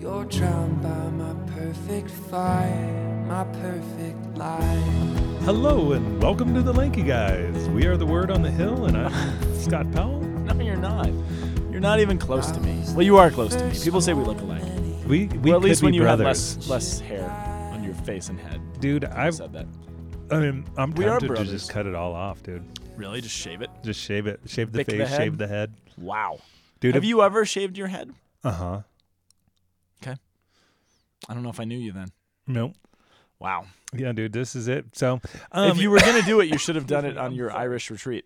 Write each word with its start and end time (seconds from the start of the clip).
You're 0.00 0.24
drowned 0.24 0.82
by 0.82 0.88
my 1.10 1.34
perfect 1.54 2.10
fire, 2.10 3.24
my 3.28 3.44
perfect 3.44 4.36
life. 4.36 5.42
Hello 5.44 5.92
and 5.92 6.22
welcome 6.22 6.54
to 6.54 6.62
the 6.62 6.72
Lanky 6.72 7.02
Guys. 7.02 7.68
We 7.68 7.86
are 7.86 7.96
the 7.96 8.06
word 8.06 8.30
on 8.30 8.42
the 8.42 8.50
hill, 8.50 8.86
and 8.86 8.96
I'm 8.96 9.54
Scott 9.60 9.90
Powell. 9.92 10.20
No, 10.20 10.54
you're 10.64 10.76
not. 10.76 11.06
You're 11.70 11.80
not 11.80 12.00
even 12.00 12.18
close 12.18 12.50
to 12.50 12.60
me. 12.60 12.82
Well, 12.94 13.02
you 13.02 13.18
are 13.18 13.30
close 13.30 13.54
to 13.56 13.64
me. 13.66 13.78
People 13.78 14.00
say 14.00 14.14
we 14.14 14.24
look 14.24 14.40
alike. 14.40 14.62
We 15.06 15.26
we 15.26 15.38
well, 15.50 15.56
at 15.56 15.60
could 15.62 15.68
least 15.68 15.80
be 15.82 15.86
when 15.86 15.94
you 15.94 16.02
brothers. 16.02 16.54
have 16.56 16.66
less 16.66 16.68
less 16.68 17.00
hair 17.00 17.28
on 17.72 17.84
your 17.84 17.94
face 17.94 18.28
and 18.30 18.40
head. 18.40 18.60
dude. 18.80 19.04
I 19.04 19.26
I 19.26 19.30
said 19.30 19.52
that. 19.52 19.66
I 20.30 20.38
mean, 20.38 20.64
I'm 20.76 20.92
We 20.92 21.04
are 21.04 21.10
tempted 21.18 21.26
to 21.28 21.34
brothers. 21.34 21.50
just 21.50 21.70
cut 21.70 21.86
it 21.86 21.94
all 21.94 22.14
off, 22.14 22.42
dude. 22.42 22.64
Really? 22.96 23.20
Just 23.20 23.34
shave 23.36 23.60
it? 23.62 23.70
Just 23.82 24.00
shave 24.00 24.26
it, 24.26 24.40
shave 24.46 24.72
the 24.72 24.78
Pick 24.78 24.86
the 24.88 24.98
face, 24.98 25.08
head? 25.08 25.16
shave 25.18 25.38
the 25.38 25.46
head, 25.48 25.74
Wow. 25.98 26.38
dude. 26.80 26.94
Have 26.94 27.04
you 27.04 27.22
ever 27.22 27.44
shaved 27.44 27.76
your 27.76 27.88
head? 27.88 28.12
Uh 28.44 28.50
huh. 28.52 28.80
I 31.28 31.34
don't 31.34 31.42
know 31.42 31.50
if 31.50 31.60
I 31.60 31.64
knew 31.64 31.78
you 31.78 31.92
then. 31.92 32.08
Nope. 32.46 32.74
Wow. 33.38 33.66
Yeah, 33.94 34.12
dude. 34.12 34.32
This 34.32 34.54
is 34.54 34.68
it. 34.68 34.86
So, 34.92 35.20
um, 35.52 35.70
if 35.70 35.78
you 35.78 35.90
were 35.90 35.98
gonna 35.98 36.22
do 36.22 36.40
it, 36.40 36.50
you 36.50 36.58
should 36.58 36.76
have 36.76 36.86
done 36.86 37.04
it 37.04 37.16
on 37.16 37.34
your 37.34 37.52
Irish 37.52 37.90
retreat, 37.90 38.24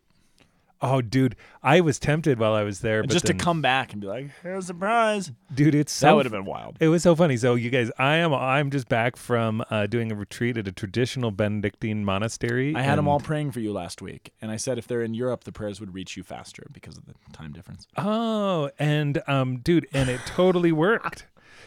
oh, 0.85 1.01
dude, 1.01 1.35
I 1.63 1.81
was 1.81 1.99
tempted 1.99 2.39
while 2.39 2.53
I 2.53 2.63
was 2.63 2.81
there, 2.81 3.03
but 3.03 3.11
just 3.11 3.27
then, 3.27 3.39
to 3.39 3.45
come 3.45 3.63
back 3.63 3.93
and 3.93 4.01
be 4.01 4.07
like, 4.07 4.31
"Here's 4.43 4.65
a 4.65 4.67
surprise." 4.69 5.33
dude. 5.53 5.75
It's 5.75 5.93
so 5.93 6.07
that 6.07 6.17
would 6.17 6.27
have 6.27 6.33
been 6.33 6.45
wild. 6.45 6.77
It 6.81 6.89
was 6.89 7.03
so 7.03 7.17
funny. 7.17 7.37
So 7.37 7.55
you 7.55 7.71
guys, 7.71 7.91
I 7.99 8.17
am 8.17 8.35
I'm 8.35 8.71
just 8.71 8.89
back 8.89 9.17
from 9.17 9.65
uh, 9.71 9.87
doing 9.87 10.13
a 10.13 10.15
retreat 10.15 10.57
at 10.57 10.69
a 10.69 10.73
traditional 10.73 11.31
Benedictine 11.31 12.05
monastery. 12.05 12.75
I 12.75 12.83
had 12.83 12.99
them 12.99 13.09
all 13.09 13.21
praying 13.21 13.53
for 13.53 13.61
you 13.61 13.73
last 13.73 14.03
week, 14.03 14.33
and 14.41 14.51
I 14.51 14.57
said 14.57 14.79
if 14.79 14.87
they're 14.87 15.03
in 15.03 15.15
Europe, 15.15 15.45
the 15.45 15.53
prayers 15.53 15.81
would 15.81 15.95
reach 15.95 16.17
you 16.17 16.23
faster 16.23 16.67
because 16.73 16.97
of 16.97 17.07
the 17.07 17.15
time 17.33 17.53
difference. 17.53 17.87
Oh, 17.97 18.71
and 18.79 19.23
um, 19.27 19.59
dude, 19.59 19.87
and 19.93 20.09
it 20.09 20.21
totally 20.27 20.73
worked. 20.73 21.27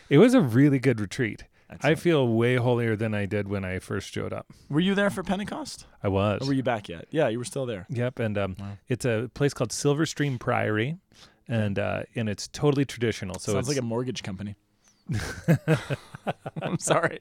It 0.09 0.17
was 0.19 0.33
a 0.33 0.41
really 0.41 0.79
good 0.79 0.99
retreat. 0.99 1.43
I 1.81 1.95
feel 1.95 2.25
way 2.29 2.55
holier 2.55 2.95
than 2.95 3.13
I 3.13 3.25
did 3.25 3.49
when 3.49 3.65
I 3.65 3.79
first 3.79 4.13
showed 4.13 4.31
up. 4.31 4.47
Were 4.69 4.79
you 4.79 4.95
there 4.95 5.09
for 5.09 5.21
Pentecost? 5.21 5.85
I 6.01 6.07
was. 6.07 6.41
Or 6.41 6.45
were 6.47 6.53
you 6.53 6.63
back 6.63 6.87
yet? 6.87 7.07
Yeah, 7.11 7.27
you 7.27 7.37
were 7.37 7.43
still 7.45 7.65
there. 7.65 7.85
Yep, 7.89 8.19
and 8.19 8.37
um, 8.37 8.55
Wow. 8.57 8.77
it's 8.87 9.03
a 9.03 9.29
place 9.33 9.53
called 9.53 9.71
Silverstream 9.71 10.39
Priory, 10.39 10.97
and 11.49 11.77
uh, 11.77 12.03
and 12.15 12.29
it's 12.29 12.47
totally 12.47 12.85
traditional. 12.85 13.37
So 13.37 13.51
Sounds 13.51 13.67
it's 13.67 13.75
like 13.75 13.83
a 13.83 13.85
mortgage 13.85 14.23
company. 14.23 14.55
I'm 16.61 16.79
sorry. 16.79 17.19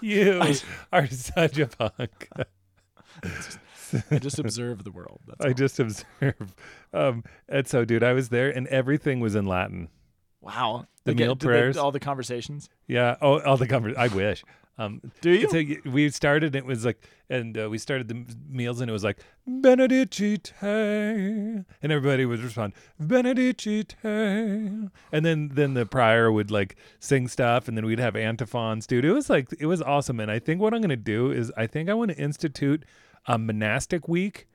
you 0.00 0.42
are 0.92 1.06
such 1.08 1.58
a 1.58 1.66
punk. 1.66 2.28
I 4.10 4.18
just 4.18 4.38
observe 4.38 4.84
the 4.84 4.90
world. 4.90 5.20
That's 5.26 5.44
I 5.44 5.48
all. 5.48 5.54
just 5.54 5.78
observe. 5.80 6.54
Um, 6.94 7.24
and 7.48 7.66
so, 7.68 7.84
dude, 7.84 8.02
I 8.02 8.14
was 8.14 8.30
there, 8.30 8.50
and 8.50 8.66
everything 8.68 9.20
was 9.20 9.34
in 9.34 9.44
Latin. 9.46 9.88
Wow. 10.42 10.86
The 11.04 11.14
get- 11.14 11.24
meal 11.24 11.34
they- 11.34 11.46
prayers. 11.46 11.76
all 11.76 11.90
the 11.92 12.00
conversations. 12.00 12.68
Yeah. 12.86 13.16
Oh, 13.22 13.40
all 13.40 13.56
the 13.56 13.66
conversations. 13.66 14.12
I 14.12 14.14
wish. 14.14 14.44
Um, 14.78 15.00
Do 15.20 15.30
you? 15.30 15.80
We 15.84 16.08
started. 16.10 16.56
It 16.56 16.64
was 16.64 16.84
like, 16.86 17.06
and 17.28 17.56
uh, 17.58 17.68
we 17.68 17.76
started 17.76 18.08
the 18.08 18.24
meals, 18.48 18.80
and 18.80 18.88
it 18.88 18.92
was 18.92 19.04
like 19.04 19.18
Benedicite, 19.46 20.52
and 20.62 21.64
everybody 21.82 22.24
would 22.24 22.40
respond 22.40 22.72
Benedicite, 22.98 23.96
and 24.02 24.90
then 25.12 25.50
then 25.52 25.74
the 25.74 25.84
prior 25.86 26.32
would 26.32 26.50
like 26.50 26.76
sing 27.00 27.28
stuff, 27.28 27.68
and 27.68 27.76
then 27.76 27.84
we'd 27.84 27.98
have 27.98 28.16
antiphons, 28.16 28.86
dude. 28.86 29.04
It 29.04 29.12
was 29.12 29.28
like 29.28 29.48
it 29.58 29.66
was 29.66 29.82
awesome, 29.82 30.18
and 30.20 30.30
I 30.30 30.38
think 30.38 30.60
what 30.60 30.72
I'm 30.72 30.80
gonna 30.80 30.96
do 30.96 31.30
is 31.30 31.52
I 31.56 31.66
think 31.66 31.90
I 31.90 31.94
want 31.94 32.10
to 32.10 32.16
institute 32.16 32.84
a 33.26 33.38
monastic 33.38 34.08
week 34.08 34.48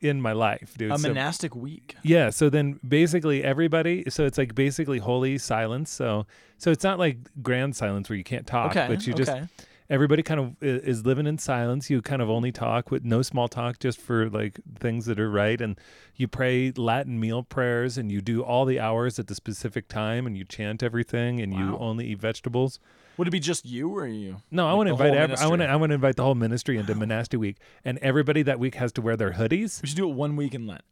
in 0.00 0.20
my 0.20 0.32
life, 0.32 0.74
dude. 0.78 0.92
a 0.92 0.98
So- 0.98 1.08
monastic 1.08 1.54
week. 1.56 1.96
yeah, 2.02 2.30
so 2.30 2.48
then 2.48 2.78
basically 2.86 3.42
everybody 3.42 4.04
so 4.08 4.24
it's 4.24 4.38
like 4.38 4.54
basically 4.54 4.98
holy 4.98 5.38
silence. 5.38 5.90
So 5.90 6.26
so 6.56 6.70
it's 6.70 6.84
not 6.84 6.98
like 6.98 7.18
grand 7.42 7.74
silence 7.76 8.08
where 8.08 8.16
you 8.16 8.24
can't 8.24 8.46
talk, 8.46 8.70
Okay. 8.76 8.86
but 8.88 9.06
you 9.06 9.14
just 9.14 9.30
okay. 9.30 9.46
everybody 9.90 10.22
kind 10.22 10.38
of 10.40 10.56
is 10.62 11.04
living 11.06 11.26
in 11.26 11.38
silence. 11.38 11.88
You 11.90 12.02
kind 12.02 12.20
of 12.22 12.28
only 12.30 12.52
talk 12.52 12.90
with 12.90 13.04
no 13.04 13.22
small 13.22 13.48
talk 13.48 13.78
just 13.78 14.00
for 14.00 14.28
like 14.30 14.60
things 14.78 15.06
that 15.06 15.18
are 15.18 15.30
right 15.30 15.60
and 15.60 15.78
you 16.14 16.28
pray 16.28 16.72
Latin 16.76 17.18
meal 17.18 17.42
prayers 17.42 17.96
and 17.98 18.10
you 18.12 18.20
do 18.20 18.42
all 18.42 18.64
the 18.64 18.78
hours 18.80 19.18
at 19.18 19.26
the 19.28 19.34
specific 19.34 19.88
time 19.88 20.26
and 20.26 20.36
you 20.36 20.44
chant 20.44 20.82
everything 20.82 21.40
and 21.40 21.52
you 21.54 21.76
only 21.78 22.06
eat 22.08 22.20
vegetables. 22.20 22.78
Would 23.18 23.28
it 23.28 23.32
be 23.32 23.40
just 23.40 23.66
you 23.66 23.90
or 23.90 24.06
you? 24.06 24.36
No, 24.50 24.66
I 24.66 24.70
Like 24.70 24.76
want 24.76 24.86
to 24.86 24.92
invite 24.92 25.08
whole 25.10 25.18
ev- 25.18 25.34
I 25.40 25.46
want 25.48 25.60
to? 25.62 25.66
I 25.68 25.76
want 25.76 25.90
to 25.90 25.94
invite 25.94 26.16
the 26.16 26.22
whole 26.22 26.34
ministry 26.36 26.78
into 26.78 26.94
monastic 26.94 27.38
week 27.40 27.56
and 27.84 27.98
everybody 27.98 28.42
that 28.44 28.58
week 28.58 28.76
has 28.76 28.92
to 28.92 29.02
wear 29.02 29.16
their 29.16 29.32
hoodies. 29.32 29.82
We 29.82 29.88
should 29.88 29.96
do 29.96 30.08
it 30.08 30.14
one 30.14 30.36
week 30.36 30.54
in 30.54 30.66
Lent, 30.66 30.82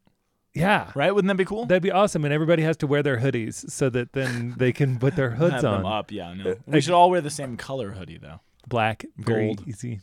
Yeah. 0.54 0.91
right? 0.94 1.15
Wouldn't 1.15 1.28
that 1.28 1.36
be 1.36 1.44
cool? 1.44 1.66
That'd 1.66 1.82
be 1.82 1.91
awesome, 1.92 2.25
and 2.25 2.34
everybody 2.34 2.62
has 2.65 2.76
to 2.78 2.86
wear 2.86 3.03
their 3.03 3.19
hoodies 3.20 3.70
so 3.70 3.88
that 3.91 4.12
then 4.12 4.54
they 4.59 4.72
can 4.72 4.98
put 4.98 5.15
their 5.16 5.31
hoods 5.31 5.54
Have 5.54 5.65
on. 5.65 5.82
them 5.82 5.86
up. 5.86 6.10
Yeah, 6.10 6.34
no. 6.34 6.50
Uh, 6.50 6.54
We 6.66 6.81
should 6.81 6.94
all 6.94 7.10
wear 7.10 7.20
the 7.20 7.31
same 7.31 7.56
color 7.56 7.92
hoodie 7.92 8.19
though. 8.19 8.41
Black, 8.69 9.04
Gold. 9.22 9.62
easy. 9.66 10.00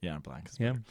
Yeah, 0.00 0.18
black. 0.22 0.48
Is 0.48 0.60
Yeah. 0.60 0.74
better. 0.74 0.82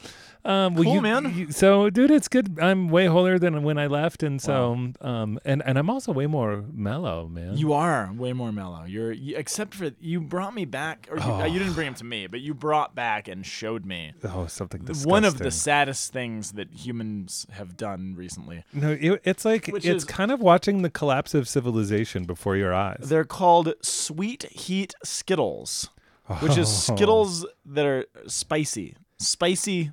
Um, 0.44 0.74
well, 0.74 0.84
Cool, 0.84 0.94
you- 0.96 1.00
man. 1.00 1.34
you- 1.34 1.50
so, 1.50 1.88
dude, 1.88 2.10
it's 2.10 2.28
good. 2.28 2.58
I'm 2.60 2.90
way 2.90 3.06
holier 3.06 3.38
than 3.38 3.62
when 3.62 3.78
I 3.78 3.86
left, 3.86 4.22
and 4.22 4.40
so, 4.40 4.90
um, 5.00 5.38
and 5.46 5.62
and 5.64 5.78
I'm 5.78 5.88
also 5.88 6.12
way 6.12 6.26
more 6.26 6.62
mellow, 6.70 7.26
man. 7.26 7.56
You 7.56 7.72
are 7.72 8.12
way 8.12 8.34
more 8.34 8.52
mellow. 8.52 8.84
You're 8.84 9.12
you, 9.12 9.34
except 9.36 9.74
for 9.74 9.92
you 9.98 10.20
brought 10.20 10.54
me 10.54 10.66
back, 10.66 11.08
or 11.10 11.16
you, 11.16 11.22
uh, 11.22 11.44
you 11.46 11.58
didn't 11.58 11.72
bring 11.72 11.86
him 11.88 11.94
to 11.94 12.04
me, 12.04 12.26
but 12.26 12.40
you 12.40 12.52
brought 12.52 12.94
back 12.94 13.28
and 13.28 13.46
showed 13.46 13.86
me 13.86 14.12
oh 14.24 14.46
something 14.46 14.82
disgusting. 14.82 15.10
one 15.10 15.24
of 15.24 15.38
the 15.38 15.50
saddest 15.50 16.12
things 16.12 16.52
that 16.52 16.70
humans 16.74 17.46
have 17.52 17.78
done 17.78 18.14
recently. 18.14 18.64
no, 18.74 18.90
it, 18.92 19.22
it's 19.24 19.44
like 19.46 19.68
Which 19.68 19.86
it's 19.86 20.04
is- 20.04 20.10
kind 20.10 20.30
of 20.30 20.40
watching 20.40 20.82
the 20.82 20.90
collapse 20.90 21.32
of 21.34 21.48
civilization 21.48 22.24
before 22.24 22.56
your 22.56 22.74
eyes. 22.74 23.06
They're 23.08 23.24
called 23.24 23.72
sweet 23.80 24.42
heat 24.52 24.94
Skittles, 25.02 25.88
which 26.40 26.56
is 26.56 26.68
oh. 26.68 26.94
Skittles 26.94 27.46
that 27.66 27.86
are 27.86 28.06
spicy, 28.26 28.96
spicy 29.18 29.92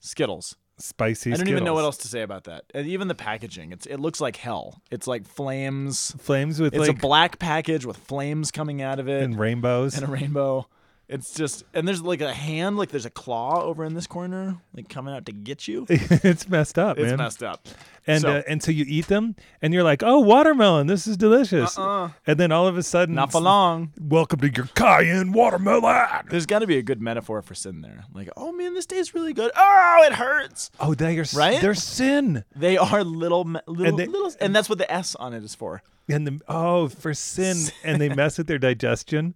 Skittles. 0.00 0.56
Spicy. 0.80 1.32
I 1.32 1.36
don't 1.36 1.48
even 1.48 1.64
know 1.64 1.74
what 1.74 1.82
else 1.82 1.96
to 1.98 2.08
say 2.08 2.22
about 2.22 2.44
that. 2.44 2.64
And 2.72 2.86
even 2.86 3.08
the 3.08 3.14
packaging, 3.14 3.72
it's 3.72 3.84
it 3.86 3.98
looks 3.98 4.20
like 4.20 4.36
hell. 4.36 4.80
It's 4.92 5.08
like 5.08 5.26
flames. 5.26 6.12
Flames 6.18 6.60
with 6.60 6.72
It's 6.72 6.86
like 6.86 6.96
a 6.96 7.00
black 7.00 7.40
package 7.40 7.84
with 7.84 7.96
flames 7.96 8.52
coming 8.52 8.80
out 8.80 9.00
of 9.00 9.08
it 9.08 9.24
and 9.24 9.36
rainbows. 9.38 9.96
and 9.96 10.04
a 10.04 10.10
rainbow. 10.10 10.68
It's 11.08 11.32
just 11.32 11.64
and 11.72 11.88
there's 11.88 12.02
like 12.02 12.20
a 12.20 12.34
hand, 12.34 12.76
like 12.76 12.90
there's 12.90 13.06
a 13.06 13.10
claw 13.10 13.62
over 13.62 13.82
in 13.82 13.94
this 13.94 14.06
corner, 14.06 14.58
like 14.74 14.90
coming 14.90 15.14
out 15.14 15.24
to 15.26 15.32
get 15.32 15.66
you. 15.66 15.86
it's 15.88 16.46
messed 16.50 16.78
up, 16.78 16.98
It's 16.98 17.06
man. 17.08 17.16
messed 17.16 17.42
up. 17.42 17.66
and 18.06 18.20
so- 18.20 18.28
uh, 18.36 18.42
and 18.46 18.62
so 18.62 18.70
you 18.70 18.84
eat 18.86 19.06
them, 19.06 19.34
and 19.62 19.72
you're 19.72 19.82
like, 19.82 20.02
oh, 20.02 20.20
watermelon, 20.20 20.86
this 20.86 21.06
is 21.06 21.16
delicious. 21.16 21.78
Uh-uh. 21.78 22.10
And 22.26 22.38
then 22.38 22.52
all 22.52 22.66
of 22.66 22.76
a 22.76 22.82
sudden, 22.82 23.14
Not 23.14 23.32
for 23.32 23.40
long. 23.40 23.92
welcome 23.98 24.40
to 24.40 24.50
your 24.54 24.66
cayenne 24.74 25.32
watermelon. 25.32 26.26
There's 26.28 26.44
got 26.44 26.58
to 26.58 26.66
be 26.66 26.76
a 26.76 26.82
good 26.82 27.00
metaphor 27.00 27.40
for 27.40 27.54
sin 27.54 27.80
there. 27.80 28.04
Like, 28.12 28.28
oh 28.36 28.52
man, 28.52 28.74
this 28.74 28.84
tastes 28.84 29.14
really 29.14 29.32
good. 29.32 29.50
Oh, 29.56 30.02
it 30.06 30.12
hurts. 30.12 30.70
Oh, 30.78 30.92
they're 30.94 31.24
Right? 31.34 31.58
They're 31.60 31.74
sin. 31.74 32.44
They 32.54 32.76
are 32.76 33.02
little, 33.02 33.44
little, 33.66 33.96
they- 33.96 34.06
little, 34.06 34.30
and 34.42 34.54
that's 34.54 34.68
what 34.68 34.76
the 34.76 34.92
S 34.92 35.14
on 35.14 35.32
it 35.32 35.42
is 35.42 35.54
for. 35.54 35.82
And 36.10 36.26
the 36.26 36.40
oh 36.48 36.88
for 36.88 37.12
sin, 37.12 37.56
and 37.84 38.00
they 38.00 38.08
mess 38.08 38.38
with 38.38 38.46
their 38.46 38.58
digestion. 38.58 39.34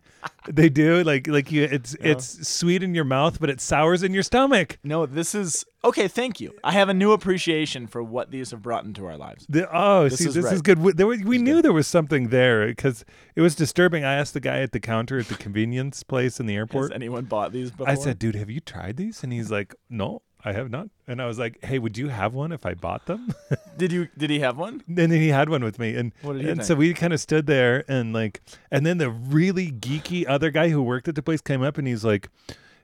They 0.49 0.69
do 0.69 1.05
like 1.05 1.27
like 1.27 1.53
you. 1.53 1.65
It's 1.65 1.95
it's 2.01 2.49
sweet 2.49 2.83
in 2.83 2.95
your 2.95 3.05
mouth, 3.05 3.39
but 3.41 3.51
it 3.51 3.61
sours 3.61 4.03
in 4.03 4.15
your 4.15 4.23
stomach. 4.23 4.79
No, 4.83 5.05
this 5.05 5.35
is 5.35 5.65
okay. 5.85 6.09
Thank 6.09 6.41
you. 6.41 6.55
I 6.65 6.73
have 6.73 6.89
a 6.89 6.95
new 6.95 7.13
appreciation 7.13 7.87
for 7.87 8.03
what 8.03 8.31
these 8.31 8.53
have 8.53 8.63
brought 8.63 8.85
into 8.85 9.05
our 9.07 9.17
lives. 9.17 9.47
The, 9.49 9.69
oh, 9.71 10.09
This 10.09 10.21
see, 10.21 10.29
is 10.29 10.35
this 10.35 10.51
is 10.51 10.63
good. 10.63 10.79
We, 10.79 10.93
there 10.93 11.07
we 11.07 11.39
knew 11.39 11.61
there 11.61 11.73
was 11.73 11.87
something 11.87 12.29
there 12.29 12.67
because 12.67 13.05
it 13.37 13.43
was 13.43 13.55
disturbing. 13.55 14.05
I 14.05 14.15
asked 14.15 14.33
the 14.35 14.41
guy 14.41 14.61
at 14.61 14.73
the 14.73 14.81
counter 14.81 15.19
at 15.19 15.27
the 15.27 15.35
convenience 15.35 16.03
place 16.03 16.41
in 16.41 16.47
the 16.47 16.55
Has 16.55 16.61
airport. 16.61 16.93
anyone 16.95 17.25
bought 17.27 17.53
these 17.53 17.71
before? 17.71 17.89
I 17.89 17.95
said, 17.95 18.19
"Dude, 18.19 18.35
have 18.35 18.49
you 18.51 18.61
tried 18.61 18.97
these?" 18.97 19.23
And 19.23 19.33
he's 19.33 19.51
like, 19.51 19.75
"No, 19.91 20.23
I 20.45 20.53
have 20.53 20.71
not." 20.71 20.89
And 21.07 21.21
I 21.23 21.27
was 21.27 21.39
like, 21.39 21.65
"Hey, 21.65 21.79
would 21.79 21.97
you 21.97 22.09
have 22.09 22.35
one 22.35 22.53
if 22.53 22.67
I 22.67 22.75
bought 22.75 23.07
them?" 23.07 23.35
"Did 23.77 23.93
you? 23.93 24.09
Did 24.19 24.31
he 24.31 24.41
have 24.41 24.59
one?" 24.59 24.83
and 24.89 24.97
then 24.97 25.11
he 25.11 25.29
had 25.29 25.49
one 25.49 25.63
with 25.65 25.79
me, 25.79 25.95
and 25.95 26.13
What 26.23 26.35
did 26.35 26.47
and 26.47 26.57
think? 26.59 26.67
so 26.67 26.75
we 26.75 26.93
kind 26.95 27.13
of 27.13 27.21
stood 27.21 27.47
there 27.47 27.85
and 27.89 28.13
like, 28.13 28.41
and 28.71 28.85
then 28.85 28.99
the 28.99 29.11
really 29.11 29.71
geeky 29.71 30.25
other 30.29 30.51
guy 30.51 30.69
who 30.71 30.83
worked 30.83 31.09
at 31.09 31.15
the 31.15 31.23
place 31.23 31.41
came 31.41 31.63
up 31.63 31.79
and 31.79 31.87
he's 31.87 32.05
like, 32.05 32.29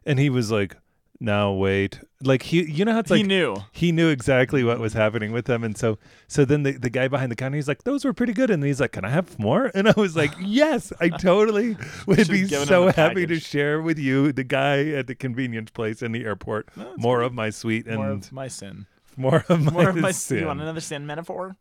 and 0.07 0.19
he 0.19 0.31
was 0.31 0.51
like, 0.51 0.77
"Now 1.21 1.53
wait," 1.53 2.01
like 2.23 2.43
he, 2.45 2.63
you 2.63 2.85
know 2.85 2.93
how 2.93 3.01
it's 3.01 3.11
like 3.11 3.19
he 3.19 3.23
knew. 3.27 3.57
he 3.73 3.91
knew 3.93 4.09
exactly 4.09 4.63
what 4.63 4.79
was 4.79 4.93
happening 4.93 5.33
with 5.33 5.47
them, 5.47 5.65
and 5.65 5.77
so 5.77 5.99
so 6.29 6.45
then 6.45 6.63
the, 6.63 6.73
the 6.73 6.91
guy 6.91 7.09
behind 7.09 7.31
the 7.33 7.37
counter 7.37 7.57
he's 7.57 7.67
like, 7.69 7.83
"Those 7.85 8.05
were 8.05 8.13
pretty 8.13 8.33
good," 8.33 8.51
and 8.51 8.63
he's 8.63 8.81
like, 8.81 8.93
"Can 8.93 9.05
I 9.05 9.11
have 9.11 9.39
more?" 9.39 9.71
And 9.75 9.89
I 9.89 9.95
was 9.97 10.15
like, 10.17 10.33
"Yes, 10.41 10.93
I 11.01 11.09
totally 11.09 11.77
would 12.07 12.29
be 12.29 12.47
so 12.47 12.89
happy 12.93 13.27
to 13.27 13.41
share 13.41 13.83
with 13.83 13.99
you, 13.99 14.33
the 14.33 14.45
guy 14.45 14.89
at 14.91 15.07
the 15.09 15.15
convenience 15.15 15.71
place 15.71 16.03
in 16.03 16.13
the 16.13 16.25
airport, 16.25 16.69
No, 16.77 16.95
more 16.97 17.19
good. 17.19 17.27
of 17.27 17.35
my 17.35 17.51
sweet 17.51 17.87
and 17.87 17.97
More 17.97 18.11
of 18.11 18.33
my 18.33 18.49
sin. 18.49 18.87
more 19.17 19.45
of 19.49 19.61
my, 19.63 19.73
More 19.73 19.89
of 19.91 19.97
my 19.97 20.13
sin." 20.13 20.39
You 20.41 20.47
want 20.47 20.61
another 20.61 20.81
sin 20.81 21.07
metaphor? 21.07 21.57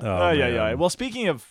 Oh, 0.00 0.06
Oh, 0.06 0.30
yeah, 0.30 0.48
yeah. 0.48 0.74
Well, 0.74 0.90
speaking 0.90 1.28
of 1.28 1.44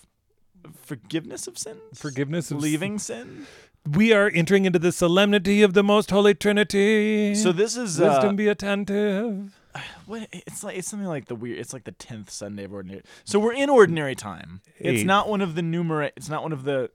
forgiveness 0.81 1.47
of 1.47 1.57
sins, 1.57 1.79
Forgiveness 1.95 2.51
of 2.51 2.61
leaving 2.61 2.99
sin. 2.99 3.45
We 3.89 4.11
are 4.13 4.29
entering 4.33 4.65
into 4.65 4.79
the 4.79 4.91
solemnity 4.91 5.61
of 5.61 5.73
the 5.73 5.83
most 5.83 6.11
holy 6.11 6.33
Trinity. 6.33 7.35
So 7.35 7.51
this 7.51 7.77
is 7.77 7.99
wisdom 7.99 8.29
uh, 8.29 8.33
be 8.33 8.47
attentive. 8.47 9.57
what 10.05 10.27
it's 10.31 10.63
like. 10.63 10.77
It's 10.77 10.87
something 10.87 11.07
like 11.07 11.25
the 11.25 11.35
weird. 11.35 11.59
It's 11.59 11.73
like 11.73 11.83
the 11.83 11.91
tenth 11.91 12.29
Sunday 12.29 12.63
of 12.63 12.73
ordinary. 12.73 13.03
So 13.23 13.39
we're 13.39 13.53
in 13.53 13.69
ordinary 13.69 14.15
time. 14.15 14.61
It's 14.77 15.03
not 15.03 15.29
one 15.29 15.41
of 15.41 15.55
the 15.55 15.61
numerate. 15.61 16.11
It's 16.17 16.29
not 16.29 16.43
one 16.43 16.51
of 16.51 16.63
the 16.63 16.89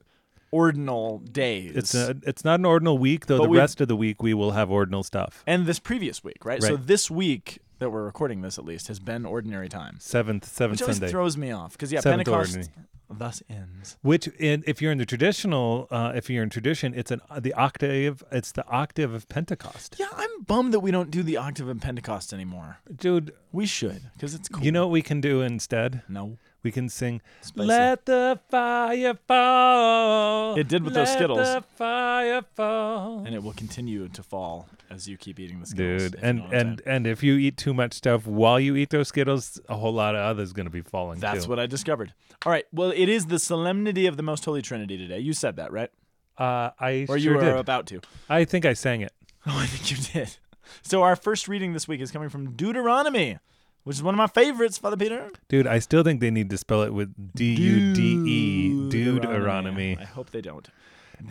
ordinal 0.50 1.18
days. 1.18 1.72
It's 1.74 1.94
a, 1.94 2.16
it's 2.24 2.44
not 2.44 2.60
an 2.60 2.66
ordinal 2.66 2.98
week 2.98 3.26
though. 3.26 3.38
But 3.38 3.50
the 3.50 3.58
rest 3.58 3.80
of 3.80 3.88
the 3.88 3.96
week 3.96 4.22
we 4.22 4.34
will 4.34 4.52
have 4.52 4.70
ordinal 4.70 5.02
stuff. 5.02 5.42
and 5.46 5.66
this 5.66 5.78
previous 5.78 6.22
week, 6.22 6.44
right? 6.44 6.62
So 6.62 6.76
this 6.76 7.10
week 7.10 7.58
that 7.78 7.90
we're 7.90 8.04
recording 8.04 8.42
this, 8.42 8.58
at 8.58 8.64
least, 8.64 8.88
has 8.88 9.00
been 9.00 9.26
ordinary 9.26 9.68
time, 9.68 9.96
Seventh 9.98 10.44
seventh 10.44 10.78
which 10.78 10.82
always 10.82 10.96
Sunday. 10.98 11.10
throws 11.10 11.36
me 11.36 11.50
off 11.50 11.72
because 11.72 11.90
yeah, 11.92 12.00
Seventh 12.00 12.26
Pentecost 12.26 12.56
ordinary. 12.56 12.86
Thus 13.18 13.42
ends. 13.48 13.96
Which, 14.02 14.26
in, 14.38 14.62
if 14.66 14.80
you're 14.82 14.92
in 14.92 14.98
the 14.98 15.06
traditional, 15.06 15.88
uh, 15.90 16.12
if 16.14 16.28
you're 16.30 16.42
in 16.42 16.50
tradition, 16.50 16.94
it's 16.94 17.10
an 17.10 17.20
the 17.40 17.52
octave. 17.54 18.22
It's 18.30 18.52
the 18.52 18.66
octave 18.68 19.12
of 19.14 19.28
Pentecost, 19.28 19.96
Yeah, 19.98 20.06
I'm 20.16 20.42
bummed 20.44 20.72
that 20.74 20.80
we 20.80 20.90
don't 20.90 21.10
do 21.10 21.22
the 21.22 21.36
octave 21.36 21.68
of 21.68 21.80
Pentecost 21.80 22.32
anymore. 22.32 22.78
dude. 22.94 23.32
We 23.52 23.66
should 23.66 24.02
because 24.14 24.34
it's 24.34 24.48
cool. 24.48 24.64
You 24.64 24.72
know 24.72 24.86
what 24.86 24.92
we 24.92 25.02
can 25.02 25.20
do 25.20 25.42
instead? 25.42 26.02
no. 26.08 26.38
We 26.62 26.70
can 26.70 26.88
sing 26.88 27.20
Spicy. 27.40 27.66
"Let 27.68 28.06
the 28.06 28.38
fire 28.48 29.14
fall." 29.26 30.54
It 30.56 30.68
did 30.68 30.84
with 30.84 30.94
those 30.94 31.08
Let 31.08 31.16
Skittles. 31.18 31.38
the 31.54 31.64
fire 31.76 32.42
fall. 32.54 33.24
and 33.26 33.34
it 33.34 33.42
will 33.42 33.52
continue 33.52 34.08
to 34.08 34.22
fall 34.22 34.68
as 34.90 35.08
you 35.08 35.16
keep 35.16 35.40
eating 35.40 35.60
the 35.60 35.66
Skittles. 35.66 36.02
Dude, 36.10 36.14
you 36.14 36.18
and 36.22 36.38
know 36.38 36.48
and 36.52 36.82
and 36.86 37.06
if 37.06 37.22
you 37.22 37.34
eat 37.36 37.56
too 37.56 37.74
much 37.74 37.94
stuff 37.94 38.26
while 38.26 38.60
you 38.60 38.76
eat 38.76 38.90
those 38.90 39.08
Skittles, 39.08 39.60
a 39.68 39.76
whole 39.76 39.92
lot 39.92 40.14
of 40.14 40.20
others 40.20 40.52
going 40.52 40.66
to 40.66 40.70
be 40.70 40.82
falling. 40.82 41.18
that's 41.20 41.44
too. 41.44 41.50
what 41.50 41.58
I 41.58 41.66
discovered. 41.66 42.14
All 42.46 42.52
right, 42.52 42.64
well, 42.72 42.90
it 42.90 43.08
is 43.08 43.26
the 43.26 43.38
solemnity 43.38 44.06
of 44.06 44.16
the 44.16 44.22
Most 44.22 44.44
Holy 44.44 44.62
Trinity 44.62 44.96
today. 44.98 45.18
You 45.20 45.32
said 45.32 45.56
that, 45.56 45.72
right? 45.72 45.90
Uh, 46.38 46.70
I 46.80 47.02
Or 47.02 47.06
sure 47.06 47.16
you 47.18 47.34
were 47.34 47.40
did. 47.40 47.56
about 47.56 47.86
to. 47.88 48.00
I 48.28 48.44
think 48.44 48.64
I 48.64 48.72
sang 48.74 49.00
it. 49.00 49.12
Oh, 49.46 49.58
I 49.58 49.66
think 49.66 49.90
you 49.90 49.96
did. 50.12 50.36
So 50.82 51.02
our 51.02 51.16
first 51.16 51.48
reading 51.48 51.72
this 51.72 51.88
week 51.88 52.00
is 52.00 52.12
coming 52.12 52.28
from 52.28 52.52
Deuteronomy, 52.52 53.38
which 53.84 53.96
is 53.96 54.02
one 54.02 54.14
of 54.14 54.18
my 54.18 54.26
favorites, 54.26 54.78
Father 54.78 54.96
Peter. 54.96 55.30
Dude, 55.48 55.66
I 55.66 55.78
still 55.78 56.02
think 56.02 56.20
they 56.20 56.30
need 56.30 56.50
to 56.50 56.58
spell 56.58 56.82
it 56.82 56.92
with 56.94 57.12
D 57.34 57.54
U 57.54 57.94
D 57.94 58.00
E, 58.26 58.90
Deuteronomy. 58.90 59.96
I 59.98 60.04
hope 60.04 60.30
they 60.30 60.40
don't. 60.40 60.68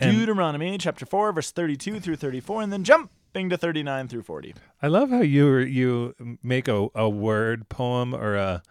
And- 0.00 0.16
Deuteronomy 0.16 0.78
chapter 0.78 1.06
4, 1.06 1.32
verse 1.32 1.50
32 1.50 2.00
through 2.00 2.16
34, 2.16 2.62
and 2.62 2.72
then 2.72 2.84
jumping 2.84 3.50
to 3.50 3.56
39 3.56 4.08
through 4.08 4.22
40. 4.22 4.54
I 4.80 4.88
love 4.88 5.10
how 5.10 5.20
you 5.20 5.58
you 5.58 6.14
make 6.42 6.68
a, 6.68 6.88
a 6.94 7.08
word 7.08 7.68
poem 7.68 8.14
or 8.14 8.36
a, 8.36 8.62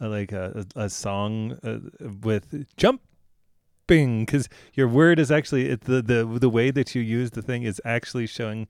a 0.00 0.08
like 0.08 0.32
a, 0.32 0.66
a, 0.76 0.88
song 0.88 1.58
uh, 1.62 1.78
with 2.22 2.66
jumping 2.76 4.24
because 4.24 4.48
your 4.74 4.88
word 4.88 5.18
is 5.18 5.30
actually 5.30 5.68
it, 5.70 5.82
the 5.82 6.02
the 6.02 6.24
the 6.24 6.50
way 6.50 6.70
that 6.70 6.94
you 6.94 7.02
use 7.02 7.30
the 7.30 7.42
thing 7.42 7.62
is 7.62 7.80
actually 7.84 8.26
showing. 8.26 8.68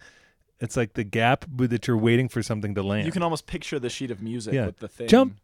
It's 0.61 0.77
like 0.77 0.95
the 0.95 1.05
gap 1.05 1.45
that 1.57 1.87
you're 1.87 1.97
waiting 1.97 2.29
for 2.29 2.43
something 2.43 2.75
to 2.75 2.83
land. 2.83 3.07
You 3.07 3.13
can 3.13 3.23
almost 3.23 3.47
picture 3.47 3.79
the 3.79 3.89
sheet 3.91 4.11
of 4.11 4.21
music 4.21 4.55
Yeah. 4.55 4.67
with 4.67 4.79
the 4.79 4.89
thing. 4.89 5.09
Jump. 5.09 5.37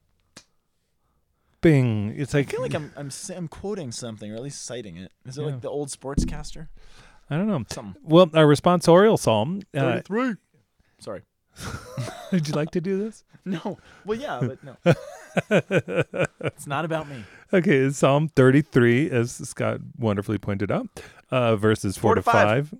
Bing. 1.60 2.12
It's 2.16 2.34
like 2.34 2.48
I 2.48 2.50
feel 2.52 2.62
like 2.62 2.74
I'm, 2.74 2.92
I'm 2.96 3.10
I'm 3.34 3.48
quoting 3.48 3.90
something 3.90 4.30
or 4.30 4.34
at 4.34 4.42
least 4.42 4.64
citing 4.64 4.96
it. 4.98 5.12
Is 5.24 5.38
it 5.38 5.42
Yeah. 5.42 5.46
like 5.52 5.60
the 5.62 5.70
old 5.70 5.88
sportscaster? 5.88 6.68
I 7.30 7.36
don't 7.36 7.46
know. 7.48 7.64
Something. 7.70 8.00
Well, 8.04 8.28
our 8.34 8.44
responsorial 8.44 9.18
psalm. 9.18 9.62
Uh, 9.74 10.00
33. 10.02 10.34
Sorry. 10.98 11.22
would 12.32 12.46
you 12.48 12.54
like 12.54 12.70
to 12.72 12.80
do 12.80 12.98
this? 12.98 13.24
No. 13.46 13.76
Well, 14.06 14.18
yeah, 14.18 14.40
but 14.40 14.64
no. 14.64 14.76
it's 16.40 16.66
not 16.66 16.86
about 16.86 17.06
me. 17.10 17.24
Okay, 17.52 17.76
it's 17.76 17.98
Psalm 17.98 18.28
33, 18.34 19.10
as 19.10 19.32
Scott 19.32 19.80
wonderfully 19.98 20.38
pointed 20.38 20.72
out, 20.72 20.88
uh, 21.30 21.54
verses 21.54 21.98
4, 21.98 22.00
Four 22.00 22.14
to 22.14 22.20
to 22.22 22.30
five. 22.30 22.68
5, 22.70 22.78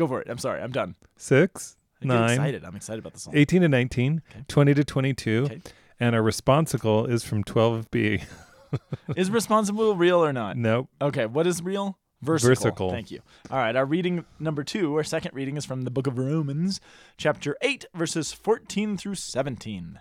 Go 0.00 0.06
for 0.06 0.22
it. 0.22 0.30
I'm 0.30 0.38
sorry. 0.38 0.62
I'm 0.62 0.72
done. 0.72 0.94
6, 1.18 1.76
I 2.00 2.04
get 2.06 2.08
9, 2.08 2.30
excited. 2.30 2.64
I'm 2.64 2.74
excited 2.74 3.00
about 3.00 3.12
the 3.12 3.20
song. 3.20 3.36
18 3.36 3.60
to 3.60 3.68
19, 3.68 4.22
Okay. 4.30 4.44
20 4.48 4.72
to 4.74 4.82
22, 4.82 5.42
Okay. 5.44 5.60
and 6.00 6.16
our 6.16 6.22
responsicle 6.22 7.06
is 7.06 7.22
from 7.22 7.44
12b. 7.44 8.24
Is 9.16 9.30
responsible 9.30 9.94
real 9.96 10.24
or 10.24 10.32
not? 10.32 10.56
nope. 10.56 10.88
Okay, 11.02 11.26
what 11.26 11.46
is 11.46 11.60
real? 11.62 11.98
Versicle. 12.24 12.54
Versicle. 12.72 12.90
Thank 12.92 13.10
you. 13.10 13.20
All 13.50 13.58
right, 13.58 13.76
our 13.76 13.84
reading 13.84 14.24
number 14.38 14.62
two, 14.64 14.94
our 14.96 15.02
second 15.04 15.34
reading 15.34 15.58
is 15.58 15.66
from 15.66 15.82
the 15.82 15.90
book 15.90 16.06
of 16.06 16.16
Romans, 16.16 16.80
chapter 17.18 17.56
8, 17.60 17.84
verses 17.94 18.32
14 18.32 18.96
through 18.96 19.16
17. 19.16 19.98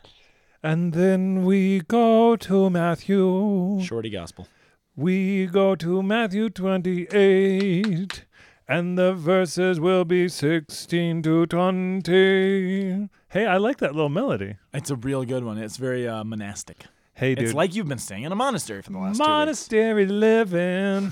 And 0.63 0.93
then 0.93 1.43
we 1.43 1.81
go 1.81 2.37
to 2.37 2.69
Matthew. 2.69 3.81
Shorty 3.81 4.09
gospel. 4.11 4.47
We 4.95 5.47
go 5.47 5.75
to 5.75 6.01
Matthew 6.03 6.49
28, 6.49 8.25
and 8.69 8.99
the 8.99 9.13
verses 9.13 9.79
will 9.79 10.05
be 10.05 10.29
16 10.29 11.23
to 11.23 11.47
20. 11.47 13.09
Hey, 13.29 13.45
I 13.47 13.57
like 13.57 13.79
that 13.79 13.95
little 13.95 14.09
melody. 14.09 14.57
It's 14.73 14.91
a 14.91 14.95
real 14.95 15.25
good 15.25 15.43
one. 15.43 15.57
It's 15.57 15.77
very 15.77 16.07
uh, 16.07 16.23
monastic. 16.23 16.85
Hey, 17.15 17.33
dude. 17.33 17.45
It's 17.45 17.53
like 17.55 17.73
you've 17.73 17.87
been 17.87 17.97
staying 17.97 18.23
in 18.23 18.31
a 18.31 18.35
monastery 18.35 18.83
for 18.83 18.91
the 18.91 18.99
last 18.99 19.17
monastery 19.17 20.05
living. 20.05 21.11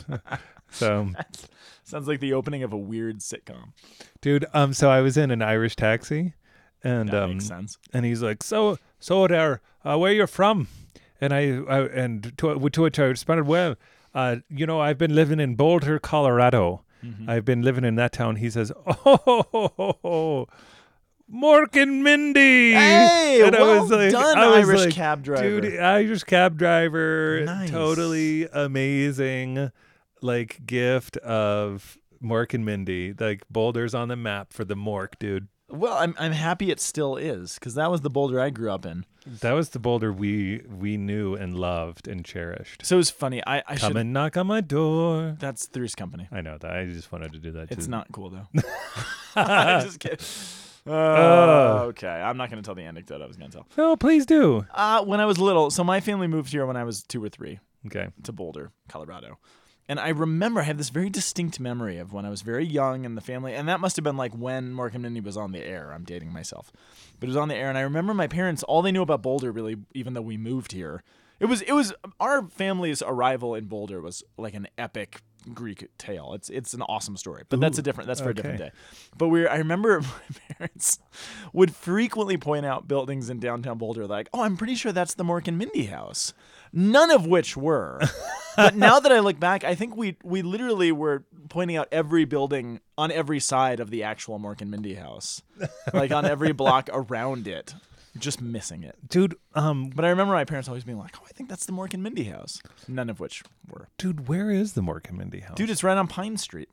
so, 0.70 1.10
Sounds 1.84 2.08
like 2.08 2.20
the 2.20 2.32
opening 2.32 2.62
of 2.62 2.72
a 2.72 2.78
weird 2.78 3.18
sitcom. 3.18 3.72
dude, 4.22 4.46
um, 4.54 4.72
so 4.72 4.88
I 4.88 5.02
was 5.02 5.18
in 5.18 5.30
an 5.30 5.42
Irish 5.42 5.76
taxi, 5.76 6.32
and 6.82 7.10
That 7.10 7.24
um, 7.24 7.30
makes 7.32 7.46
sense. 7.46 7.76
and 7.92 8.06
he's 8.06 8.22
like, 8.22 8.42
"So, 8.42 8.78
so 8.98 9.26
there, 9.26 9.60
uh, 9.84 9.98
where 9.98 10.12
you're 10.12 10.26
from?" 10.26 10.68
And 11.20 11.34
I, 11.34 11.58
I 11.68 11.80
and 11.88 12.32
to, 12.38 12.58
to 12.70 12.82
which 12.82 12.98
I 12.98 13.04
responded, 13.04 13.46
"Well, 13.46 13.76
uh, 14.14 14.36
you 14.48 14.66
know, 14.66 14.80
I've 14.80 14.98
been 14.98 15.14
living 15.14 15.40
in 15.40 15.54
Boulder, 15.54 15.98
Colorado. 15.98 16.84
Mm-hmm. 17.04 17.30
I've 17.30 17.44
been 17.44 17.62
living 17.62 17.84
in 17.84 17.94
that 17.96 18.12
town." 18.12 18.36
He 18.36 18.50
says, 18.50 18.72
"Oh." 18.86 20.46
Mork 21.32 21.80
and 21.80 22.02
Mindy. 22.02 22.72
Hey, 22.72 23.40
and 23.44 23.52
well 23.52 23.78
I 23.78 23.80
was 23.80 23.90
like, 23.90 24.10
done, 24.10 24.36
I 24.36 24.48
was 24.48 24.68
Irish 24.68 24.80
like, 24.86 24.94
cab 24.94 25.22
driver. 25.22 25.60
Dude, 25.60 25.78
Irish 25.78 26.24
cab 26.24 26.58
driver, 26.58 27.44
Nice. 27.44 27.70
totally 27.70 28.48
amazing, 28.52 29.70
like 30.22 30.66
gift 30.66 31.16
of 31.18 31.96
Mork 32.20 32.52
and 32.52 32.64
Mindy. 32.64 33.14
Like 33.16 33.44
Boulder's 33.48 33.94
on 33.94 34.08
the 34.08 34.16
map 34.16 34.52
for 34.52 34.64
the 34.64 34.74
Mork, 34.74 35.20
dude. 35.20 35.46
Well, 35.70 35.94
I'm 35.96 36.14
I'm 36.18 36.32
happy 36.32 36.70
it 36.70 36.80
still 36.80 37.16
is 37.16 37.54
because 37.54 37.74
that 37.74 37.90
was 37.90 38.00
the 38.00 38.10
Boulder 38.10 38.40
I 38.40 38.50
grew 38.50 38.70
up 38.70 38.84
in. 38.84 39.04
That 39.26 39.52
was 39.52 39.70
the 39.70 39.78
Boulder 39.78 40.12
we 40.12 40.62
we 40.68 40.96
knew 40.96 41.34
and 41.34 41.54
loved 41.54 42.08
and 42.08 42.24
cherished. 42.24 42.84
So 42.84 42.96
it 42.96 42.98
was 42.98 43.10
funny. 43.10 43.42
I 43.46 43.58
I 43.66 43.76
Come 43.76 43.90
should. 43.92 43.96
and 43.98 44.12
knock 44.12 44.36
on 44.36 44.46
my 44.46 44.60
door. 44.60 45.36
That's 45.38 45.66
Three's 45.66 45.94
Company. 45.94 46.26
I 46.32 46.40
know 46.40 46.58
that. 46.58 46.70
I 46.76 46.86
just 46.86 47.12
wanted 47.12 47.32
to 47.32 47.38
do 47.38 47.52
that. 47.52 47.70
It's 47.70 47.84
too. 47.86 47.90
not 47.90 48.08
cool 48.12 48.30
though. 48.30 48.46
I'm 49.36 49.80
just 49.86 50.00
kidding. 50.00 50.18
Uh, 50.86 50.92
Uh. 50.92 51.82
okay, 51.88 52.08
I'm 52.08 52.38
not 52.38 52.48
going 52.50 52.60
to 52.60 52.66
tell 52.66 52.74
the 52.74 52.84
anecdote 52.84 53.20
I 53.20 53.26
was 53.26 53.36
going 53.36 53.50
to 53.50 53.56
tell. 53.58 53.66
No, 53.76 53.96
please 53.96 54.24
do. 54.24 54.64
Uh, 54.74 55.04
when 55.04 55.20
I 55.20 55.26
was 55.26 55.36
little, 55.38 55.70
so 55.70 55.84
my 55.84 56.00
family 56.00 56.26
moved 56.26 56.50
here 56.50 56.64
when 56.64 56.78
I 56.78 56.84
was 56.84 57.02
two 57.02 57.22
or 57.22 57.28
three 57.28 57.60
Okay. 57.86 58.08
to 58.22 58.32
Boulder, 58.32 58.72
Colorado. 58.88 59.38
And 59.90 59.98
I 59.98 60.10
remember 60.10 60.60
I 60.60 60.62
have 60.62 60.78
this 60.78 60.90
very 60.90 61.10
distinct 61.10 61.58
memory 61.58 61.98
of 61.98 62.12
when 62.12 62.24
I 62.24 62.30
was 62.30 62.42
very 62.42 62.64
young 62.64 63.04
and 63.04 63.16
the 63.16 63.20
family, 63.20 63.54
and 63.56 63.68
that 63.68 63.80
must 63.80 63.96
have 63.96 64.04
been 64.04 64.16
like 64.16 64.32
when 64.32 64.72
Mork 64.72 64.94
and 64.94 65.02
Mindy 65.02 65.20
was 65.20 65.36
on 65.36 65.50
the 65.50 65.64
air. 65.66 65.90
I'm 65.92 66.04
dating 66.04 66.32
myself, 66.32 66.70
but 67.18 67.26
it 67.26 67.30
was 67.30 67.36
on 67.36 67.48
the 67.48 67.56
air, 67.56 67.68
and 67.68 67.76
I 67.76 67.80
remember 67.80 68.14
my 68.14 68.28
parents 68.28 68.62
all 68.62 68.82
they 68.82 68.92
knew 68.92 69.02
about 69.02 69.20
Boulder 69.20 69.50
really, 69.50 69.78
even 69.92 70.14
though 70.14 70.22
we 70.22 70.36
moved 70.36 70.70
here, 70.70 71.02
it 71.40 71.46
was 71.46 71.62
it 71.62 71.72
was 71.72 71.92
our 72.20 72.48
family's 72.48 73.02
arrival 73.02 73.56
in 73.56 73.64
Boulder 73.64 74.00
was 74.00 74.22
like 74.38 74.54
an 74.54 74.68
epic 74.78 75.22
Greek 75.54 75.88
tale. 75.98 76.32
It's 76.34 76.50
it's 76.50 76.74
an 76.74 76.82
awesome 76.82 77.16
story, 77.16 77.44
but 77.48 77.60
that's 77.60 77.78
a 77.78 77.82
different 77.82 78.08
that's 78.08 78.20
for 78.20 78.30
a 78.30 78.34
different 78.34 78.58
day. 78.58 78.70
But 79.16 79.28
we 79.28 79.46
I 79.46 79.56
remember 79.56 80.00
my 80.00 80.54
parents 80.56 80.98
would 81.52 81.74
frequently 81.74 82.36
point 82.36 82.66
out 82.66 82.88
buildings 82.88 83.30
in 83.30 83.40
downtown 83.40 83.78
Boulder 83.78 84.06
like, 84.06 84.28
"Oh, 84.32 84.42
I'm 84.42 84.56
pretty 84.56 84.74
sure 84.74 84.92
that's 84.92 85.14
the 85.14 85.24
Mork 85.24 85.48
and 85.48 85.58
Mindy 85.58 85.86
house." 85.86 86.32
None 86.72 87.10
of 87.10 87.26
which 87.26 87.56
were. 87.56 88.00
but 88.56 88.76
now 88.76 89.00
that 89.00 89.10
I 89.10 89.20
look 89.20 89.40
back, 89.40 89.64
I 89.64 89.74
think 89.74 89.96
we 89.96 90.16
we 90.22 90.42
literally 90.42 90.92
were 90.92 91.24
pointing 91.48 91.76
out 91.76 91.88
every 91.90 92.24
building 92.24 92.80
on 92.96 93.10
every 93.10 93.40
side 93.40 93.80
of 93.80 93.90
the 93.90 94.02
actual 94.04 94.38
Mork 94.38 94.60
and 94.60 94.70
Mindy 94.70 94.94
house. 94.94 95.42
Like 95.92 96.12
on 96.12 96.24
every 96.24 96.52
block 96.52 96.88
around 96.92 97.48
it. 97.48 97.74
Just 98.18 98.40
missing 98.42 98.82
it. 98.82 98.96
Dude, 99.08 99.36
um 99.54 99.90
But 99.94 100.04
I 100.04 100.08
remember 100.10 100.34
my 100.34 100.44
parents 100.44 100.68
always 100.68 100.84
being 100.84 100.98
like, 100.98 101.14
"Oh, 101.20 101.24
I 101.28 101.32
think 101.32 101.48
that's 101.48 101.64
the 101.66 101.72
Mork 101.72 101.94
and 101.94 102.02
Mindy 102.02 102.24
house." 102.24 102.60
None 102.88 103.08
of 103.08 103.20
which 103.20 103.42
were. 103.68 103.88
dude, 103.98 104.28
where 104.28 104.50
is 104.50 104.72
the 104.72 104.80
Mork 104.80 105.08
and 105.08 105.16
Mindy 105.18 105.40
house? 105.40 105.56
Dude, 105.56 105.70
it's 105.70 105.84
right 105.84 105.96
on 105.96 106.08
Pine 106.08 106.36
Street. 106.36 106.68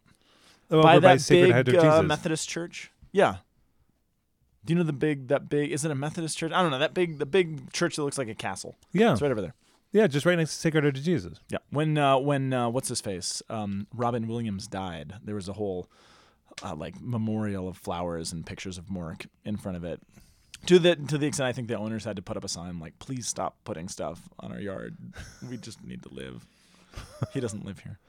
oh, 0.72 0.82
by 0.82 0.94
over 0.98 1.02
that 1.08 1.22
Sacred 1.22 1.66
big 1.66 1.76
Heart 1.76 1.86
of 1.88 2.00
uh, 2.00 2.04
Methodist 2.04 2.50
church. 2.50 2.92
Yeah. 3.12 3.38
Do 4.66 4.74
you 4.74 4.78
know 4.80 4.84
the 4.84 4.94
big 4.94 5.28
that 5.30 5.48
big 5.48 5.72
is 5.72 5.86
it 5.86 5.92
a 5.92 5.96
Methodist 5.96 6.38
church? 6.38 6.52
I 6.52 6.62
don't 6.62 6.72
know 6.72 6.80
that 6.80 6.94
big 6.94 7.20
the 7.20 7.26
big 7.26 7.72
church 7.72 7.96
that 7.96 8.04
looks 8.04 8.18
like 8.18 8.28
a 8.28 8.36
castle. 8.36 8.76
yeah. 8.92 9.14
It's 9.14 9.22
right 9.22 9.32
over 9.32 9.42
there. 9.42 9.54
Yeah, 9.94 10.08
just 10.08 10.26
right 10.26 10.38
next 10.38 10.52
to 10.56 10.58
Sacred 10.60 10.84
Heart 10.84 10.98
of 10.98 11.04
Jesus. 11.04 11.40
Yeah. 11.50 11.60
When 11.70 11.98
uh, 11.98 12.18
when 12.18 12.52
uh, 12.52 12.70
what's 12.70 12.90
his 12.90 13.00
face 13.00 13.42
um, 13.50 13.88
Robin 13.94 14.28
Williams 14.28 14.68
died, 14.68 15.14
there 15.24 15.36
was 15.36 15.48
a 15.48 15.54
whole 15.54 15.88
uh, 16.64 16.76
like 16.76 17.00
memorial 17.00 17.68
of 17.70 17.78
flowers 17.78 18.34
and 18.34 18.46
pictures 18.46 18.78
of 18.78 18.86
Mork 18.88 19.28
in 19.46 19.56
front 19.56 19.78
of 19.78 19.84
it. 19.86 20.02
To 20.66 20.80
the 20.80 20.96
to 20.96 21.18
the 21.18 21.28
extent 21.28 21.48
I 21.48 21.54
think 21.54 21.68
the 21.70 21.78
owners 21.78 22.04
had 22.04 22.16
to 22.18 22.22
put 22.22 22.36
up 22.36 22.44
a 22.44 22.50
sign 22.50 22.80
like, 22.80 23.00
"Please 23.00 23.28
stop 23.28 23.56
putting 23.64 23.88
stuff 23.88 24.28
on 24.40 24.52
our 24.52 24.60
yard. 24.60 24.98
We 25.50 25.58
just 25.58 25.84
need 25.84 26.04
to 26.04 26.10
live." 26.14 26.46
He 27.32 27.40
doesn't 27.40 27.64
live 27.64 27.80
here. 27.80 28.00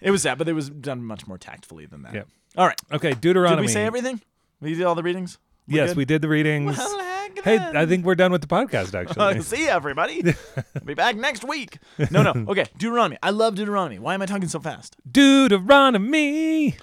it 0.00 0.10
was 0.10 0.24
that, 0.24 0.38
but 0.38 0.48
it 0.48 0.52
was 0.52 0.68
done 0.70 1.02
much 1.02 1.26
more 1.26 1.38
tactfully 1.38 1.86
than 1.86 2.02
that. 2.02 2.14
Yeah. 2.14 2.22
All 2.56 2.66
right. 2.66 2.78
Okay, 2.92 3.14
Deuteronomy. 3.14 3.62
Did 3.62 3.68
we 3.68 3.72
say 3.72 3.84
everything? 3.86 4.20
We 4.60 4.74
did 4.74 4.82
all 4.84 4.94
the 4.96 5.02
readings. 5.02 5.38
We're 5.68 5.76
yes, 5.76 5.90
good? 5.90 5.96
we 5.98 6.04
did 6.04 6.20
the 6.22 6.28
readings. 6.28 6.76
Well, 6.76 7.04
Hey. 7.44 7.58
I 7.58 7.86
think 7.86 8.04
we're 8.04 8.14
done 8.14 8.32
with 8.32 8.40
the 8.40 8.46
podcast. 8.48 8.94
Actually, 8.94 9.40
See 9.42 9.68
everybody. 9.68 10.22
Be 10.84 10.94
back 10.94 11.14
next 11.16 11.44
week. 11.44 11.78
No, 12.10 12.22
no. 12.22 12.32
Okay, 12.48 12.64
Deuteronomy. 12.78 13.18
I 13.22 13.30
love 13.30 13.54
Deuteronomy. 13.54 13.98
Why 13.98 14.14
am 14.14 14.22
I 14.22 14.26
talking 14.26 14.48
so 14.48 14.58
fast? 14.60 14.96
Deuteronomy. 15.10 16.76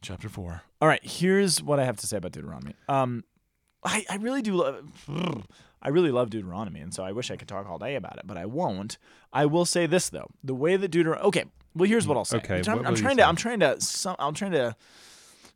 Chapter 0.00 0.28
four. 0.28 0.62
All 0.80 0.88
right, 0.88 1.04
here's 1.04 1.62
what 1.62 1.78
I 1.78 1.84
have 1.84 1.96
to 1.98 2.06
say 2.06 2.16
about 2.16 2.32
Deuteronomy. 2.32 2.74
Um, 2.88 3.22
I, 3.84 4.04
I 4.08 4.16
really 4.16 4.42
do 4.42 4.54
love. 4.54 5.46
I 5.84 5.88
really 5.88 6.12
love 6.12 6.30
Deuteronomy, 6.30 6.80
and 6.80 6.94
so 6.94 7.02
I 7.02 7.12
wish 7.12 7.30
I 7.30 7.36
could 7.36 7.48
talk 7.48 7.68
all 7.68 7.78
day 7.78 7.96
about 7.96 8.18
it, 8.18 8.26
but 8.26 8.36
I 8.36 8.46
won't. 8.46 8.98
I 9.32 9.46
will 9.46 9.64
say 9.64 9.86
this 9.86 10.08
though: 10.08 10.28
the 10.44 10.54
way 10.54 10.76
that 10.76 10.88
Deuteronomy. 10.88 11.26
Okay, 11.28 11.44
well, 11.74 11.88
here's 11.88 12.06
what 12.06 12.16
I'll 12.16 12.24
say. 12.24 12.36
Okay, 12.38 12.62
I'm, 12.66 12.86
I'm 12.86 12.94
trying 12.94 13.16
to. 13.16 13.22
say? 13.22 13.28
I'm 13.28 13.36
trying 13.36 13.60
to. 13.60 13.80
Some, 13.80 14.16
I'm 14.18 14.34
trying 14.34 14.52
to 14.52 14.76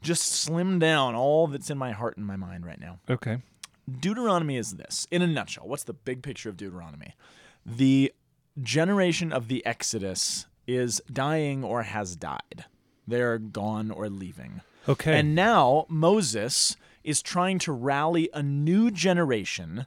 just 0.02 0.25
slim 0.33 0.78
down 0.78 1.14
all 1.14 1.47
that's 1.47 1.71
in 1.71 1.78
my 1.78 1.92
heart 1.92 2.16
and 2.16 2.26
my 2.26 2.37
mind 2.37 2.66
right 2.66 2.80
now. 2.80 2.99
Okay. 3.09 3.38
Deuteronomy 4.00 4.56
is 4.56 4.73
this 4.73 5.06
in 5.11 5.23
a 5.23 5.26
nutshell. 5.26 5.68
What's 5.68 5.85
the 5.85 5.92
big 5.92 6.23
picture 6.23 6.49
of 6.49 6.56
Deuteronomy? 6.56 7.14
The 7.64 8.12
generation 8.61 9.33
of 9.33 9.49
the 9.49 9.64
Exodus 9.64 10.47
is 10.66 11.00
dying 11.12 11.62
or 11.62 11.85
has 11.85 12.16
died. 12.16 12.64
They're 13.06 13.38
gone 13.38 13.90
or 13.92 14.09
leaving. 14.09 14.62
Okay. 14.88 15.18
And 15.18 15.35
now 15.35 15.87
Moses 15.88 16.76
is 17.06 17.22
trying 17.22 17.58
to 17.60 17.72
rally 17.72 18.28
a 18.34 18.42
new 18.42 18.90
generation 18.90 19.86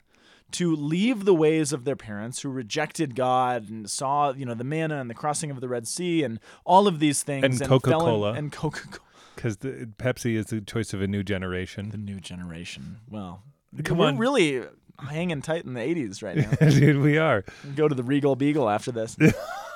to 0.52 0.74
leave 0.74 1.24
the 1.24 1.34
ways 1.34 1.72
of 1.72 1.84
their 1.84 1.94
parents 1.94 2.40
who 2.42 2.48
rejected 2.50 3.14
God 3.14 3.68
and 3.68 3.88
saw, 3.88 4.32
you 4.32 4.44
know, 4.44 4.54
the 4.54 4.64
manna 4.64 5.00
and 5.00 5.08
the 5.08 5.14
crossing 5.14 5.50
of 5.52 5.60
the 5.60 5.68
Red 5.68 5.86
Sea 5.86 6.24
and 6.24 6.40
all 6.64 6.88
of 6.88 6.98
these 6.98 7.22
things 7.22 7.44
And 7.44 7.60
in- 7.60 7.68
Coca-Cola. 7.68 8.32
and 8.32 8.50
Coca-Cola. 8.50 9.06
Because 9.36 9.56
Pepsi 9.58 10.34
is 10.34 10.46
the 10.46 10.60
choice 10.60 10.92
of 10.92 11.00
a 11.00 11.06
new 11.06 11.22
generation. 11.22 11.90
The 11.90 11.96
new 11.98 12.18
generation. 12.20 12.98
Well, 13.08 13.42
Come 13.84 13.98
we're 13.98 14.08
on. 14.08 14.18
really 14.18 14.64
hanging 15.08 15.42
tight 15.42 15.64
in 15.64 15.74
the 15.74 15.80
80s 15.80 16.22
right 16.22 16.36
now. 16.36 16.68
Dude, 16.70 16.98
we 16.98 17.18
are. 17.18 17.44
go 17.74 17.88
to 17.88 17.94
the 17.94 18.02
Regal 18.02 18.36
Beagle 18.36 18.68
after 18.68 18.92
this, 18.92 19.16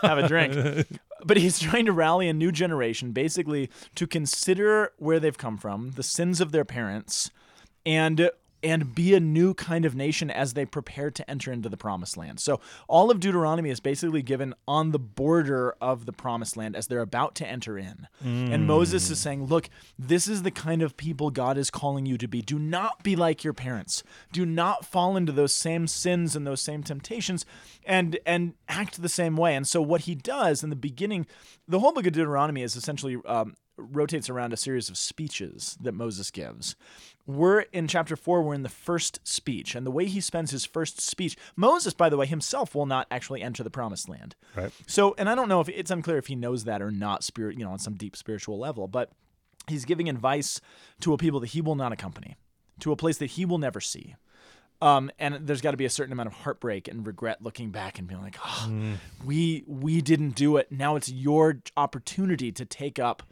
have 0.02 0.19
a 0.19 0.28
drink. 0.28 0.87
But 1.26 1.38
he's 1.38 1.59
trying 1.59 1.87
to 1.87 1.93
rally 1.93 2.28
a 2.28 2.35
new 2.35 2.52
generation, 2.52 3.12
basically 3.12 3.71
to 3.95 4.07
consider 4.07 4.93
where 4.99 5.19
they've 5.19 5.38
come 5.38 5.57
from, 5.57 5.93
the 5.93 6.02
sins 6.02 6.38
of 6.38 6.52
their 6.52 6.66
parents, 6.66 7.31
and 7.87 8.31
and 8.64 8.94
be 8.94 9.14
a 9.14 9.21
new 9.21 9.52
kind 9.54 9.85
of 9.85 9.94
nation 9.94 10.30
as 10.30 10.54
they 10.54 10.64
prepare 10.64 11.11
to 11.11 11.30
enter 11.30 11.52
into 11.52 11.68
the 11.68 11.76
promised 11.76 12.16
land. 12.16 12.40
So 12.40 12.61
all 12.88 13.11
of 13.11 13.21
Deuteronomy 13.21 13.68
is 13.68 13.78
basically 13.78 14.23
given 14.23 14.54
on 14.66 14.90
the 14.90 14.99
border 14.99 15.76
of 15.80 16.06
the 16.06 16.12
promised 16.12 16.56
land 16.56 16.75
as 16.75 16.87
they're 16.87 17.00
about 17.00 17.35
to 17.37 17.47
enter 17.47 17.78
in. 17.78 18.09
And 18.23 18.66
Moses 18.66 19.11
is 19.11 19.21
saying, 19.21 19.47
"Look, 19.47 19.68
this 19.99 20.26
is 20.26 20.42
the 20.42 20.50
kind 20.50 20.80
of 20.80 20.97
people 20.97 21.30
God 21.30 21.59
is 21.59 21.71
calling 21.71 22.06
you 22.06 22.16
to 22.18 22.26
be. 22.26 22.40
Do 22.40 22.59
not 22.59 23.02
be 23.02 23.14
like 23.14 23.44
your 23.44 23.52
parents. 23.52 24.02
Do 24.33 24.47
not 24.47 24.87
fall 24.87 25.16
into 25.16 25.30
those 25.33 25.52
same 25.52 25.87
sins 25.87 26.35
and 26.35 26.47
those 26.47 26.62
same 26.62 26.83
temptations 26.83 27.44
and 27.85 28.18
and 28.25 28.54
act 28.68 29.02
the 29.02 29.09
same 29.11 29.37
way." 29.37 29.54
And 29.54 29.66
so 29.68 29.83
what 29.83 30.02
he 30.02 30.14
does 30.14 30.64
in 30.64 30.71
the 30.71 30.76
beginning, 30.76 31.26
the 31.68 31.80
whole 31.80 31.92
book 31.92 32.06
of 32.06 32.14
Deuteronomy 32.14 32.62
is 32.62 32.76
essentially 32.76 33.18
um, 33.26 33.54
rotates 33.76 34.31
around 34.31 34.52
a 34.52 34.57
series 34.57 34.88
of 34.88 34.97
speeches 34.97 35.76
that 35.81 35.93
Moses 35.93 36.31
gives. 36.31 36.76
We're 37.26 37.61
in 37.73 37.88
chapter 37.88 38.16
four, 38.16 38.43
we're 38.43 38.54
in 38.54 38.62
the 38.62 38.69
first 38.69 39.21
speech. 39.26 39.75
And 39.75 39.87
the 39.87 39.90
way 39.90 40.07
he 40.07 40.21
spends 40.21 40.50
his 40.50 40.64
first 40.64 41.00
speech, 41.00 41.37
Moses, 41.57 41.95
by 41.95 42.09
the 42.09 42.16
way, 42.16 42.26
himself 42.26 42.75
will 42.75 42.87
not 42.87 43.07
actually 43.11 43.43
enter 43.43 43.62
the 43.62 43.71
promised 43.71 44.09
land. 44.09 44.37
Right. 44.54 44.71
So, 44.87 45.14
and 45.16 45.28
I 45.28 45.35
don't 45.35 45.49
know 45.49 45.61
if 45.61 45.69
it's 45.69 45.90
unclear 45.90 46.19
if 46.19 46.26
he 46.26 46.37
knows 46.37 46.64
that 46.64 46.83
or 46.83 46.90
not, 46.90 47.25
spirit, 47.25 47.59
you 47.59 47.64
know, 47.64 47.73
on 47.73 47.78
some 47.78 47.95
deep 47.95 48.14
spiritual 48.14 48.59
level, 48.59 48.88
but 48.88 49.11
he's 49.69 49.85
giving 49.87 50.09
advice 50.09 50.61
to 51.00 51.14
a 51.14 51.16
people 51.16 51.40
that 51.40 51.49
he 51.49 51.62
will 51.62 51.76
not 51.76 51.93
accompany, 51.93 52.37
to 52.81 52.93
a 52.93 52.97
place 52.97 53.16
that 53.19 53.31
he 53.31 53.45
will 53.45 53.59
never 53.59 53.81
see. 53.81 54.14
Um, 54.83 55.11
and 55.19 55.47
there's 55.47 55.62
got 55.62 55.71
to 55.71 55.78
be 55.78 55.87
a 55.87 55.90
certain 55.90 56.12
amount 56.12 56.26
of 56.26 56.35
heartbreak 56.35 56.88
and 56.88 57.07
regret 57.07 57.40
looking 57.40 57.71
back 57.71 57.99
and 57.99 58.07
being 58.07 58.21
like, 58.21 58.37
oh, 58.45 58.71
we 59.25 59.64
we 59.66 60.02
didn't 60.02 60.35
do 60.35 60.59
it. 60.59 60.71
Now 60.71 60.97
it's 60.97 61.11
your 61.11 61.61
opportunity 61.76 62.52
to 62.52 62.66
take 62.66 62.99
up 62.99 63.23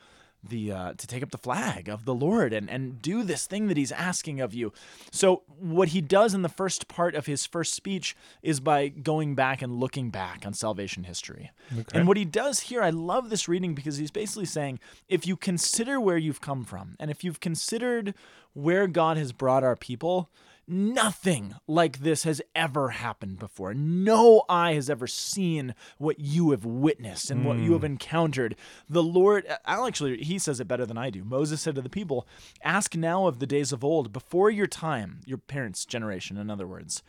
the 0.42 0.72
uh, 0.72 0.92
to 0.94 1.06
take 1.06 1.22
up 1.22 1.30
the 1.30 1.38
flag 1.38 1.88
of 1.88 2.04
the 2.04 2.14
Lord 2.14 2.52
and 2.52 2.68
and 2.68 3.00
do 3.00 3.22
this 3.22 3.46
thing 3.46 3.68
that 3.68 3.76
He's 3.76 3.92
asking 3.92 4.40
of 4.40 4.52
you. 4.54 4.72
So 5.10 5.42
what 5.58 5.88
he 5.88 6.00
does 6.00 6.34
in 6.34 6.42
the 6.42 6.48
first 6.48 6.88
part 6.88 7.14
of 7.14 7.26
his 7.26 7.46
first 7.46 7.74
speech 7.74 8.16
is 8.42 8.60
by 8.60 8.88
going 8.88 9.34
back 9.34 9.62
and 9.62 9.78
looking 9.78 10.10
back 10.10 10.44
on 10.44 10.54
salvation 10.54 11.04
history. 11.04 11.50
And 11.94 12.08
what 12.08 12.16
he 12.16 12.24
does 12.24 12.60
here, 12.60 12.82
I 12.82 12.90
love 12.90 13.30
this 13.30 13.48
reading 13.48 13.74
because 13.74 13.96
he's 13.96 14.10
basically 14.10 14.46
saying, 14.46 14.80
if 15.08 15.26
you 15.26 15.36
consider 15.36 16.00
where 16.00 16.18
you've 16.18 16.40
come 16.40 16.64
from 16.64 16.96
and 16.98 17.10
if 17.10 17.22
you've 17.24 17.40
considered 17.40 18.14
where 18.54 18.86
God 18.86 19.16
has 19.16 19.32
brought 19.32 19.64
our 19.64 19.76
people, 19.76 20.30
Nothing 20.68 21.54
like 21.66 21.98
this 21.98 22.22
has 22.22 22.40
ever 22.54 22.90
happened 22.90 23.38
before. 23.38 23.74
No 23.74 24.44
eye 24.48 24.74
has 24.74 24.88
ever 24.88 25.06
seen 25.06 25.74
what 25.98 26.20
you 26.20 26.52
have 26.52 26.64
witnessed 26.64 27.30
and 27.30 27.44
what 27.44 27.58
you 27.58 27.68
hmm. 27.68 27.72
have 27.72 27.84
encountered. 27.84 28.54
The 28.88 29.02
Lord, 29.02 29.44
I'll 29.64 29.86
actually, 29.86 30.22
he 30.22 30.38
says 30.38 30.60
it 30.60 30.68
better 30.68 30.86
than 30.86 30.96
I 30.96 31.10
do. 31.10 31.24
Moses 31.24 31.60
said 31.60 31.74
to 31.74 31.82
the 31.82 31.88
people, 31.88 32.28
Ask 32.62 32.94
now 32.94 33.26
of 33.26 33.40
the 33.40 33.46
days 33.46 33.72
of 33.72 33.82
old, 33.82 34.12
before 34.12 34.50
your 34.50 34.68
time, 34.68 35.20
your 35.26 35.38
parents' 35.38 35.84
generation, 35.84 36.36
in 36.36 36.48
other 36.48 36.66
words. 36.66 37.02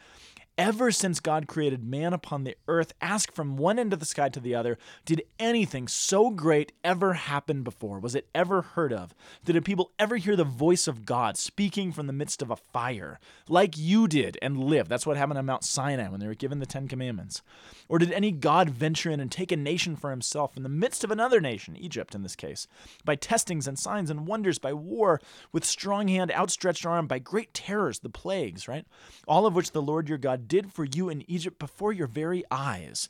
Ever 0.56 0.92
since 0.92 1.20
God 1.20 1.48
created 1.48 1.84
man 1.84 2.14
upon 2.14 2.44
the 2.44 2.56
earth, 2.68 2.94
ask 3.02 3.32
from 3.32 3.58
one 3.58 3.80
end 3.80 3.92
of 3.92 4.00
the 4.00 4.06
sky 4.06 4.30
to 4.30 4.40
the 4.40 4.54
other, 4.54 4.78
did 5.04 5.24
anything 5.40 5.88
so 5.88 6.30
great 6.30 6.74
ever 6.84 7.14
happen 7.14 7.64
before? 7.64 8.00
Was 8.00 8.14
it 8.14 8.30
ever 8.36 8.62
heard 8.62 8.94
of? 8.94 9.16
Did 9.44 9.56
a 9.56 9.64
people 9.64 9.94
ever 9.98 10.18
hear 10.18 10.36
the 10.36 10.44
voice 10.44 10.88
of 10.88 11.08
God 11.08 11.38
speaking 11.38 11.92
from 11.92 12.06
the 12.06 12.14
midst 12.14 12.44
of 12.44 12.52
a 12.52 12.56
fire, 12.56 13.20
like 13.50 13.80
you 13.80 14.08
did, 14.08 14.38
and 14.44 14.64
live? 14.64 14.88
That's 14.88 15.08
what 15.08 15.18
happened 15.18 15.40
on 15.40 15.48
Mount 15.48 15.64
Sinai 15.64 16.08
when 16.10 16.20
they 16.20 16.28
were 16.28 16.36
given 16.36 16.60
the 16.60 16.68
Ten 16.68 16.88
Commandments. 16.88 17.42
Or 17.90 17.98
did 17.98 18.12
any 18.12 18.32
God 18.32 18.70
venture 18.70 19.10
in 19.10 19.20
and 19.20 19.32
take 19.32 19.52
a 19.52 19.58
nation 19.58 19.96
for 19.96 20.12
himself 20.12 20.56
in 20.56 20.62
the 20.62 20.70
midst 20.70 21.04
of 21.04 21.10
another 21.10 21.42
nation, 21.42 21.76
Egypt 21.78 22.14
in 22.14 22.22
this 22.22 22.36
case, 22.36 22.68
by 23.04 23.16
testings 23.16 23.68
and 23.68 23.80
signs 23.80 24.12
and 24.12 24.28
wonders, 24.28 24.60
by 24.60 24.74
war, 24.74 25.20
with 25.52 25.66
strong 25.66 26.10
hand, 26.10 26.32
outstretched 26.32 26.86
arm, 26.86 27.08
by 27.08 27.18
great 27.18 27.56
terrors, 27.56 28.00
the 28.00 28.10
plagues, 28.10 28.68
right? 28.68 28.86
All 29.28 29.48
of 29.48 29.56
which 29.56 29.72
the 29.72 29.82
Lord 29.82 30.08
your 30.08 30.20
God 30.20 30.43
did 30.48 30.72
for 30.72 30.86
you 30.86 31.10
in 31.10 31.30
Egypt 31.30 31.60
before 31.60 31.94
your 31.94 32.08
very 32.08 32.44
eyes. 32.52 33.10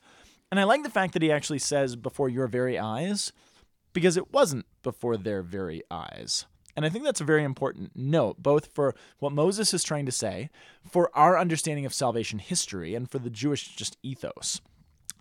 And 0.52 0.60
I 0.60 0.64
like 0.64 0.84
the 0.84 0.90
fact 0.90 1.14
that 1.14 1.22
he 1.22 1.32
actually 1.32 1.60
says 1.60 1.96
before 1.96 2.30
your 2.30 2.48
very 2.48 2.78
eyes, 2.78 3.34
because 3.92 4.18
it 4.18 4.32
wasn't 4.32 4.66
before 4.84 5.18
their 5.18 5.42
very 5.42 5.82
eyes. 5.90 6.46
And 6.76 6.86
I 6.86 6.90
think 6.90 7.04
that's 7.04 7.22
a 7.22 7.26
very 7.26 7.44
important 7.44 7.92
note, 7.96 8.42
both 8.42 8.68
for 8.68 8.96
what 9.20 9.32
Moses 9.32 9.74
is 9.74 9.84
trying 9.84 10.06
to 10.08 10.12
say, 10.12 10.50
for 10.90 11.12
our 11.14 11.38
understanding 11.38 11.86
of 11.86 11.94
salvation 11.94 12.40
history, 12.40 12.96
and 12.96 13.10
for 13.10 13.20
the 13.20 13.30
Jewish 13.30 13.76
just 13.76 13.98
ethos. 14.02 14.62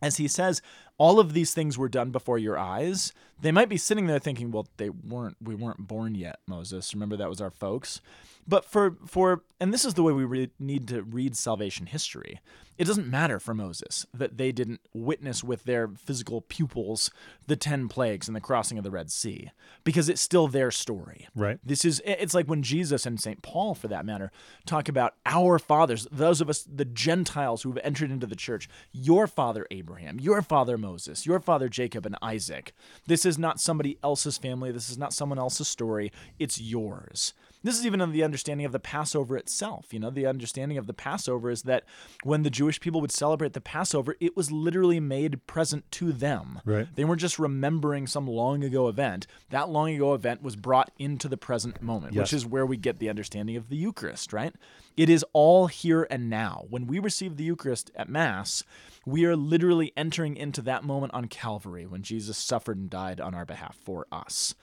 As 0.01 0.17
he 0.17 0.29
says, 0.29 0.63
all 1.03 1.19
of 1.19 1.33
these 1.33 1.53
things 1.53 1.77
were 1.77 1.89
done 1.89 2.13
before 2.13 2.39
your 2.39 2.57
eyes. 2.57 3.13
They 3.41 3.51
might 3.51 3.69
be 3.69 3.77
sitting 3.77 4.07
there 4.07 4.21
thinking, 4.21 4.53
well, 4.53 4.69
they 4.77 4.89
weren't 4.89 5.37
we 5.43 5.57
weren't 5.57 5.89
born 5.89 6.15
yet, 6.15 6.39
Moses. 6.47 6.95
Remember 6.95 7.17
that 7.17 7.29
was 7.29 7.41
our 7.41 7.51
folks. 7.51 8.01
But 8.47 8.65
for 8.65 8.97
for 9.07 9.43
and 9.61 9.75
this 9.75 9.85
is 9.85 9.95
the 9.95 10.03
way 10.05 10.13
we 10.13 10.25
re- 10.25 10.51
need 10.61 10.87
to 10.89 11.03
read 11.03 11.37
salvation 11.37 11.87
history. 11.87 12.41
It 12.79 12.87
doesn't 12.87 13.07
matter 13.07 13.39
for 13.39 13.55
Moses 13.55 14.07
that 14.15 14.39
they 14.39 14.51
didn't 14.51 14.81
witness 14.93 15.45
with 15.45 15.65
their 15.65 15.89
physical 15.89 16.41
pupils 16.41 17.11
the 17.47 17.55
10 17.55 17.87
plagues 17.87 18.27
and 18.27 18.35
the 18.35 18.41
crossing 18.41 18.79
of 18.79 18.83
the 18.83 18.91
Red 18.91 19.11
Sea 19.11 19.51
because 19.85 20.09
it's 20.09 20.21
still 20.21 20.49
their 20.49 20.71
story. 20.71 21.29
Right. 21.35 21.59
This 21.65 21.85
is 21.85 22.03
it's 22.05 22.35
like 22.35 22.47
when 22.47 22.63
Jesus 22.63 23.07
and 23.07 23.21
St. 23.21 23.43
Paul 23.43 23.75
for 23.75 23.89
that 23.89 24.07
matter 24.07 24.33
talk 24.67 24.89
about 24.89 25.15
our 25.27 25.59
fathers, 25.59 26.09
those 26.11 26.41
of 26.41 26.49
us 26.49 26.63
the 26.63 26.85
Gentiles 26.85 27.63
who 27.63 27.71
have 27.71 27.85
entered 27.85 28.11
into 28.11 28.27
the 28.27 28.37
church, 28.37 28.69
your 28.91 29.27
father 29.27 29.67
Abraham, 29.71 30.19
your 30.19 30.43
father 30.43 30.77
Moses, 30.77 30.92
your 31.27 31.41
father 31.41 31.69
Jacob 31.69 32.07
and 32.07 32.17
Isaac. 32.23 32.73
This 33.07 33.25
is 33.25 33.39
not 33.39 33.61
somebody 33.61 33.99
else's 34.03 34.39
family, 34.39 34.73
this 34.73 34.91
is 34.91 34.99
not 34.99 35.13
someone 35.13 35.39
else's 35.39 35.69
story, 35.69 36.13
it's 36.39 36.61
yours. 36.61 37.35
This 37.63 37.79
is 37.79 37.87
even 37.87 38.01
in 38.01 38.13
the 38.13 38.25
understanding 38.25 38.67
of 38.67 38.73
the 38.73 38.79
Passover 38.81 39.37
itself. 39.37 39.93
You 39.93 40.01
know, 40.01 40.11
the 40.11 40.27
understanding 40.27 40.79
of 40.79 40.87
the 40.87 40.93
Passover 40.95 41.51
is 41.51 41.63
that 41.63 41.85
when 42.25 42.43
the 42.43 42.51
Jewish 42.51 42.81
people 42.81 43.01
would 43.01 43.13
celebrate 43.13 43.53
the 43.53 43.61
Passover, 43.61 44.17
it 44.21 44.37
was 44.37 44.51
literally 44.51 44.99
made 45.01 45.47
present 45.47 45.91
to 45.93 46.13
them. 46.13 46.61
Right. 46.65 46.89
They 46.95 47.05
weren't 47.05 47.21
just 47.21 47.39
remembering 47.39 48.07
some 48.07 48.27
long 48.27 48.65
ago 48.65 48.89
event. 48.89 49.27
That 49.51 49.69
long 49.69 49.91
ago 49.95 50.15
event 50.15 50.43
was 50.43 50.57
brought 50.57 50.91
into 50.99 51.29
the 51.29 51.37
present 51.37 51.81
moment, 51.81 52.15
Yes. 52.15 52.23
which 52.23 52.33
is 52.33 52.47
where 52.47 52.67
we 52.67 52.77
get 52.77 52.99
the 52.99 53.09
understanding 53.11 53.57
of 53.57 53.69
the 53.69 53.77
Eucharist, 53.77 54.33
right? 54.33 54.55
It 54.97 55.09
is 55.09 55.25
all 55.33 55.69
here 55.69 56.07
and 56.11 56.29
now. 56.29 56.65
When 56.69 56.87
we 56.87 56.99
receive 56.99 57.37
the 57.37 57.45
Eucharist 57.45 57.91
at 57.97 58.09
Mass, 58.09 58.65
we 59.07 59.25
are 59.25 59.37
literally 59.37 59.93
entering 59.97 60.37
into 60.37 60.63
that 60.63 60.85
moment 60.85 61.15
on 61.15 61.27
Calvary 61.27 61.87
when 61.87 62.03
Jesus 62.03 62.37
suffered 62.39 62.77
and 62.77 62.91
died 62.91 63.21
on 63.21 63.35
our 63.35 63.45
behalf 63.45 63.77
for 63.85 64.07
us 64.13 64.55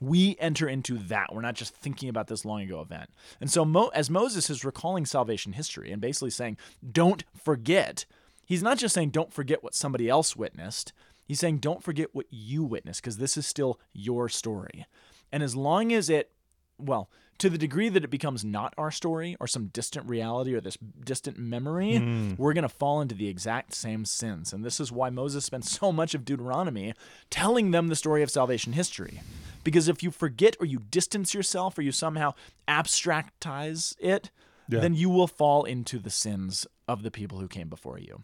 we 0.00 0.36
enter 0.38 0.68
into 0.68 0.98
that. 0.98 1.34
We're 1.34 1.40
not 1.40 1.54
just 1.54 1.74
thinking 1.74 2.08
about 2.08 2.26
this 2.26 2.44
long 2.44 2.62
ago 2.62 2.80
event. 2.80 3.10
And 3.40 3.50
so, 3.50 3.64
Mo- 3.64 3.90
as 3.94 4.10
Moses 4.10 4.50
is 4.50 4.64
recalling 4.64 5.06
salvation 5.06 5.52
history 5.52 5.90
and 5.90 6.00
basically 6.00 6.30
saying, 6.30 6.58
don't 6.92 7.24
forget, 7.42 8.04
he's 8.44 8.62
not 8.62 8.78
just 8.78 8.94
saying, 8.94 9.10
don't 9.10 9.32
forget 9.32 9.62
what 9.62 9.74
somebody 9.74 10.08
else 10.08 10.36
witnessed. 10.36 10.92
He's 11.24 11.40
saying, 11.40 11.58
don't 11.58 11.82
forget 11.82 12.14
what 12.14 12.26
you 12.30 12.62
witnessed, 12.62 13.02
because 13.02 13.16
this 13.16 13.36
is 13.36 13.46
still 13.46 13.80
your 13.92 14.28
story. 14.28 14.86
And 15.32 15.42
as 15.42 15.56
long 15.56 15.92
as 15.92 16.08
it 16.08 16.30
well, 16.78 17.10
to 17.38 17.50
the 17.50 17.58
degree 17.58 17.88
that 17.88 18.04
it 18.04 18.10
becomes 18.10 18.44
not 18.44 18.72
our 18.78 18.90
story 18.90 19.36
or 19.40 19.46
some 19.46 19.66
distant 19.66 20.08
reality 20.08 20.54
or 20.54 20.60
this 20.60 20.78
distant 21.04 21.38
memory, 21.38 21.96
hmm. 21.96 22.32
we're 22.38 22.52
going 22.54 22.62
to 22.62 22.68
fall 22.68 23.00
into 23.00 23.14
the 23.14 23.28
exact 23.28 23.74
same 23.74 24.04
sins. 24.04 24.52
And 24.52 24.64
this 24.64 24.80
is 24.80 24.90
why 24.90 25.10
Moses 25.10 25.44
spent 25.44 25.64
so 25.78 25.92
much 25.92 26.14
of 26.14 26.24
Deuteronomy 26.24 26.94
telling 27.30 27.70
them 27.70 27.88
the 27.88 27.96
story 27.96 28.22
of 28.22 28.30
salvation 28.30 28.72
history. 28.72 29.20
Because 29.64 29.88
if 29.88 30.02
you 30.02 30.10
forget 30.10 30.56
or 30.60 30.66
you 30.66 30.78
distance 30.90 31.34
yourself 31.34 31.76
or 31.76 31.82
you 31.82 31.92
somehow 31.92 32.34
abstractize 32.68 33.94
it, 33.98 34.30
Yeah. 34.68 34.80
then 34.80 34.94
you 34.94 35.10
will 35.10 35.26
fall 35.26 35.64
into 35.64 35.98
the 35.98 36.10
sins 36.10 36.66
of 36.88 37.02
the 37.02 37.10
people 37.10 37.38
who 37.38 37.48
came 37.48 37.68
before 37.68 37.98
you. 37.98 38.22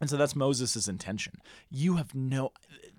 And 0.00 0.08
so 0.08 0.16
that's 0.16 0.34
Moses' 0.34 0.88
intention. 0.88 1.34
You 1.68 1.96
have 1.96 2.14
no, 2.14 2.52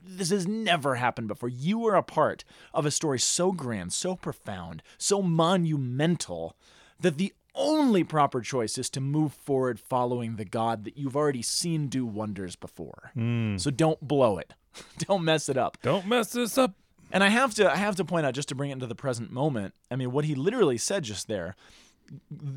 this 0.03 0.29
has 0.29 0.47
never 0.47 0.95
happened 0.95 1.27
before. 1.27 1.49
You 1.49 1.85
are 1.87 1.95
a 1.95 2.03
part 2.03 2.43
of 2.73 2.85
a 2.85 2.91
story 2.91 3.19
so 3.19 3.51
grand, 3.51 3.93
so 3.93 4.15
profound, 4.15 4.81
so 4.97 5.21
monumental 5.21 6.55
that 6.99 7.17
the 7.17 7.33
only 7.53 8.03
proper 8.03 8.41
choice 8.41 8.77
is 8.77 8.89
to 8.91 9.01
move 9.01 9.33
forward 9.33 9.79
following 9.79 10.35
the 10.35 10.45
God 10.45 10.85
that 10.85 10.97
you've 10.97 11.15
already 11.15 11.41
seen 11.41 11.87
do 11.87 12.05
wonders 12.05 12.55
before. 12.55 13.11
Hmm. 13.13 13.57
So 13.57 13.71
don't 13.71 13.99
blow 14.01 14.37
it. 14.37 14.53
don't 14.99 15.23
mess 15.23 15.49
it 15.49 15.57
up. 15.57 15.77
Don't 15.81 16.07
mess 16.07 16.31
this 16.31 16.57
up. 16.57 16.75
And 17.11 17.23
I 17.23 17.29
have 17.29 17.53
to 17.55 17.69
I 17.69 17.75
have 17.75 17.97
to 17.97 18.05
point 18.05 18.25
out 18.25 18.33
just 18.33 18.49
to 18.49 18.55
bring 18.55 18.69
it 18.69 18.73
into 18.73 18.87
the 18.87 18.95
present 18.95 19.31
moment. 19.31 19.73
I 19.89 19.97
mean, 19.97 20.11
what 20.11 20.25
he 20.25 20.33
literally 20.33 20.77
said 20.77 21.03
just 21.03 21.27
there, 21.27 21.55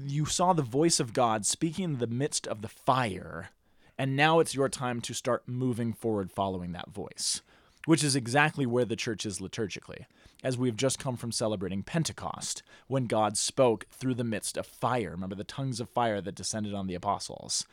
you 0.06 0.26
saw 0.26 0.52
the 0.52 0.62
voice 0.62 1.00
of 1.00 1.12
God 1.12 1.44
speaking 1.44 1.84
in 1.84 1.98
the 1.98 2.06
midst 2.06 2.46
of 2.46 2.62
the 2.62 2.68
fire, 2.68 3.50
and 3.98 4.16
now 4.16 4.40
it's 4.40 4.54
your 4.54 4.68
time 4.68 5.00
to 5.02 5.14
start 5.14 5.44
moving 5.46 5.92
forward 5.92 6.32
following 6.32 6.72
that 6.72 6.90
voice, 6.90 7.42
which 7.86 8.02
is 8.02 8.16
exactly 8.16 8.66
where 8.66 8.84
the 8.84 8.96
church 8.96 9.24
is 9.24 9.38
liturgically, 9.38 10.06
as 10.42 10.58
we've 10.58 10.76
just 10.76 10.98
come 10.98 11.16
from 11.16 11.32
celebrating 11.32 11.82
Pentecost, 11.82 12.62
when 12.86 13.06
God 13.06 13.36
spoke 13.36 13.86
through 13.90 14.14
the 14.14 14.24
midst 14.24 14.56
of 14.56 14.66
fire. 14.66 15.10
Remember 15.10 15.36
the 15.36 15.44
tongues 15.44 15.80
of 15.80 15.88
fire 15.88 16.20
that 16.20 16.34
descended 16.34 16.74
on 16.74 16.86
the 16.86 16.94
apostles. 16.94 17.66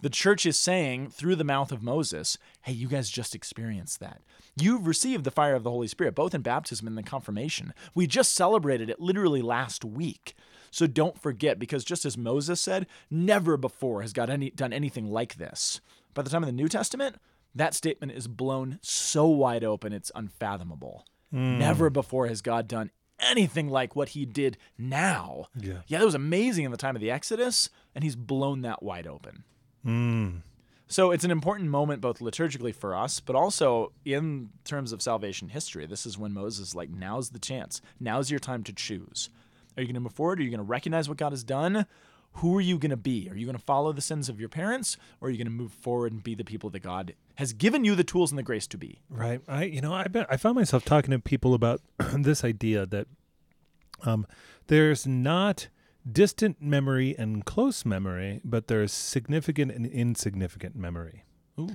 The 0.00 0.10
church 0.10 0.46
is 0.46 0.58
saying 0.58 1.10
through 1.10 1.36
the 1.36 1.44
mouth 1.44 1.72
of 1.72 1.82
Moses, 1.82 2.38
hey, 2.62 2.72
you 2.72 2.88
guys 2.88 3.10
just 3.10 3.34
experienced 3.34 3.98
that. 4.00 4.22
You've 4.56 4.86
received 4.86 5.24
the 5.24 5.30
fire 5.30 5.54
of 5.54 5.64
the 5.64 5.70
Holy 5.70 5.88
Spirit, 5.88 6.14
both 6.14 6.34
in 6.34 6.42
baptism 6.42 6.86
and 6.86 6.98
in 6.98 7.04
confirmation. 7.04 7.74
We 7.94 8.06
just 8.06 8.34
celebrated 8.34 8.90
it 8.90 9.00
literally 9.00 9.42
last 9.42 9.84
week. 9.84 10.34
So 10.70 10.86
don't 10.86 11.20
forget, 11.20 11.58
because 11.58 11.84
just 11.84 12.04
as 12.04 12.18
Moses 12.18 12.60
said, 12.60 12.86
never 13.10 13.56
before 13.56 14.02
has 14.02 14.12
God 14.12 14.30
any, 14.30 14.50
done 14.50 14.72
anything 14.72 15.10
like 15.10 15.36
this. 15.36 15.80
By 16.14 16.22
the 16.22 16.30
time 16.30 16.42
of 16.42 16.48
the 16.48 16.52
New 16.52 16.68
Testament, 16.68 17.16
that 17.54 17.74
statement 17.74 18.12
is 18.12 18.28
blown 18.28 18.78
so 18.82 19.26
wide 19.26 19.64
open 19.64 19.92
it's 19.92 20.12
unfathomable. 20.14 21.06
Hmm. 21.30 21.58
Never 21.58 21.90
before 21.90 22.26
has 22.28 22.42
God 22.42 22.68
done 22.68 22.90
anything 23.20 23.68
like 23.68 23.96
what 23.96 24.10
he 24.10 24.24
did 24.24 24.58
now. 24.76 25.46
Yeah. 25.58 25.80
Yeah, 25.86 25.98
that 25.98 26.04
was 26.04 26.14
amazing 26.14 26.64
in 26.64 26.70
the 26.70 26.76
time 26.76 26.94
of 26.94 27.00
the 27.00 27.10
Exodus, 27.10 27.68
and 27.94 28.04
he's 28.04 28.16
blown 28.16 28.62
that 28.62 28.82
wide 28.82 29.06
open. 29.06 29.44
Mm. 29.86 30.42
So 30.88 31.10
it's 31.10 31.24
an 31.24 31.30
important 31.30 31.68
moment 31.68 32.00
both 32.00 32.20
liturgically 32.20 32.74
for 32.74 32.94
us, 32.94 33.20
but 33.20 33.36
also 33.36 33.92
in 34.06 34.48
terms 34.64 34.92
of 34.92 35.02
salvation 35.02 35.50
history. 35.50 35.84
This 35.84 36.06
is 36.06 36.16
when 36.16 36.32
Moses 36.32 36.68
is 36.68 36.74
like, 36.74 36.88
now's 36.88 37.30
the 37.30 37.38
chance. 37.38 37.82
Now's 38.00 38.30
your 38.30 38.40
time 38.40 38.62
to 38.64 38.72
choose. 38.72 39.28
Are 39.76 39.82
you 39.82 39.86
going 39.86 39.94
to 39.94 40.00
move 40.00 40.14
forward? 40.14 40.40
Are 40.40 40.42
you 40.42 40.50
going 40.50 40.58
to 40.58 40.64
recognize 40.64 41.08
what 41.08 41.18
God 41.18 41.32
has 41.32 41.44
done? 41.44 41.86
Who 42.34 42.56
are 42.56 42.60
you 42.60 42.78
going 42.78 42.90
to 42.90 42.96
be? 42.96 43.28
Are 43.30 43.36
you 43.36 43.46
going 43.46 43.56
to 43.56 43.62
follow 43.62 43.92
the 43.92 44.00
sins 44.00 44.28
of 44.28 44.38
your 44.38 44.48
parents, 44.48 44.96
or 45.20 45.28
are 45.28 45.30
you 45.30 45.36
going 45.38 45.46
to 45.46 45.52
move 45.52 45.72
forward 45.72 46.12
and 46.12 46.22
be 46.22 46.34
the 46.34 46.44
people 46.44 46.70
that 46.70 46.80
God 46.80 47.14
has 47.34 47.52
given 47.52 47.84
you 47.84 47.94
the 47.94 48.04
tools 48.04 48.30
and 48.30 48.38
the 48.38 48.42
grace 48.42 48.66
to 48.68 48.78
be? 48.78 49.00
Right. 49.10 49.40
I 49.48 49.64
you 49.64 49.80
know 49.80 49.92
I've 49.92 50.12
been 50.12 50.26
I 50.28 50.36
found 50.36 50.54
myself 50.54 50.84
talking 50.84 51.10
to 51.10 51.18
people 51.18 51.54
about 51.54 51.80
this 52.12 52.44
idea 52.44 52.86
that 52.86 53.06
um 54.04 54.26
there's 54.68 55.06
not 55.06 55.68
distant 56.10 56.60
memory 56.62 57.14
and 57.18 57.44
close 57.44 57.84
memory, 57.84 58.40
but 58.44 58.66
there's 58.68 58.92
significant 58.92 59.72
and 59.72 59.86
insignificant 59.86 60.74
memory. 60.76 61.24
Ooh, 61.58 61.68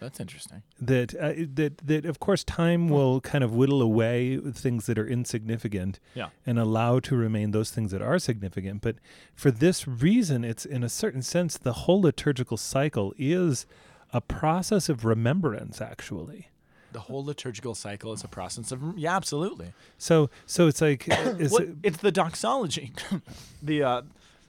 that's 0.00 0.18
interesting. 0.20 0.62
That 0.80 1.14
uh, 1.14 1.32
that 1.54 1.78
that 1.86 2.04
of 2.06 2.18
course 2.20 2.42
time 2.44 2.88
will 2.88 3.20
kind 3.20 3.42
of 3.44 3.54
whittle 3.54 3.80
away 3.82 4.38
things 4.38 4.86
that 4.86 4.98
are 4.98 5.06
insignificant 5.06 6.00
Yeah. 6.14 6.28
and 6.44 6.58
allow 6.58 7.00
to 7.00 7.16
remain 7.16 7.50
those 7.52 7.70
things 7.70 7.90
that 7.92 8.02
are 8.02 8.18
significant. 8.18 8.80
But 8.82 8.96
for 9.34 9.50
this 9.50 9.86
reason, 9.86 10.44
it's 10.44 10.64
in 10.66 10.82
a 10.82 10.88
certain 10.88 11.22
sense 11.22 11.56
the 11.58 11.72
whole 11.72 12.00
liturgical 12.02 12.56
cycle 12.56 13.14
is 13.18 13.66
a 14.12 14.20
process 14.20 14.88
of 14.88 15.04
remembrance 15.04 15.80
actually. 15.80 16.48
The 16.96 17.02
whole 17.12 17.22
liturgical 17.22 17.74
cycle 17.74 18.14
is 18.14 18.24
a 18.24 18.28
process 18.28 18.72
of 18.72 18.80
yeah, 18.96 19.14
absolutely. 19.14 19.74
So 19.98 20.30
so 20.46 20.66
it's 20.66 20.80
like 20.80 21.04
it's, 21.08 21.52
What- 21.52 21.68
it's 21.82 21.98
the 21.98 22.10
doxology. 22.10 22.92
the 23.62 23.82
uh, 23.82 24.02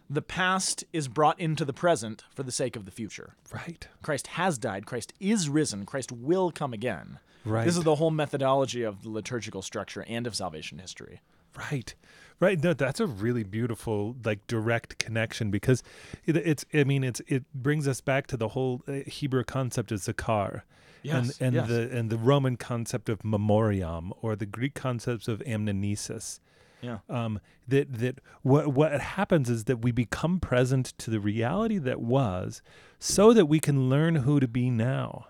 the 0.09 0.21
past 0.21 0.85
is 0.93 1.09
brought 1.09 1.37
into 1.41 1.65
the 1.65 1.73
present 1.73 2.23
for 2.33 2.43
the 2.43 2.51
sake 2.53 2.77
of 2.77 2.85
the 2.85 2.91
future. 2.91 3.35
right. 3.53 3.85
Christ 4.01 4.27
has 4.27 4.57
died. 4.57 4.85
Christ 4.85 5.11
is 5.19 5.49
risen. 5.49 5.85
Christ 5.85 6.13
will 6.13 6.49
come 6.51 6.71
again. 6.71 7.19
Right. 7.43 7.65
This 7.65 7.75
is 7.75 7.83
the 7.83 7.95
whole 7.95 8.11
methodology 8.11 8.83
of 8.83 9.03
the 9.03 9.09
liturgical 9.09 9.61
structure 9.61 10.05
and 10.07 10.25
of 10.25 10.33
salvation 10.33 10.79
history. 10.79 11.19
Right. 11.57 11.93
Right. 12.39 12.63
No, 12.63 12.73
that's 12.73 13.01
a 13.01 13.07
really 13.07 13.43
beautiful, 13.43 14.15
like, 14.23 14.47
direct 14.47 14.99
connection 14.99 15.51
because 15.51 15.83
it, 16.25 16.37
it's. 16.37 16.63
I 16.73 16.85
mean, 16.85 17.03
it's. 17.03 17.21
It 17.27 17.43
brings 17.53 17.87
us 17.89 17.99
back 17.99 18.27
to 18.27 18.37
the 18.37 18.49
whole 18.49 18.83
uh, 18.87 18.99
Hebrew 19.07 19.43
concept 19.43 19.91
of 19.91 19.99
zakar, 19.99 20.61
Yes, 21.03 21.37
and 21.39 21.47
and 21.47 21.55
yes. 21.55 21.67
the 21.67 21.97
and 21.97 22.09
the 22.09 22.17
Roman 22.17 22.57
concept 22.57 23.09
of 23.09 23.23
memoriam, 23.23 24.13
or 24.21 24.35
the 24.35 24.45
Greek 24.45 24.73
concepts 24.73 25.27
of 25.27 25.39
amnesis. 25.39 26.39
Yeah. 26.81 26.99
Um, 27.09 27.39
that 27.67 27.93
that 27.99 28.19
what 28.41 28.67
what 28.67 28.99
happens 28.99 29.49
is 29.49 29.65
that 29.65 29.81
we 29.81 29.91
become 29.91 30.39
present 30.39 30.93
to 30.99 31.09
the 31.09 31.19
reality 31.19 31.77
that 31.79 32.01
was, 32.01 32.61
so 32.99 33.33
that 33.33 33.45
we 33.47 33.59
can 33.59 33.89
learn 33.89 34.15
who 34.15 34.39
to 34.39 34.47
be 34.47 34.69
now. 34.69 35.27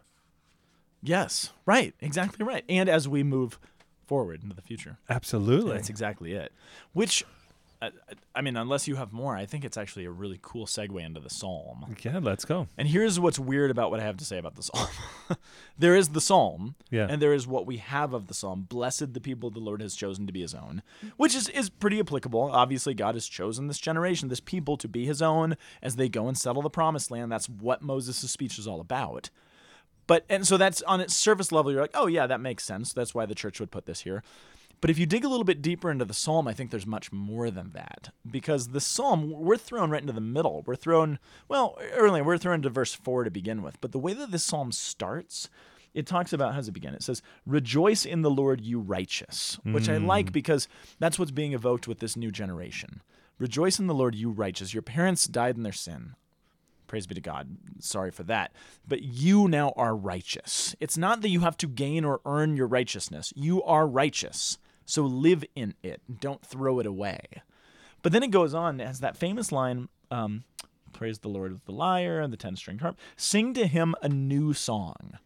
Yes. 1.02 1.54
Right. 1.66 1.94
Exactly 2.02 2.46
right. 2.46 2.64
And 2.68 2.90
as 2.90 3.08
we 3.08 3.24
move 3.24 3.60
forward 4.06 4.44
into 4.44 4.56
the 4.56 4.62
future, 4.62 4.98
Absolutely. 5.10 5.74
that's 5.74 5.90
exactly 5.90 6.34
it. 6.34 6.52
Which, 6.94 7.24
I 8.34 8.42
mean, 8.42 8.58
unless 8.58 8.88
you 8.88 8.96
have 8.96 9.13
more, 9.13 9.36
I 9.36 9.46
think 9.46 9.63
it's 9.63 9.78
actually 9.78 10.06
a 10.06 10.12
really 10.12 10.40
cool 10.42 10.66
segue 10.66 11.00
into 11.00 11.20
the 11.20 11.30
psalm. 11.30 11.96
yeah. 12.04 12.20
Let's 12.22 12.44
go. 12.44 12.68
And 12.76 12.88
here's 12.88 13.20
what's 13.20 13.38
weird 13.38 13.70
about 13.70 13.92
what 13.92 14.00
I 14.00 14.04
have 14.04 14.18
to 14.18 14.26
say 14.26 14.40
about 14.40 14.56
the 14.56 14.63
psalm. 14.63 14.88
there 15.78 15.96
is 15.96 16.10
the 16.10 16.22
psalm, 16.22 16.74
Yeah. 16.90 17.06
and 17.08 17.22
there 17.22 17.34
is 17.34 17.46
what 17.46 17.68
we 17.68 17.78
have 17.78 18.13
of 18.13 18.28
the 18.28 18.34
psalm. 18.34 18.66
Blessed 18.68 19.13
the 19.13 19.22
people 19.22 19.52
the 19.52 19.60
Lord 19.60 19.82
has 19.82 19.96
chosen 19.96 20.26
to 20.26 20.34
be 20.34 20.42
his 20.42 20.56
own, 20.56 20.82
which 21.18 21.36
is, 21.36 21.50
is 21.50 21.70
pretty 21.70 22.00
applicable. 22.00 22.50
Obviously, 22.52 22.96
God 22.96 23.13
has 23.13 23.28
chosen 23.28 23.68
this 23.68 23.78
generation, 23.80 24.30
this 24.30 24.40
people, 24.40 24.76
to 24.78 24.88
be 24.88 25.06
his 25.06 25.22
own 25.22 25.56
as 25.84 25.98
they 25.98 26.10
go 26.10 26.28
and 26.28 26.38
settle 26.38 26.63
the 26.63 26.70
promised 26.72 27.12
land. 27.12 27.32
That's 27.32 27.48
what 27.48 27.84
Moses' 27.84 28.32
speech 28.32 28.58
is 28.58 28.68
all 28.68 28.80
about. 28.82 29.30
But 30.08 30.26
and 30.30 30.48
so 30.48 30.58
that's 30.58 30.82
on 30.84 31.02
its 31.02 31.16
surface 31.16 31.52
level, 31.52 31.72
you're 31.72 31.82
like, 31.82 31.92
oh 31.94 32.08
yeah, 32.08 32.26
that 32.28 32.40
makes 32.40 32.63
sense. 32.63 32.94
That's 32.94 33.13
why 33.13 33.26
the 33.26 33.36
church 33.36 33.60
would 33.60 33.72
put 33.72 33.86
this 33.86 34.02
here. 34.02 34.24
But 34.80 34.90
if 34.90 35.00
you 35.00 35.06
dig 35.06 35.26
a 35.26 35.30
little 35.30 35.44
bit 35.44 35.62
deeper 35.62 35.90
into 35.90 36.06
the 36.06 36.13
psalm, 36.13 36.48
I 36.48 36.54
think 36.54 36.70
there's 36.70 36.86
much 36.86 37.12
more 37.12 37.50
than 37.50 37.72
that. 37.72 38.10
Because 38.30 38.70
the 38.70 38.82
psalm, 38.82 39.32
we're 39.32 39.58
thrown 39.58 39.90
right 39.90 40.02
into 40.02 40.13
the 40.13 40.22
middle. 40.22 40.63
We're 40.66 40.76
thrown, 40.76 41.20
well, 41.48 41.78
earlier, 41.94 42.24
we're 42.24 42.38
thrown 42.38 42.56
into 42.56 42.70
verse 42.70 42.94
4 42.94 43.24
to 43.24 43.32
begin 43.32 43.63
with. 43.63 43.82
But 43.82 43.92
the 43.92 44.00
way 44.00 44.13
that 44.13 44.32
this 44.32 44.44
psalm 44.44 44.72
starts, 44.72 45.50
it 45.96 46.06
talks 46.06 46.32
about, 46.32 46.52
how 46.52 46.58
does 46.58 46.68
it 46.68 46.74
begin? 46.74 46.94
It 46.94 47.02
says, 47.02 47.24
Rejoice 47.46 48.06
in 48.06 48.22
the 48.22 48.30
Lord, 48.30 48.62
you 48.62 48.80
righteous, 48.80 49.60
which 49.63 49.90
I 49.90 49.98
mm. 49.98 50.06
like 50.06 50.32
because 50.32 50.68
that's 51.00 51.18
what's 51.18 51.32
being 51.32 51.54
evoked 51.54 51.88
with 51.88 52.00
this 52.00 52.16
new 52.16 52.32
generation. 52.32 53.02
Rejoice 53.40 53.80
in 53.80 53.88
the 53.88 53.96
Lord, 53.96 54.13
you 54.13 54.30
righteous. 54.30 54.74
Your 54.74 54.84
parents 54.84 55.28
died 55.28 55.58
in 55.58 55.63
their 55.63 55.72
sin. 55.72 56.16
Praise 56.88 57.06
be 57.06 57.16
to 57.16 57.22
God. 57.22 57.58
Sorry 57.80 58.12
for 58.12 58.24
that. 58.24 58.54
But 58.88 59.02
you 59.02 59.48
now 59.48 59.74
are 59.76 59.96
righteous. 59.96 60.76
It's 60.80 60.98
not 60.98 61.22
that 61.22 61.30
you 61.30 61.42
have 61.42 61.58
to 61.58 61.68
gain 61.68 62.06
or 62.06 62.22
earn 62.26 62.56
your 62.56 62.68
righteousness. 62.68 63.34
You 63.36 63.62
are 63.63 63.86
righteous. 63.86 64.58
So 64.88 65.04
live 65.04 65.43
in 65.56 65.76
it. 65.84 66.02
Don't 66.19 66.43
throw 66.43 66.80
it 66.80 66.88
away. 66.88 67.19
But 68.02 68.13
then 68.13 68.23
it 68.23 68.32
goes 68.32 68.56
on, 68.56 68.80
it 68.80 68.88
has 68.88 69.02
that 69.02 69.17
famous 69.17 69.52
line 69.52 69.89
um, 70.10 70.43
Praise 70.93 71.19
the 71.19 71.28
Lord 71.28 71.52
with 71.52 71.65
the 71.65 71.71
lyre 71.71 72.19
and 72.19 72.34
the 72.34 72.38
10 72.38 72.56
string 72.56 72.80
harp. 72.80 72.97
Sing 73.15 73.54
to 73.54 73.67
him 73.67 73.93
a 74.02 74.10
new 74.10 74.54
song. 74.54 75.19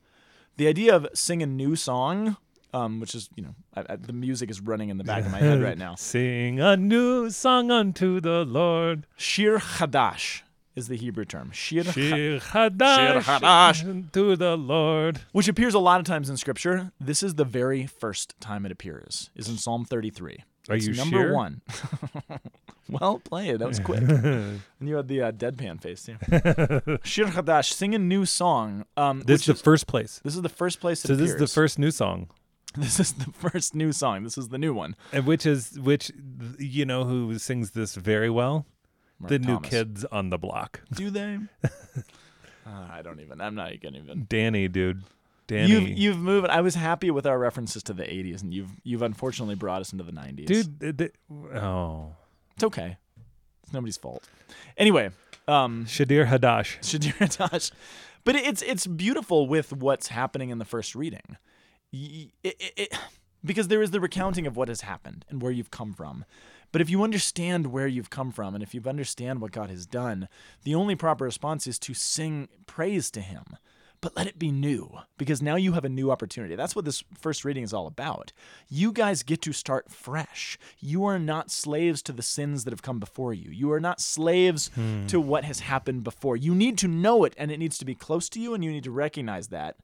The 0.58 0.68
idea 0.68 0.94
of 0.94 1.08
sing 1.14 1.42
a 1.42 1.46
new 1.46 1.78
song, 1.78 2.36
um, 2.74 3.00
which 3.00 3.16
is, 3.16 3.30
you 3.36 3.44
know, 3.44 3.56
I, 3.74 3.94
I, 3.94 3.96
the 3.96 4.12
music 4.12 4.50
is 4.50 4.60
running 4.60 4.90
in 4.90 4.98
the 4.98 5.06
back 5.06 5.26
of 5.26 5.32
my 5.32 5.40
head 5.40 5.62
right 5.62 5.78
now. 5.78 5.96
Sing 5.96 6.60
a 6.60 6.76
new 6.76 7.30
song 7.30 7.72
unto 7.72 8.20
the 8.20 8.44
Lord. 8.44 9.08
Shir 9.16 9.60
Chadash 9.60 10.42
is 10.76 10.88
the 10.88 10.96
Hebrew 10.98 11.26
term. 11.26 11.52
Shir, 11.52 11.84
Shir 11.84 12.40
Hadash, 12.40 12.96
Shir 12.96 13.20
Hadash. 13.22 13.88
unto 13.90 14.36
the 14.36 14.56
Lord. 14.58 15.22
which 15.32 15.48
appears 15.48 15.74
a 15.74 15.80
lot 15.80 16.00
of 16.00 16.06
times 16.06 16.30
in 16.30 16.38
scripture. 16.38 16.92
This 17.00 17.22
is 17.24 17.36
the 17.36 17.46
very 17.46 17.86
first 17.86 18.40
time 18.40 18.66
it 18.66 18.72
appears. 18.72 19.30
Is 19.36 19.50
in 19.50 19.58
Psalm 19.58 19.86
33. 19.86 20.44
Are 20.70 20.76
It's 20.76 20.86
you 20.88 20.94
number 20.94 21.18
sure? 21.24 21.34
one? 21.34 21.62
well, 22.90 23.20
play 23.20 23.50
it. 23.50 23.58
That 23.60 23.68
was 23.68 23.80
quick. 23.90 24.02
and 24.02 24.62
you 24.80 24.96
had 24.96 25.08
the 25.08 25.22
uh, 25.24 25.32
deadpan 25.32 25.82
face 25.82 26.04
too. 26.06 26.16
Shir 27.04 27.26
Hadash, 27.26 27.72
sing 27.74 27.96
a 27.96 28.00
new 28.00 28.26
song. 28.26 28.86
Um, 28.96 29.22
This 29.22 29.42
is 29.42 29.48
the 29.48 29.54
first 29.56 29.88
place. 29.88 30.20
this 30.24 30.36
is 30.36 30.42
the 30.42 30.50
first 30.50 30.80
place 30.80 31.04
it 31.04 31.08
So 31.08 31.16
this 31.16 31.32
is 31.32 31.38
the 31.38 31.48
first 31.48 31.80
new 31.80 31.92
song. 31.92 32.30
This 32.78 33.00
is 33.02 33.12
the 33.14 33.32
first 33.34 33.76
new 33.76 33.92
song. 33.92 34.24
This 34.24 34.38
is 34.38 34.48
the 34.50 34.58
new 34.58 34.74
one. 34.74 34.96
And 35.12 35.26
which 35.26 35.46
is 35.46 35.78
which 35.80 36.10
you 36.58 36.86
know 36.86 37.04
who 37.04 37.38
sings 37.38 37.72
this 37.72 37.96
very 37.96 38.30
well? 38.30 38.66
Mark 39.22 39.30
the 39.30 39.40
new 39.40 39.60
kids 39.62 40.06
on 40.06 40.30
the 40.30 40.38
block. 40.38 40.82
Do 40.94 41.10
they? 41.10 41.40
Uh, 42.64 42.88
I 42.92 43.02
don't 43.02 43.20
even. 43.20 43.42
I'm 43.42 43.56
not 43.56 43.72
gonna 43.82 43.98
even. 43.98 44.28
Danny, 44.30 44.68
dude. 44.68 45.02
Danny. 45.48 45.68
You've 45.72 45.90
you've 45.98 46.18
moved. 46.20 46.48
I 46.48 46.62
was 46.62 46.76
happy 46.76 47.10
with 47.10 47.26
our 47.26 47.40
references 47.40 47.82
to 47.84 47.94
the 47.94 48.04
80s, 48.04 48.44
and 48.44 48.54
you've 48.54 48.70
you've 48.84 49.02
unfortunately 49.02 49.56
brought 49.56 49.82
us 49.82 49.92
into 49.92 50.04
the 50.04 50.12
90s. 50.12 50.46
dude. 50.46 50.80
th- 50.80 50.98
th- 50.98 51.14
oh, 51.56 52.14
it's 52.54 52.64
okay. 52.64 52.98
It's 53.64 53.74
nobody's 53.74 53.98
fault. 53.98 54.30
Anyway, 54.78 55.10
um, 55.48 55.86
Shadir 55.88 56.28
Hadash. 56.28 56.78
Shadir 56.82 57.14
Hadash. 57.20 57.72
But 58.24 58.36
it's 58.36 58.62
it's 58.62 58.86
beautiful 58.86 59.48
with 59.48 59.74
what's 59.74 60.10
happening 60.10 60.52
in 60.52 60.60
the 60.60 60.66
first 60.66 60.94
reading, 60.94 61.38
Y- 61.92 62.30
it- 62.44 62.56
it- 62.60 62.74
it- 62.78 62.94
because 63.44 63.70
there 63.70 63.82
is 63.82 63.90
the 63.90 64.00
recounting 64.00 64.46
of 64.46 64.56
what 64.56 64.68
has 64.68 64.82
happened 64.82 65.26
and 65.30 65.42
where 65.42 65.52
you've 65.52 65.72
come 65.72 65.94
from. 65.94 66.26
But 66.72 66.82
if 66.82 66.90
you 66.90 67.04
understand 67.04 67.68
where 67.68 67.88
you've 67.88 68.10
come 68.10 68.32
from 68.32 68.56
and 68.56 68.64
if 68.64 68.74
you 68.74 68.82
understand 68.86 69.42
what 69.42 69.52
God 69.52 69.70
has 69.70 69.86
done, 69.86 70.28
the 70.64 70.76
only 70.76 70.96
proper 70.96 71.26
response 71.26 71.68
is 71.68 71.78
to 71.80 71.94
sing 71.94 72.48
praise 72.66 73.12
to 73.12 73.22
Him. 73.22 73.58
But 74.02 74.16
let 74.16 74.26
it 74.26 74.40
be 74.40 74.52
new, 74.52 74.98
because 75.20 75.44
now 75.44 75.56
you 75.56 75.74
have 75.74 75.86
a 75.86 75.90
new 75.90 76.10
opportunity. 76.10 76.56
That's 76.56 76.76
what 76.76 76.86
this 76.86 77.04
first 77.20 77.46
reading 77.46 77.64
is 77.64 77.72
all 77.72 77.86
about. 77.86 78.32
You 78.68 78.92
guys 78.92 79.22
get 79.22 79.44
to 79.44 79.54
start 79.54 79.92
fresh. 79.92 80.58
You 80.80 81.06
are 81.06 81.20
not 81.20 81.52
slaves 81.52 82.02
to 82.04 82.12
the 82.12 82.24
sins 82.24 82.64
that 82.64 82.72
have 82.72 82.82
come 82.82 83.00
before 83.00 83.32
you. 83.32 83.52
You 83.52 83.72
are 83.72 83.80
not 83.80 84.02
slaves 84.02 84.72
hmm. 84.74 85.06
to 85.06 85.22
what 85.22 85.44
has 85.44 85.60
happened 85.60 86.04
before. 86.04 86.36
You 86.36 86.56
need 86.56 86.80
to 86.80 86.88
know 86.88 87.24
it, 87.26 87.36
and 87.38 87.52
it 87.52 87.60
needs 87.60 87.78
to 87.78 87.86
be 87.86 87.94
close 87.94 88.28
to 88.30 88.40
you, 88.40 88.56
and 88.56 88.64
you 88.64 88.72
need 88.72 88.86
to 88.86 88.92
recognize 88.92 89.50
that. 89.50 89.76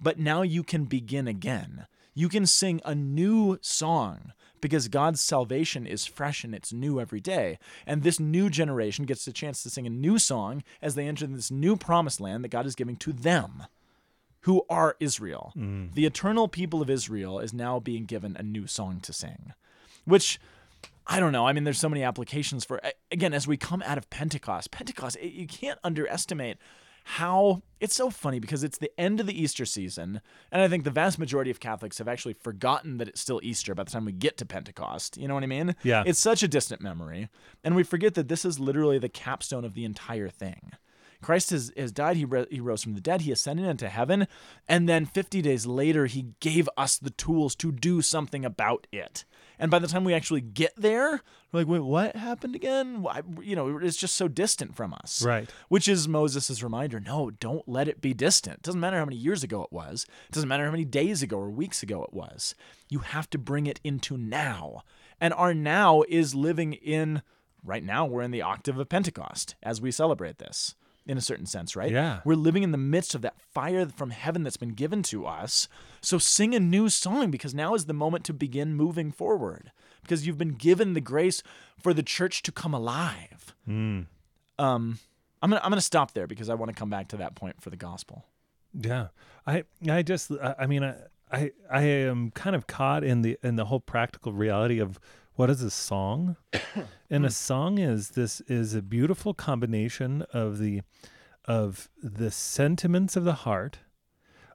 But 0.00 0.20
now 0.20 0.42
you 0.42 0.62
can 0.62 0.84
begin 0.84 1.26
again. 1.26 1.88
You 2.14 2.28
can 2.28 2.46
sing 2.46 2.80
a 2.84 2.94
new 2.94 3.58
song 3.62 4.32
because 4.66 4.88
God's 4.88 5.20
salvation 5.20 5.86
is 5.86 6.06
fresh 6.06 6.42
and 6.42 6.52
it's 6.52 6.72
new 6.72 7.00
every 7.00 7.20
day. 7.20 7.56
And 7.86 8.02
this 8.02 8.18
new 8.18 8.50
generation 8.50 9.04
gets 9.04 9.24
the 9.24 9.32
chance 9.32 9.62
to 9.62 9.70
sing 9.70 9.86
a 9.86 9.90
new 9.90 10.18
song 10.18 10.64
as 10.82 10.96
they 10.96 11.06
enter 11.06 11.24
this 11.24 11.52
new 11.52 11.76
promised 11.76 12.20
land 12.20 12.42
that 12.42 12.48
God 12.48 12.66
is 12.66 12.74
giving 12.74 12.96
to 12.96 13.12
them, 13.12 13.62
who 14.40 14.66
are 14.68 14.96
Israel. 14.98 15.52
Mm. 15.56 15.94
The 15.94 16.04
eternal 16.04 16.48
people 16.48 16.82
of 16.82 16.90
Israel 16.90 17.38
is 17.38 17.54
now 17.54 17.78
being 17.78 18.06
given 18.06 18.36
a 18.36 18.42
new 18.42 18.66
song 18.66 18.98
to 19.02 19.12
sing, 19.12 19.54
which. 20.04 20.40
I 21.08 21.20
don't 21.20 21.30
know. 21.30 21.46
I 21.46 21.52
mean, 21.52 21.62
there's 21.62 21.78
so 21.78 21.88
many 21.88 22.02
applications 22.02 22.64
for 22.64 22.80
again 23.12 23.32
as 23.32 23.46
we 23.46 23.56
come 23.56 23.80
out 23.86 23.96
of 23.96 24.10
Pentecost. 24.10 24.72
Pentecost, 24.72 25.16
you 25.22 25.46
can't 25.46 25.78
underestimate 25.84 26.56
how 27.08 27.62
it's 27.78 27.94
so 27.94 28.10
funny 28.10 28.40
because 28.40 28.64
it's 28.64 28.78
the 28.78 28.90
end 28.98 29.20
of 29.20 29.28
the 29.28 29.40
Easter 29.40 29.64
season, 29.64 30.20
and 30.50 30.60
I 30.60 30.66
think 30.66 30.82
the 30.82 30.90
vast 30.90 31.20
majority 31.20 31.52
of 31.52 31.60
Catholics 31.60 31.98
have 31.98 32.08
actually 32.08 32.32
forgotten 32.32 32.98
that 32.98 33.06
it's 33.06 33.20
still 33.20 33.38
Easter 33.44 33.76
by 33.76 33.84
the 33.84 33.92
time 33.92 34.04
we 34.04 34.10
get 34.10 34.36
to 34.38 34.44
Pentecost. 34.44 35.16
You 35.16 35.28
know 35.28 35.34
what 35.34 35.44
I 35.44 35.46
mean? 35.46 35.76
Yeah. 35.84 36.02
It's 36.04 36.18
such 36.18 36.42
a 36.42 36.48
distant 36.48 36.80
memory, 36.80 37.28
and 37.62 37.76
we 37.76 37.84
forget 37.84 38.14
that 38.14 38.26
this 38.26 38.44
is 38.44 38.58
literally 38.58 38.98
the 38.98 39.08
capstone 39.08 39.64
of 39.64 39.74
the 39.74 39.84
entire 39.84 40.28
thing. 40.28 40.72
Christ 41.22 41.50
has, 41.50 41.72
has 41.76 41.92
died, 41.92 42.16
he, 42.16 42.24
re- 42.24 42.46
he 42.50 42.60
rose 42.60 42.82
from 42.82 42.94
the 42.94 43.00
dead, 43.00 43.20
he 43.20 43.30
ascended 43.30 43.66
into 43.66 43.88
heaven, 43.88 44.26
and 44.68 44.88
then 44.88 45.06
50 45.06 45.40
days 45.42 45.64
later, 45.64 46.06
he 46.06 46.34
gave 46.40 46.68
us 46.76 46.98
the 46.98 47.10
tools 47.10 47.54
to 47.56 47.70
do 47.70 48.02
something 48.02 48.44
about 48.44 48.88
it. 48.90 49.24
And 49.58 49.70
by 49.70 49.78
the 49.78 49.86
time 49.86 50.04
we 50.04 50.14
actually 50.14 50.40
get 50.40 50.72
there, 50.76 51.22
we're 51.52 51.60
like, 51.60 51.66
wait, 51.66 51.80
what 51.80 52.16
happened 52.16 52.54
again? 52.54 53.02
Why, 53.02 53.22
you 53.40 53.56
know, 53.56 53.78
it's 53.78 53.96
just 53.96 54.16
so 54.16 54.28
distant 54.28 54.76
from 54.76 54.94
us. 54.94 55.22
Right. 55.24 55.48
Which 55.68 55.88
is 55.88 56.08
Moses' 56.08 56.62
reminder 56.62 57.00
no, 57.00 57.30
don't 57.30 57.66
let 57.68 57.88
it 57.88 58.00
be 58.00 58.14
distant. 58.14 58.58
It 58.58 58.62
doesn't 58.62 58.80
matter 58.80 58.98
how 58.98 59.04
many 59.04 59.16
years 59.16 59.42
ago 59.42 59.62
it 59.62 59.72
was, 59.72 60.06
it 60.28 60.32
doesn't 60.32 60.48
matter 60.48 60.64
how 60.64 60.70
many 60.70 60.84
days 60.84 61.22
ago 61.22 61.38
or 61.38 61.50
weeks 61.50 61.82
ago 61.82 62.02
it 62.02 62.12
was. 62.12 62.54
You 62.88 63.00
have 63.00 63.30
to 63.30 63.38
bring 63.38 63.66
it 63.66 63.80
into 63.82 64.16
now. 64.16 64.82
And 65.20 65.32
our 65.34 65.54
now 65.54 66.02
is 66.08 66.34
living 66.34 66.74
in, 66.74 67.22
right 67.64 67.82
now, 67.82 68.04
we're 68.04 68.22
in 68.22 68.30
the 68.30 68.42
octave 68.42 68.78
of 68.78 68.88
Pentecost 68.88 69.54
as 69.62 69.80
we 69.80 69.90
celebrate 69.90 70.38
this. 70.38 70.74
In 71.06 71.16
a 71.16 71.20
certain 71.20 71.46
sense, 71.46 71.76
right? 71.76 71.92
Yeah. 71.92 72.20
We're 72.24 72.34
living 72.34 72.64
in 72.64 72.72
the 72.72 72.78
midst 72.78 73.14
of 73.14 73.22
that 73.22 73.40
fire 73.40 73.86
from 73.86 74.10
heaven 74.10 74.42
that's 74.42 74.56
been 74.56 74.70
given 74.74 75.04
to 75.04 75.24
us. 75.24 75.68
So 76.00 76.18
sing 76.18 76.52
a 76.52 76.58
new 76.58 76.88
song 76.88 77.30
because 77.30 77.54
now 77.54 77.74
is 77.74 77.84
the 77.84 77.92
moment 77.92 78.24
to 78.24 78.32
begin 78.32 78.74
moving 78.74 79.12
forward 79.12 79.70
because 80.02 80.26
you've 80.26 80.36
been 80.38 80.54
given 80.54 80.94
the 80.94 81.00
grace 81.00 81.44
for 81.80 81.94
the 81.94 82.02
church 82.02 82.42
to 82.42 82.50
come 82.50 82.74
alive. 82.74 83.54
Um, 84.58 84.98
I'm 85.42 85.50
gonna 85.50 85.60
I'm 85.62 85.70
gonna 85.70 85.80
stop 85.80 86.12
there 86.12 86.26
because 86.26 86.48
I 86.48 86.54
want 86.54 86.70
to 86.70 86.74
come 86.74 86.90
back 86.90 87.08
to 87.08 87.16
that 87.18 87.34
point 87.36 87.60
for 87.60 87.70
the 87.70 87.76
gospel. 87.76 88.24
Yeah, 88.74 89.08
I 89.46 89.64
I 89.88 90.02
just 90.02 90.32
I, 90.32 90.54
I 90.60 90.66
mean 90.66 90.82
I, 90.82 90.96
I 91.30 91.50
I 91.70 91.82
am 91.82 92.30
kind 92.32 92.56
of 92.56 92.66
caught 92.66 93.04
in 93.04 93.22
the 93.22 93.38
in 93.42 93.56
the 93.56 93.66
whole 93.66 93.80
practical 93.80 94.32
reality 94.32 94.80
of 94.80 94.98
what 95.36 95.50
is 95.50 95.62
a 95.62 95.70
song, 95.70 96.36
and 97.10 97.24
a 97.24 97.28
hmm. 97.28 97.32
song 97.32 97.78
is 97.78 98.10
this 98.10 98.40
is 98.42 98.74
a 98.74 98.82
beautiful 98.82 99.34
combination 99.34 100.22
of 100.32 100.58
the 100.58 100.82
of 101.44 101.88
the 102.02 102.30
sentiments 102.30 103.14
of 103.14 103.24
the 103.24 103.34
heart, 103.34 103.78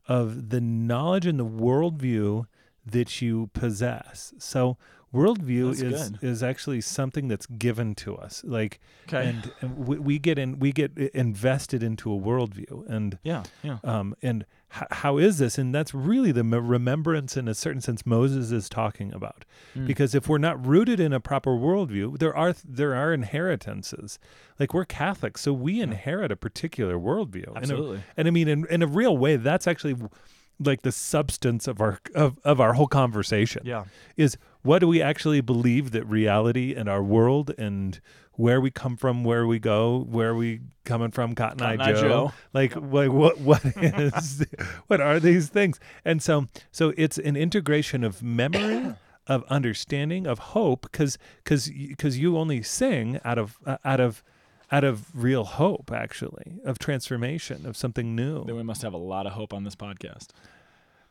of 0.07 0.49
the 0.49 0.59
knowledge 0.59 1.25
and 1.25 1.39
the 1.39 1.45
worldview 1.45 2.45
that 2.85 3.21
you 3.21 3.49
possess. 3.53 4.33
So 4.39 4.77
worldview 5.13 5.67
That's 5.69 5.81
is 5.81 6.09
good. 6.11 6.23
is 6.23 6.43
actually 6.43 6.81
something 6.81 7.27
that's 7.27 7.45
given 7.45 7.95
to 7.95 8.15
us. 8.15 8.43
Like 8.45 8.79
Okay. 9.07 9.27
and, 9.29 9.51
and 9.61 9.77
we, 9.87 9.99
we 9.99 10.19
get 10.19 10.39
in 10.39 10.57
we 10.59 10.71
get 10.71 10.97
invested 10.97 11.83
into 11.83 12.13
a 12.13 12.17
worldview 12.17 12.87
and 12.89 13.17
Yeah, 13.23 13.43
yeah. 13.63 13.79
um, 13.83 14.15
and 14.21 14.45
h- 14.73 14.83
how 14.91 15.17
is 15.17 15.37
this? 15.37 15.57
And 15.57 15.75
that's 15.75 15.93
really 15.93 16.31
the 16.31 16.43
me- 16.45 16.57
remembrance, 16.59 17.35
in 17.35 17.47
a 17.49 17.53
certain 17.53 17.81
sense, 17.81 18.05
Moses 18.05 18.51
is 18.51 18.69
talking 18.69 19.13
about. 19.13 19.43
Hmm. 19.73 19.85
Because 19.85 20.15
if 20.15 20.29
we're 20.29 20.37
not 20.37 20.65
rooted 20.65 20.99
in 21.01 21.11
a 21.11 21.19
proper 21.19 21.51
worldview, 21.51 22.17
there 22.19 22.35
are 22.35 22.53
there 22.63 22.95
are 22.95 23.13
inheritances. 23.13 24.17
Like 24.59 24.73
we're 24.73 24.85
Catholics, 24.85 25.41
so 25.41 25.51
we 25.51 25.81
inherit 25.81 26.31
a 26.31 26.35
particular 26.37 26.95
worldview. 26.97 27.47
And 27.47 27.57
a- 27.57 27.59
Absolutely. 27.59 28.03
And, 28.15 28.27
I 28.27 28.31
mean, 28.31 28.47
in, 28.47 28.65
in 28.69 28.81
a 28.81 28.87
real 28.87 29.17
way, 29.17 29.35
that's 29.35 29.67
actually 29.67 29.95
like 30.63 30.81
the 30.83 30.91
substance 30.91 31.67
of 31.67 31.81
our 31.81 31.99
of, 32.15 32.39
of 32.43 32.59
our 32.59 32.73
whole 32.73 32.87
conversation 32.87 33.61
Yeah. 33.65 33.85
is 34.17 34.37
what 34.61 34.79
do 34.79 34.87
we 34.87 35.01
actually 35.01 35.41
believe 35.41 35.91
that 35.91 36.05
reality 36.05 36.75
and 36.75 36.87
our 36.89 37.03
world 37.03 37.53
and 37.57 37.99
where 38.33 38.61
we 38.61 38.71
come 38.71 38.95
from, 38.95 39.23
where 39.23 39.45
we 39.45 39.59
go, 39.59 40.05
where 40.09 40.33
we 40.33 40.61
coming 40.85 41.11
from, 41.11 41.35
Cotton, 41.35 41.59
Cotton 41.59 41.81
Eye 41.81 41.93
Joe. 41.93 42.01
Joe. 42.01 42.33
Like, 42.53 42.75
like 42.75 43.11
what 43.11 43.39
what 43.39 43.61
is 43.75 44.45
what 44.87 45.01
are 45.01 45.19
these 45.19 45.49
things? 45.49 45.79
And 46.05 46.21
so 46.21 46.47
so 46.71 46.93
it's 46.97 47.17
an 47.17 47.35
integration 47.35 48.03
of 48.03 48.21
memory. 48.23 48.95
Of 49.27 49.43
understanding, 49.49 50.25
of 50.25 50.39
hope, 50.39 50.81
because 50.91 51.17
because 51.43 51.69
because 51.69 52.17
you 52.17 52.37
only 52.39 52.63
sing 52.63 53.19
out 53.23 53.37
of 53.37 53.59
uh, 53.65 53.77
out 53.85 53.99
of 53.99 54.23
out 54.71 54.83
of 54.83 55.07
real 55.13 55.43
hope, 55.43 55.91
actually, 55.93 56.59
of 56.63 56.79
transformation, 56.79 57.65
of 57.65 57.75
something 57.75 58.15
new. 58.15 58.45
Then 58.45 58.55
we 58.55 58.63
must 58.63 58.81
have 58.81 58.93
a 58.93 58.97
lot 58.97 59.25
of 59.27 59.33
hope 59.33 59.53
on 59.53 59.63
this 59.63 59.75
podcast. 59.75 60.27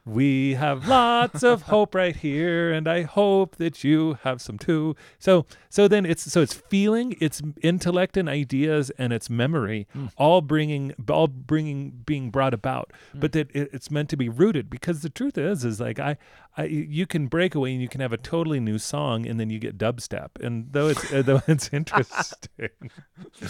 We 0.06 0.54
have 0.54 0.88
lots 0.88 1.42
of 1.42 1.62
hope 1.62 1.94
right 1.94 2.16
here, 2.16 2.72
and 2.72 2.88
I 2.88 3.02
hope 3.02 3.56
that 3.56 3.84
you 3.84 4.18
have 4.22 4.40
some 4.40 4.56
too. 4.56 4.96
So, 5.18 5.44
so 5.68 5.88
then 5.88 6.06
it's 6.06 6.22
so 6.32 6.40
it's 6.40 6.54
feeling, 6.54 7.16
it's 7.20 7.42
intellect 7.62 8.16
and 8.16 8.26
ideas, 8.26 8.90
and 8.96 9.12
it's 9.12 9.28
memory, 9.28 9.86
hmm. 9.92 10.06
all 10.16 10.40
bringing, 10.40 10.94
all 11.08 11.26
bringing, 11.28 12.02
being 12.06 12.30
brought 12.30 12.54
about. 12.54 12.92
Hmm. 13.12 13.20
But 13.20 13.32
that 13.32 13.50
it, 13.54 13.68
it's 13.74 13.90
meant 13.90 14.08
to 14.08 14.16
be 14.16 14.30
rooted 14.30 14.70
because 14.70 15.02
the 15.02 15.10
truth 15.10 15.36
is, 15.36 15.66
is 15.66 15.80
like 15.80 15.98
I, 16.00 16.16
I, 16.56 16.64
you 16.64 17.06
can 17.06 17.28
break 17.28 17.54
away 17.54 17.72
and 17.72 17.80
you 17.80 17.88
can 17.88 18.00
have 18.00 18.12
a 18.12 18.16
totally 18.16 18.58
new 18.58 18.76
song, 18.78 19.24
and 19.26 19.38
then 19.38 19.50
you 19.50 19.58
get 19.60 19.78
dubstep, 19.78 20.30
and 20.40 20.66
though 20.72 20.88
it's 20.88 21.12
uh, 21.12 21.22
though 21.22 21.40
it's 21.46 21.70
interesting, 21.72 22.70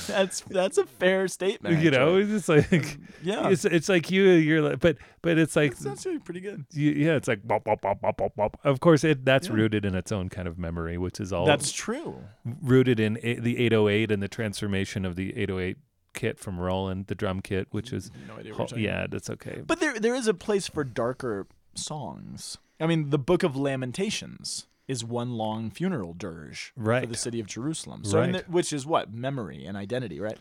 That's 0.06 0.40
that's 0.42 0.76
a 0.78 0.84
fair 0.84 1.26
statement. 1.28 1.82
you 1.82 1.90
know, 1.90 2.18
actually. 2.18 2.36
it's 2.36 2.48
like 2.48 2.98
Yeah. 3.22 3.48
it's 3.48 3.64
it's 3.64 3.88
like 3.88 4.10
you, 4.10 4.24
you're 4.24 4.60
like, 4.60 4.80
but 4.80 4.98
but 5.22 5.38
it's 5.38 5.56
like 5.56 5.76
That's 5.78 5.86
actually 5.98 6.18
pretty 6.18 6.40
good. 6.40 6.66
you, 6.72 6.90
yeah, 6.92 7.14
it's 7.16 7.26
like 7.26 7.46
bop, 7.46 7.64
bop, 7.64 7.80
bop, 7.80 8.00
bop, 8.00 8.16
bop, 8.18 8.34
bop. 8.36 8.60
Of 8.64 8.80
course, 8.80 9.02
it 9.02 9.24
that's 9.24 9.48
Yeah. 9.48 9.54
rooted 9.54 9.84
in 9.86 9.94
its 9.94 10.12
own 10.12 10.28
kind 10.28 10.46
of 10.46 10.58
memory, 10.58 10.98
which 10.98 11.20
is 11.20 11.32
all 11.32 11.46
That's 11.46 11.72
true. 11.72 12.18
rooted 12.44 13.00
in 13.00 13.18
a, 13.22 13.34
the 13.40 13.58
808 13.64 14.10
and 14.10 14.22
the 14.22 14.28
transformation 14.28 15.04
of 15.06 15.16
the 15.16 15.30
808 15.38 15.78
kit 16.12 16.38
from 16.38 16.60
Roland, 16.60 17.06
the 17.06 17.14
drum 17.14 17.40
kit, 17.40 17.68
which 17.70 17.92
is 17.92 18.10
No 18.28 18.34
idea 18.36 18.52
what 18.54 18.70
ho- 18.70 18.76
you're 18.76 18.90
yeah, 18.90 19.06
that's 19.08 19.30
okay. 19.30 19.62
But 19.66 19.80
there 19.80 19.98
there 19.98 20.14
is 20.14 20.26
a 20.26 20.34
place 20.34 20.68
for 20.68 20.84
darker 20.84 21.46
songs. 21.74 22.58
I 22.80 22.86
mean, 22.86 23.10
the 23.10 23.18
Book 23.18 23.42
of 23.42 23.56
Lamentations 23.56 24.66
is 24.88 25.04
one 25.04 25.34
long 25.34 25.70
funeral 25.70 26.14
dirge 26.14 26.72
for 26.76 27.06
the 27.06 27.16
city 27.16 27.38
of 27.40 27.46
Jerusalem. 27.46 28.04
So, 28.04 28.18
Right. 28.20 28.32
th- 28.32 28.48
which 28.48 28.72
is 28.72 28.84
what 28.86 29.12
memory 29.12 29.64
and 29.64 29.76
identity, 29.76 30.18
right? 30.20 30.38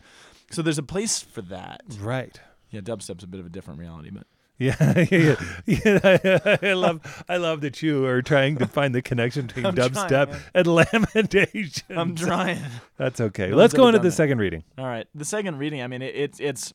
So 0.50 0.62
there's 0.62 0.78
a 0.78 0.82
place 0.82 1.20
for 1.20 1.42
that. 1.42 1.82
right. 2.00 2.40
Yeah, 2.70 2.80
dubstep's 2.80 3.24
a 3.24 3.26
bit 3.26 3.40
of 3.40 3.46
a 3.46 3.48
different 3.48 3.80
reality, 3.80 4.10
but 4.10 4.26
Yeah, 4.60 4.76
yeah, 5.10 5.36
yeah. 5.66 6.18
yeah. 6.22 6.56
I 6.62 6.72
love, 6.74 7.24
I 7.28 7.36
love 7.38 7.62
that 7.62 7.82
you 7.82 8.04
are 8.06 8.20
trying 8.22 8.58
to 8.58 8.66
find 8.66 8.94
the 8.94 9.00
connection 9.02 9.46
between 9.46 9.66
I'm 9.66 9.74
dubstep 9.74 10.28
man. 10.30 10.40
and 10.54 10.66
lamentation. 10.66 11.96
I'm 11.96 12.14
trying. 12.14 12.60
That's 12.96 13.20
okay. 13.20 13.50
No 13.50 13.56
Let's 13.56 13.72
go 13.74 13.86
into 13.88 13.98
the 14.00 14.08
that. 14.08 14.12
second 14.12 14.38
reading. 14.38 14.62
All 14.78 14.84
right, 14.86 15.06
the 15.14 15.24
second 15.24 15.58
reading. 15.58 15.80
I 15.82 15.86
mean, 15.86 16.02
it, 16.02 16.14
it's 16.14 16.38
it's 16.40 16.74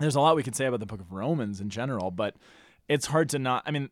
there's 0.00 0.16
a 0.16 0.20
lot 0.20 0.34
we 0.36 0.42
could 0.42 0.56
say 0.56 0.66
about 0.66 0.80
the 0.80 0.86
Book 0.86 1.00
of 1.00 1.12
Romans 1.12 1.60
in 1.60 1.70
general, 1.70 2.10
but 2.10 2.34
it's 2.88 3.06
hard 3.06 3.28
to 3.30 3.38
not. 3.38 3.62
I 3.64 3.70
mean, 3.70 3.90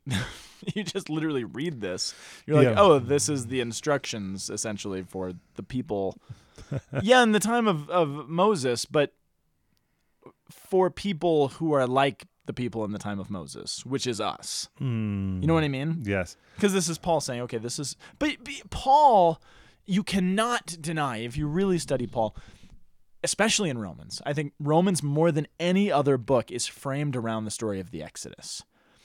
you 0.74 0.82
just 0.84 1.08
literally 1.08 1.44
read 1.44 1.80
this. 1.80 2.14
You're 2.46 2.56
like, 2.56 2.74
Yeah. 2.74 2.80
oh, 2.80 2.98
this 2.98 3.28
is 3.28 3.46
the 3.46 3.60
instructions 3.60 4.50
essentially 4.50 5.02
for 5.02 5.32
the 5.54 5.62
people. 5.62 6.16
yeah, 7.02 7.22
in 7.22 7.32
the 7.32 7.40
time 7.40 7.66
of, 7.66 7.88
of 7.90 8.28
Moses, 8.28 8.84
but 8.84 9.12
for 10.50 10.90
people 10.90 11.48
who 11.48 11.72
are 11.72 11.86
like 11.86 12.26
the 12.46 12.52
people 12.52 12.84
in 12.84 12.92
the 12.92 12.98
time 12.98 13.18
of 13.20 13.30
Moses, 13.30 13.84
which 13.86 14.06
is 14.06 14.20
us. 14.20 14.68
Hmm. 14.78 15.40
You 15.40 15.46
know 15.46 15.54
what 15.54 15.64
I 15.64 15.68
mean? 15.68 16.02
Yes. 16.04 16.36
Because 16.56 16.72
this 16.72 16.88
is 16.88 16.98
Paul 16.98 17.20
saying, 17.20 17.40
okay, 17.42 17.58
this 17.58 17.78
is. 17.78 17.96
But, 18.18 18.36
but 18.42 18.54
Paul, 18.70 19.40
you 19.86 20.02
cannot 20.02 20.76
deny, 20.80 21.18
if 21.18 21.36
you 21.36 21.46
really 21.46 21.78
study 21.78 22.06
Paul, 22.06 22.36
especially 23.22 23.70
in 23.70 23.78
Romans, 23.78 24.20
I 24.26 24.32
think 24.32 24.52
Romans 24.58 25.02
more 25.02 25.30
than 25.30 25.46
any 25.60 25.90
other 25.90 26.18
book 26.18 26.50
is 26.50 26.66
framed 26.66 27.16
around 27.16 27.44
the 27.44 27.50
story 27.50 27.78
of 27.80 27.90
the 27.90 28.02
Exodus. 28.02 28.62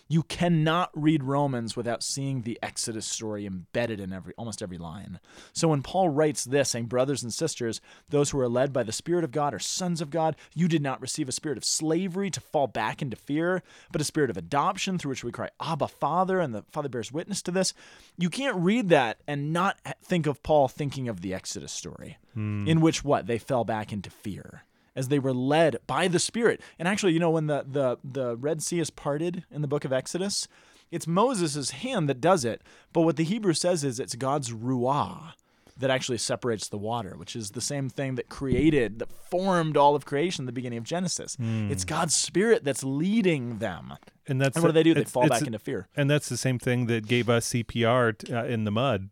You 0.08 0.24
cannot 0.24 0.89
read 0.93 1.24
Romans 1.24 1.76
without 1.76 2.04
seeing 2.04 2.41
the 2.41 2.58
Exodus 2.63 3.06
story 3.06 3.46
embedded 3.46 4.00
in 4.00 4.13
every 4.13 4.34
almost 4.38 4.62
every 4.62 4.78
line. 4.78 5.20
So 5.54 5.67
when 5.70 5.82
Paul 5.82 6.10
writes 6.10 6.46
this, 6.46 6.70
saying, 6.70 6.86
Brothers 6.86 7.24
and 7.24 7.34
sisters, 7.34 7.82
those 8.10 8.30
who 8.30 8.39
are 8.39 8.48
led 8.48 8.72
by 8.72 8.84
the 8.84 8.91
Spirit 8.91 9.24
of 9.24 9.32
God 9.32 9.54
are 9.54 9.60
sons 9.60 10.02
of 10.02 10.10
God, 10.10 10.36
you 10.54 10.67
did 10.67 10.82
not 10.82 11.02
receive 11.02 11.28
a 11.28 11.34
spirit 11.34 11.58
of 11.58 11.65
slavery 11.65 12.30
to 12.32 12.39
fall 12.39 12.67
back 12.67 13.02
into 13.02 13.15
fear, 13.15 13.63
but 13.91 14.02
a 14.02 14.06
spirit 14.06 14.30
of 14.30 14.38
adoption 14.38 14.98
through 14.98 15.10
which 15.10 15.24
we 15.24 15.32
cry, 15.32 15.50
Abba, 15.62 15.88
Father, 15.88 16.39
and 16.39 16.54
the 16.54 16.63
Father 16.72 16.89
bears 16.89 17.12
witness 17.12 17.41
to 17.43 17.52
this. 17.52 17.74
You 18.17 18.30
can't 18.30 18.58
read 18.58 18.89
that 18.89 19.20
and 19.28 19.52
not 19.52 19.78
think 20.04 20.26
of 20.26 20.43
Paul 20.43 20.67
thinking 20.67 21.10
of 21.10 21.22
the 21.22 21.34
Exodus 21.34 21.72
story, 21.72 22.17
hmm. 22.34 22.67
in 22.67 22.82
which 22.82 23.04
what? 23.04 23.28
They 23.28 23.38
fell 23.38 23.65
back 23.65 23.91
into 23.91 24.10
fear 24.10 24.63
as 24.97 25.07
they 25.07 25.19
were 25.19 25.33
led 25.33 25.77
by 25.88 26.07
the 26.10 26.19
Spirit. 26.19 26.60
And 26.77 26.88
actually, 26.88 27.13
you 27.13 27.19
know, 27.19 27.29
when 27.29 27.47
the 27.47 27.63
the 27.65 27.97
the 28.03 28.36
Red 28.36 28.62
Sea 28.62 28.79
is 28.79 28.89
parted 28.89 29.45
in 29.51 29.62
the 29.62 29.67
book 29.67 29.86
of 29.86 29.93
Exodus, 29.93 30.47
it's 30.91 31.07
Moses' 31.07 31.69
hand 31.71 32.10
that 32.10 32.19
does 32.19 32.43
it. 32.43 32.62
But 32.91 33.01
what 33.01 33.15
the 33.15 33.23
Hebrew 33.23 33.53
says 33.53 33.83
is 33.83 33.99
it's 33.99 34.15
God's 34.15 34.51
ruah 34.51 35.33
that 35.79 35.91
actually 35.91 36.17
separates 36.17 36.67
the 36.69 36.77
water, 36.77 37.13
which 37.17 37.36
is 37.36 37.51
the 37.51 37.62
same 37.62 37.88
thing 37.88 38.15
that 38.15 38.29
created, 38.29 38.97
that 38.97 39.12
formed 39.12 39.77
all 39.77 39.93
of 39.95 40.05
creation 40.05 40.47
the 40.47 40.51
beginning 40.51 40.79
of 40.79 40.83
Genesis. 40.83 41.38
It's 41.39 41.86
God's 41.86 42.15
Spirit 42.15 42.63
that's 42.63 42.83
leading 42.83 43.60
them. 43.60 43.93
And 44.27 44.41
that's 44.41 44.55
And 44.57 44.63
what 44.63 44.69
do 44.69 44.73
they 44.73 44.81
do? 44.81 44.95
They 44.95 45.03
fall 45.03 45.25
it's- 45.25 45.39
back 45.39 45.45
into 45.45 45.60
fear. 45.60 45.88
And 45.95 46.10
that's 46.10 46.29
the 46.29 46.38
same 46.38 46.57
thing 46.57 46.88
that 46.88 47.05
gave 47.05 47.29
us 47.29 47.45
CPR 47.45 48.13
t- 48.17 48.33
uh, 48.33 48.45
in 48.45 48.63
the 48.63 48.71
mud. 48.71 49.10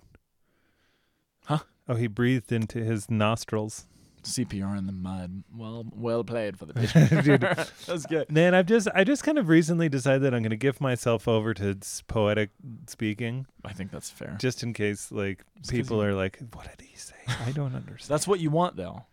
Huh? 1.45 1.59
Oh, 1.87 1.95
he 1.95 2.07
breathed 2.07 2.51
into 2.51 2.79
his 2.83 3.11
nostrils. 3.11 3.85
CPR 4.25 4.77
in 4.77 4.85
the 4.85 4.91
mud. 4.91 5.43
Well, 5.55 5.85
well 5.95 6.23
played 6.23 6.57
for 6.57 6.65
the. 6.65 6.73
Dude. 7.23 7.41
That's 7.87 8.05
good. 8.05 8.31
Man, 8.31 8.53
I've 8.53 8.65
just 8.65 8.87
I 8.93 9.03
just 9.03 9.23
kind 9.23 9.37
of 9.37 9.47
recently 9.47 9.87
decided 9.89 10.21
that 10.23 10.33
I'm 10.33 10.41
going 10.41 10.49
to 10.51 10.55
give 10.57 10.81
myself 10.81 11.27
over 11.27 11.53
to 11.55 11.77
poetic 12.07 12.49
speaking, 12.87 13.45
I 13.63 13.73
think 13.73 13.91
that's 13.91 14.09
fair. 14.09 14.35
just 14.39 14.63
in 14.63 14.73
case 14.73 15.11
like 15.11 15.43
'cause 15.57 15.69
people 15.69 16.01
are 16.01 16.13
like, 16.13 16.39
"What 16.53 16.67
did 16.77 16.85
he 16.87 16.95
say? 16.95 17.15
I 17.27 17.51
don't 17.51 17.75
understand." 17.75 18.13
That's 18.13 18.27
what 18.27 18.39
you 18.39 18.49
want, 18.49 18.75
though. 18.75 19.03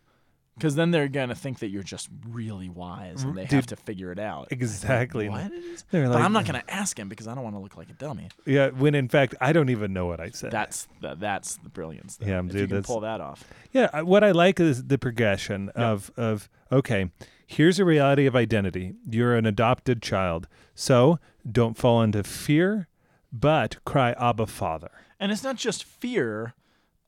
Because 0.56 0.74
then 0.74 0.90
they're 0.90 1.08
going 1.08 1.30
to 1.30 1.34
think 1.34 1.60
that 1.60 1.68
you're 1.70 1.82
just 1.82 2.08
really 2.28 2.68
wise 2.68 3.22
and 3.22 3.34
they 3.34 3.46
have 3.46 3.66
to 3.68 3.76
figure 3.76 4.12
it 4.12 4.18
out. 4.18 4.48
exactly. 4.50 5.28
What? 5.28 5.50
They're 5.90 6.04
But 6.08 6.16
like, 6.16 6.24
I'm 6.24 6.32
not 6.34 6.44
going 6.44 6.60
to 6.60 6.70
ask 6.70 6.98
him 6.98 7.08
because 7.08 7.26
I 7.26 7.34
don't 7.34 7.42
want 7.42 7.56
to 7.56 7.60
look 7.60 7.76
like 7.76 7.88
a 7.88 7.94
dummy. 7.94 8.28
Yeah, 8.44 8.68
when 8.68 8.94
in 8.94 9.08
fact 9.08 9.34
I 9.40 9.52
don't 9.54 9.70
even 9.70 9.92
know 9.94 10.04
what 10.06 10.20
I 10.20 10.28
said. 10.28 10.50
That's 10.50 10.88
the, 11.00 11.14
that's 11.14 11.56
the 11.56 11.70
brilliance. 11.70 12.16
Though, 12.16 12.26
Yeah, 12.26 12.40
if 12.40 12.46
dude, 12.48 12.54
you 12.54 12.66
can 12.66 12.76
that's- 12.76 12.86
pull 12.86 13.00
that 13.00 13.20
off. 13.22 13.44
Yeah, 13.72 13.88
I- 13.94 14.02
what 14.02 14.22
I 14.22 14.32
like 14.32 14.60
is 14.60 14.84
the 14.84 14.98
progression 14.98 15.70
of 15.70 16.10
of 16.18 16.50
okay, 16.70 17.10
here's 17.46 17.78
a 17.78 17.84
reality 17.86 18.26
of 18.26 18.36
identity. 18.36 18.92
You're 19.08 19.34
an 19.36 19.46
adopted 19.46 20.02
child. 20.02 20.48
So, 20.74 21.18
don't 21.50 21.76
fall 21.78 22.02
into 22.02 22.22
fear, 22.24 22.88
but 23.32 23.82
cry 23.86 24.12
Abba 24.18 24.46
Father. 24.46 24.90
And 25.18 25.32
it's 25.32 25.42
not 25.42 25.56
just 25.56 25.84
fear. 25.84 26.52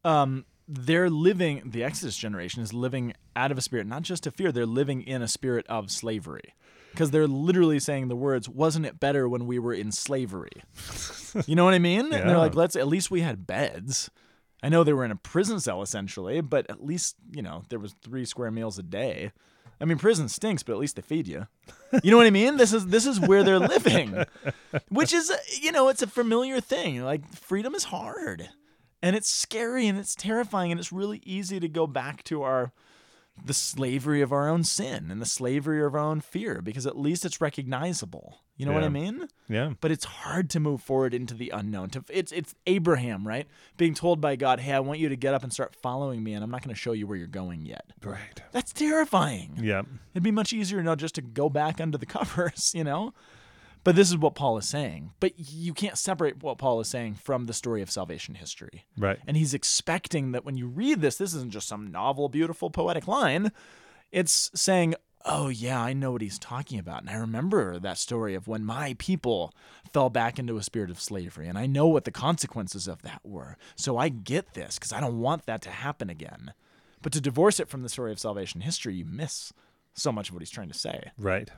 Um, 0.03 0.45
they're 0.67 1.11
living, 1.11 1.63
the 1.67 1.85
Exodus 1.85 2.17
generation 2.17 2.63
is 2.63 2.73
living 2.73 3.13
out 3.37 3.51
of 3.51 3.59
a 3.59 3.61
spirit, 3.61 3.87
not 3.87 4.03
just 4.03 4.27
of 4.27 4.35
fear, 4.35 4.53
they're 4.53 4.67
living 4.67 5.03
in 5.03 5.23
a 5.23 5.29
spirit 5.29 5.67
of 5.69 5.91
slavery. 5.91 6.55
Because 6.91 7.11
they're 7.11 7.27
literally 7.27 7.81
saying 7.81 8.07
the 8.07 8.15
words, 8.15 8.49
wasn't 8.49 8.87
it 8.87 9.01
better 9.01 9.29
when 9.29 9.47
we 9.47 9.59
were 9.59 9.75
in 9.75 9.91
slavery? 9.91 10.63
you 11.47 11.57
know 11.57 11.65
what 11.65 11.75
I 11.75 11.81
mean? 11.81 12.13
And 12.13 12.31
they're 12.31 12.39
like, 12.39 12.55
let's, 12.55 12.77
at 12.77 12.87
least 12.87 13.11
we 13.11 13.21
had 13.21 13.49
beds. 13.49 14.11
I 14.63 14.69
know 14.69 14.85
they 14.85 14.93
were 14.93 15.05
in 15.05 15.11
a 15.11 15.17
prison 15.17 15.59
cell 15.59 15.83
essentially, 15.83 16.41
but 16.41 16.71
at 16.71 16.85
least, 16.85 17.17
you 17.33 17.43
know, 17.43 17.65
there 17.69 17.81
was 17.81 17.95
three 18.03 18.25
square 18.25 18.53
meals 18.53 18.79
a 18.79 18.83
day. 18.83 19.33
I 19.81 19.87
mean, 19.87 19.99
prison 19.99 20.29
stinks, 20.29 20.63
but 20.63 20.73
at 20.73 20.79
least 20.79 20.97
they 20.97 21.03
feed 21.03 21.27
you. 21.27 21.47
You 22.03 22.11
know 22.11 22.17
what 22.17 22.27
I 22.27 22.31
mean? 22.31 22.57
This 22.57 22.73
is 22.73 22.87
this 22.87 23.07
is 23.07 23.21
where 23.21 23.43
they're 23.43 23.59
living, 23.59 24.25
which 24.89 25.13
is 25.13 25.33
you 25.61 25.73
know 25.73 25.89
it's 25.89 26.03
a 26.03 26.07
familiar 26.07 26.61
thing. 26.61 27.03
Like 27.03 27.29
freedom 27.35 27.75
is 27.75 27.85
hard, 27.85 28.49
and 29.03 29.15
it's 29.15 29.31
scary 29.31 29.87
and 29.87 29.99
it's 29.99 30.15
terrifying, 30.15 30.71
and 30.71 30.81
it's 30.81 30.93
really 30.93 31.21
easy 31.25 31.61
to 31.61 31.69
go 31.69 31.87
back 31.87 32.25
to 32.25 32.43
our 32.43 32.73
the 33.43 33.55
slavery 33.55 34.21
of 34.21 34.33
our 34.33 34.49
own 34.49 34.65
sin 34.65 35.09
and 35.11 35.21
the 35.21 35.27
slavery 35.27 35.83
of 35.85 35.95
our 35.95 36.01
own 36.01 36.21
fear 36.21 36.61
because 36.63 36.87
at 36.87 36.97
least 36.99 37.25
it's 37.25 37.41
recognizable. 37.41 38.41
You 38.57 38.67
know 38.67 38.73
what 38.73 38.85
I 38.85 38.89
mean? 38.89 39.27
Yeah. 39.49 39.73
but 39.81 39.91
it's 39.91 40.05
hard 40.05 40.49
to 40.51 40.61
move 40.61 40.81
forward 40.81 41.13
into 41.13 41.35
the 41.35 41.51
unknown. 41.51 41.91
To 41.91 42.05
it's 42.09 42.31
it's 42.31 42.55
Abraham, 42.69 43.27
right? 43.27 43.49
Being 43.77 43.95
told 43.95 44.21
by 44.21 44.37
God, 44.37 44.61
"Hey, 44.61 44.73
I 44.73 44.79
want 44.79 45.01
you 45.01 45.09
to 45.09 45.17
get 45.17 45.35
up 45.35 45.43
and 45.43 45.53
start 45.53 45.75
following 45.75 46.23
me, 46.23 46.35
and 46.35 46.45
I'm 46.45 46.51
not 46.53 46.63
going 46.63 46.73
to 46.73 46.81
show 46.81 46.93
you 46.93 47.09
where 47.09 47.17
you're 47.17 47.27
going 47.27 47.67
yet." 47.67 47.85
Right. 48.05 48.41
That's 48.53 48.73
terrifying. 48.73 49.59
Yeah. 49.61 49.83
It'd 50.13 50.23
be 50.23 50.31
much 50.31 50.53
easier 50.53 50.81
now 50.85 50.95
just 50.95 51.17
to 51.17 51.23
go 51.23 51.49
back 51.49 51.81
under 51.81 51.99
the 51.99 52.07
covers, 52.19 52.73
you 52.77 52.85
know. 52.85 53.13
But 53.85 53.97
this 53.97 54.09
is 54.09 54.17
what 54.17 54.35
Paul 54.35 54.57
is 54.57 54.67
saying. 54.67 55.13
But 55.21 55.35
you 55.37 55.75
can't 55.75 55.99
separate 55.99 56.43
what 56.43 56.59
Paul 56.59 56.81
is 56.81 56.89
saying 56.89 57.17
from 57.17 57.45
the 57.45 57.53
story 57.53 57.83
of 57.83 57.91
salvation 57.91 58.35
history. 58.35 58.87
Right. 58.97 59.19
And 59.27 59.37
he's 59.37 59.55
expecting 59.55 60.33
that 60.33 60.45
when 60.45 60.57
you 60.57 60.67
read 60.67 61.03
this, 61.03 61.17
this 61.17 61.35
isn't 61.35 61.53
just 61.53 61.69
some 61.69 61.93
novel, 61.93 62.29
beautiful, 62.31 62.71
poetic 62.71 63.07
line. 63.07 63.53
It's 64.11 64.51
saying, 64.55 64.95
oh, 65.27 65.49
yeah, 65.49 65.81
I 65.83 65.93
know 65.93 66.13
what 66.13 66.23
he's 66.23 66.39
talking 66.39 66.79
about. 66.79 67.03
And 67.03 67.11
I 67.11 67.15
remember 67.15 67.79
that 67.79 67.99
story 67.99 68.35
of 68.35 68.49
when 68.49 68.65
my 68.65 68.95
people 68.99 69.55
fell 69.93 70.11
back 70.11 70.39
into 70.39 70.57
a 70.57 70.63
spirit 70.63 70.91
of 70.91 71.01
slavery. 71.01 71.47
And 71.47 71.59
I 71.59 71.67
know 71.67 71.87
what 71.87 72.05
the 72.05 72.11
consequences 72.11 72.89
of 72.89 73.03
that 73.03 73.21
were. 73.23 73.57
So 73.77 73.99
I 73.99 74.09
get 74.09 74.55
this 74.55 74.79
because 74.79 74.93
I 74.93 75.01
don't 75.01 75.21
want 75.21 75.47
that 75.47 75.63
to 75.63 75.71
happen 75.71 76.09
again. 76.09 76.55
But 77.03 77.13
to 77.13 77.21
divorce 77.21 77.61
it 77.61 77.69
from 77.69 77.83
the 77.83 77.89
story 77.91 78.13
of 78.13 78.19
salvation 78.19 78.63
history, 78.63 78.95
you 78.95 79.05
miss 79.05 79.53
so 79.93 80.11
much 80.11 80.29
of 80.29 80.35
what 80.35 80.43
he's 80.43 80.51
trying 80.51 80.69
to 80.69 80.79
say 80.79 81.13
Right. 81.19 81.51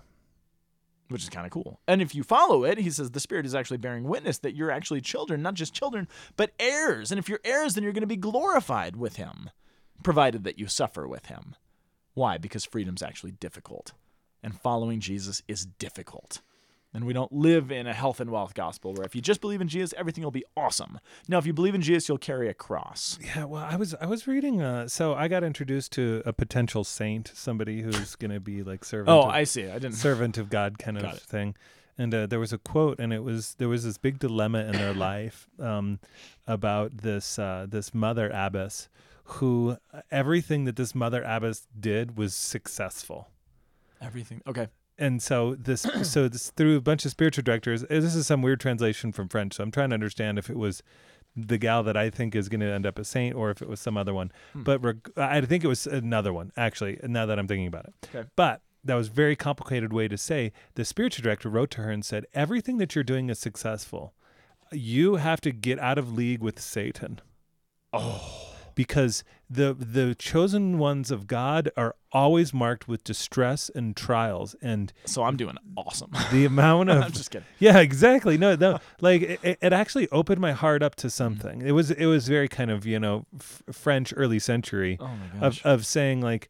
Which 1.08 1.22
is 1.22 1.28
kind 1.28 1.46
of 1.46 1.52
cool. 1.52 1.80
And 1.86 2.02
if 2.02 2.14
you 2.14 2.22
follow 2.22 2.64
it, 2.64 2.78
he 2.78 2.90
says 2.90 3.10
the 3.10 3.20
Spirit 3.20 3.46
is 3.46 3.54
actually 3.54 3.76
bearing 3.78 4.04
witness 4.04 4.38
that 4.38 4.54
you're 4.54 4.70
actually 4.70 5.00
children, 5.00 5.42
not 5.42 5.54
just 5.54 5.74
children, 5.74 6.08
but 6.36 6.52
heirs. 6.58 7.10
And 7.10 7.18
if 7.18 7.28
you're 7.28 7.40
heirs, 7.44 7.74
then 7.74 7.84
you're 7.84 7.92
going 7.92 8.00
to 8.02 8.06
be 8.06 8.16
glorified 8.16 8.96
with 8.96 9.16
Him, 9.16 9.50
provided 10.02 10.44
that 10.44 10.58
you 10.58 10.66
suffer 10.66 11.06
with 11.06 11.26
Him. 11.26 11.54
Why? 12.14 12.38
Because 12.38 12.64
freedom's 12.64 13.02
actually 13.02 13.32
difficult, 13.32 13.92
and 14.42 14.58
following 14.58 15.00
Jesus 15.00 15.42
is 15.46 15.66
difficult. 15.66 16.40
And 16.96 17.04
we 17.04 17.12
don't 17.12 17.30
live 17.30 17.70
in 17.70 17.86
a 17.86 17.92
health 17.92 18.20
and 18.20 18.30
wealth 18.30 18.54
gospel 18.54 18.94
where 18.94 19.04
if 19.04 19.14
you 19.14 19.20
just 19.20 19.42
believe 19.42 19.60
in 19.60 19.68
Jesus, 19.68 19.92
everything 19.98 20.24
will 20.24 20.30
be 20.30 20.46
awesome. 20.56 20.98
No, 21.28 21.36
if 21.36 21.44
you 21.44 21.52
believe 21.52 21.74
in 21.74 21.82
Jesus, 21.82 22.08
you'll 22.08 22.16
carry 22.16 22.48
a 22.48 22.54
cross. 22.54 23.18
Yeah, 23.22 23.44
well, 23.44 23.62
I 23.62 23.76
was 23.76 23.94
I 24.00 24.06
was 24.06 24.26
reading. 24.26 24.62
Uh, 24.62 24.88
so 24.88 25.12
I 25.12 25.28
got 25.28 25.44
introduced 25.44 25.92
to 25.92 26.22
a 26.24 26.32
potential 26.32 26.84
saint, 26.84 27.30
somebody 27.34 27.82
who's 27.82 28.16
going 28.16 28.30
to 28.30 28.40
be 28.40 28.62
like 28.62 28.82
servant. 28.82 29.10
Oh, 29.10 29.24
of, 29.24 29.28
I 29.28 29.44
see. 29.44 29.68
I 29.68 29.74
didn't. 29.74 29.92
servant 29.92 30.38
of 30.38 30.48
God 30.48 30.78
kind 30.78 30.96
of 30.96 31.20
thing. 31.20 31.54
And 31.98 32.14
uh, 32.14 32.26
there 32.26 32.40
was 32.40 32.54
a 32.54 32.58
quote, 32.58 32.98
and 32.98 33.12
it 33.12 33.22
was 33.22 33.56
there 33.58 33.68
was 33.68 33.84
this 33.84 33.98
big 33.98 34.18
dilemma 34.18 34.60
in 34.60 34.72
their 34.72 34.94
life 34.94 35.50
um, 35.60 35.98
about 36.46 36.96
this 36.96 37.38
uh, 37.38 37.66
this 37.68 37.92
mother 37.92 38.30
abbess 38.32 38.88
who 39.24 39.76
everything 40.10 40.64
that 40.64 40.76
this 40.76 40.94
mother 40.94 41.22
abbess 41.26 41.66
did 41.78 42.16
was 42.16 42.34
successful. 42.34 43.28
Everything. 44.00 44.40
Okay. 44.46 44.68
And 44.98 45.22
so 45.22 45.54
this 45.54 45.82
so 46.02 46.28
this 46.28 46.50
through 46.50 46.76
a 46.76 46.80
bunch 46.80 47.04
of 47.04 47.10
spiritual 47.10 47.42
directors. 47.42 47.82
This 47.88 48.14
is 48.14 48.26
some 48.26 48.42
weird 48.42 48.60
translation 48.60 49.12
from 49.12 49.28
French, 49.28 49.54
so 49.54 49.62
I'm 49.64 49.70
trying 49.70 49.90
to 49.90 49.94
understand 49.94 50.38
if 50.38 50.48
it 50.50 50.56
was 50.56 50.82
the 51.36 51.58
gal 51.58 51.82
that 51.82 51.96
I 51.98 52.08
think 52.08 52.34
is 52.34 52.48
going 52.48 52.60
to 52.60 52.66
end 52.72 52.86
up 52.86 52.98
a 52.98 53.04
saint 53.04 53.34
or 53.36 53.50
if 53.50 53.60
it 53.60 53.68
was 53.68 53.78
some 53.78 53.96
other 53.98 54.14
one. 54.14 54.32
Hmm. 54.54 54.62
But 54.62 54.82
reg- 54.82 55.10
I 55.18 55.40
think 55.42 55.64
it 55.64 55.68
was 55.68 55.86
another 55.86 56.32
one 56.32 56.50
actually. 56.56 56.98
Now 57.02 57.26
that 57.26 57.38
I'm 57.38 57.46
thinking 57.46 57.66
about 57.66 57.84
it, 57.86 57.94
Okay. 58.14 58.26
but 58.36 58.62
that 58.84 58.94
was 58.94 59.08
a 59.08 59.12
very 59.12 59.36
complicated 59.36 59.92
way 59.92 60.08
to 60.08 60.16
say. 60.16 60.52
The 60.76 60.84
spiritual 60.84 61.24
director 61.24 61.48
wrote 61.50 61.70
to 61.72 61.82
her 61.82 61.90
and 61.90 62.04
said, 62.04 62.24
"Everything 62.32 62.78
that 62.78 62.94
you're 62.94 63.04
doing 63.04 63.28
is 63.28 63.38
successful. 63.38 64.14
You 64.72 65.16
have 65.16 65.40
to 65.42 65.52
get 65.52 65.78
out 65.78 65.98
of 65.98 66.12
league 66.12 66.40
with 66.40 66.58
Satan." 66.60 67.20
Oh. 67.92 68.55
Because 68.76 69.24
the 69.50 69.74
the 69.74 70.14
chosen 70.14 70.78
ones 70.78 71.10
of 71.10 71.26
God 71.26 71.70
are 71.76 71.96
always 72.12 72.52
marked 72.52 72.88
with 72.88 73.04
distress 73.04 73.70
and 73.74 73.96
trials 73.96 74.56
and 74.62 74.92
So 75.04 75.22
I'm 75.22 75.36
doing 75.36 75.56
awesome. 75.76 76.10
the 76.32 76.44
amount 76.44 76.90
of 76.90 77.02
I'm 77.02 77.12
just 77.12 77.30
kidding. 77.30 77.46
yeah 77.58 77.78
exactly 77.78 78.38
no 78.38 78.54
no 78.56 78.78
like 79.00 79.22
it, 79.22 79.58
it 79.60 79.72
actually 79.72 80.08
opened 80.10 80.40
my 80.40 80.52
heart 80.52 80.82
up 80.82 80.94
to 80.96 81.06
mm-hmm. 81.06 81.12
something 81.12 81.62
it 81.62 81.72
was 81.72 81.90
it 81.90 82.06
was 82.06 82.28
very 82.28 82.48
kind 82.48 82.70
of 82.70 82.86
you 82.86 82.98
know 82.98 83.26
f- 83.38 83.62
french 83.70 84.12
early 84.16 84.38
century 84.38 84.98
Oh 85.00 85.10
of, 85.40 85.60
of 85.64 85.86
saying 85.86 86.20
like 86.20 86.48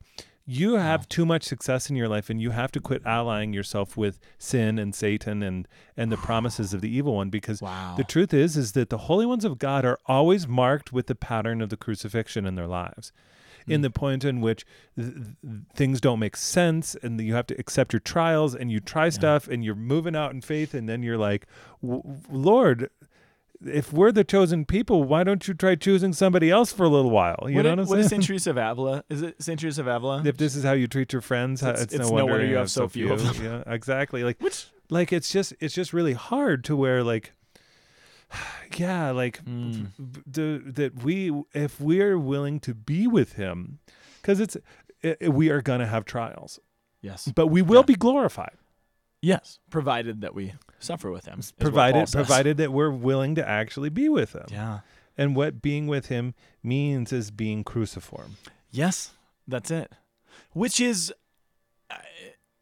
you 0.49 0.75
have 0.75 1.09
too 1.09 1.27
much 1.27 1.43
success 1.43 1.91
in 1.91 1.97
your 1.97 2.09
life 2.09 2.31
and 2.31 2.41
you 2.41 2.51
have 2.51 2.71
to 2.73 2.81
quit 2.81 3.03
allying 3.05 3.53
yourself 3.53 3.97
with 3.97 4.21
sin 4.39 4.79
and 4.79 4.95
Satan 4.95 5.43
and 5.43 5.67
and 5.97 6.13
the 6.13 6.17
promises 6.17 6.73
of 6.73 6.81
the 6.81 6.89
evil 6.89 7.17
one 7.17 7.31
because 7.31 7.61
Wow. 7.61 7.95
the 7.97 8.05
truth 8.05 8.33
is 8.33 8.57
is 8.57 8.73
that 8.73 8.89
the 8.91 8.99
holy 8.99 9.27
ones 9.27 9.45
of 9.45 9.59
God 9.59 9.85
are 9.85 9.99
always 10.07 10.47
marked 10.47 10.93
with 10.93 11.09
the 11.09 11.17
pattern 11.17 11.61
of 11.61 11.69
the 11.71 11.77
crucifixion 11.77 12.47
in 12.47 12.55
their 12.55 12.69
lives. 12.69 13.13
Hmm. 13.67 13.73
In 13.73 13.81
the 13.81 13.91
point 13.91 14.25
in 14.25 14.41
which 14.41 14.65
th- 14.97 15.13
th- 15.15 15.27
things 15.75 16.01
don't 16.01 16.21
make 16.21 16.37
sense, 16.37 16.95
and 17.03 17.21
you 17.21 17.35
have 17.35 17.49
to 17.49 17.59
accept 17.59 17.93
your 17.93 18.01
trials, 18.01 18.55
and 18.55 18.71
you 18.71 18.79
try 18.79 19.09
stuff, 19.09 19.49
and 19.49 19.65
you're 19.65 19.75
moving 19.75 20.15
out 20.15 20.33
in 20.33 20.41
faith, 20.41 20.73
and 20.75 20.89
then 20.89 21.03
you're 21.03 21.19
like, 21.19 21.47
"W- 21.83 22.03
Lord, 22.31 22.89
if 23.65 23.93
we're 23.93 24.13
the 24.13 24.25
chosen 24.25 24.65
people, 24.65 25.05
why 25.05 25.25
don't 25.25 25.47
you 25.49 25.55
try 25.55 25.75
choosing 25.75 26.13
somebody 26.13 26.51
else 26.51 26.73
for 26.73 26.85
a 26.85 26.89
little 26.89 27.11
while? 27.11 27.39
You 27.49 27.57
what 27.57 27.63
know 27.63 27.71
did- 27.71 27.79
what 27.79 27.83
I'm 27.85 27.89
what 27.89 27.99
is 28.01 28.09
saying? 28.09 28.21
St. 28.23 28.27
Teresa 28.29 28.51
of 28.51 28.57
Avila? 28.59 29.05
Is 29.09 29.23
it 29.23 29.43
St. 29.43 29.59
Teresa 29.61 29.81
of 29.83 29.87
Avila? 29.87 30.23
if 30.25 30.37
this 30.37 30.55
is 30.57 30.65
how 30.65 30.73
you 30.73 30.87
treat 30.87 31.13
your 31.13 31.23
friends, 31.23 31.63
it's, 31.63 31.69
It's- 31.69 31.83
it's, 31.85 31.95
it's 31.95 32.11
no, 32.11 32.25
wonder 32.27 32.45
you 32.45 32.57
have 32.57 32.71
so 32.71 32.89
few 32.89 33.13
of 33.13 33.23
them. 33.23 33.45
Yeah, 33.67 33.73
exactly. 33.73 34.25
Like, 34.25 34.41
Which 34.41 34.67
like 34.91 35.13
it's 35.13 35.31
just 35.31 35.55
it's 35.61 35.75
just 35.75 35.93
really 35.93 36.13
hard 36.15 36.65
to 36.65 36.77
where 36.77 37.03
like, 37.03 37.33
yeah, 38.77 39.11
like 39.11 39.45
Mm. 39.45 39.89
the, 40.27 40.63
that 40.67 41.03
we 41.03 41.33
if 41.55 41.81
we're 41.81 42.19
willing 42.19 42.61
to 42.61 42.75
be 42.75 43.07
with 43.07 43.35
Him, 43.35 43.79
because 44.21 44.41
it's 44.41 44.57
i 45.05 45.17
i- 45.23 45.29
we 45.29 45.51
are 45.51 45.63
gonna 45.63 45.87
have 45.87 46.05
trials, 46.05 46.59
yes, 47.01 47.31
but 47.35 47.47
we 47.49 47.63
will 47.63 47.81
Yeah. 47.83 47.87
be 47.87 47.95
glorified. 47.95 48.57
Yes, 49.27 49.59
provided 49.71 50.21
that 50.21 50.35
we 50.35 50.55
suffer 50.79 51.11
with 51.11 51.25
him. 51.27 51.39
is 51.41 51.53
what 51.53 51.59
Paul 51.59 51.71
Provided, 51.71 52.13
provided 52.13 52.57
that 52.59 52.73
we're 52.73 52.91
willing 52.91 53.35
to 53.35 53.47
actually 53.49 53.91
be 53.91 54.09
with 54.09 54.33
him, 54.35 54.47
Yeah. 54.51 54.81
and 55.19 55.35
what 55.37 55.61
being 55.63 55.87
with 55.87 56.07
him 56.07 56.35
means 56.63 57.13
is 57.13 57.31
being 57.31 57.65
cruciform. 57.65 58.37
Yes, 58.71 59.13
that's 59.49 59.71
it. 59.71 59.93
Which 60.53 60.81
is 60.81 61.13
uh, 61.91 61.97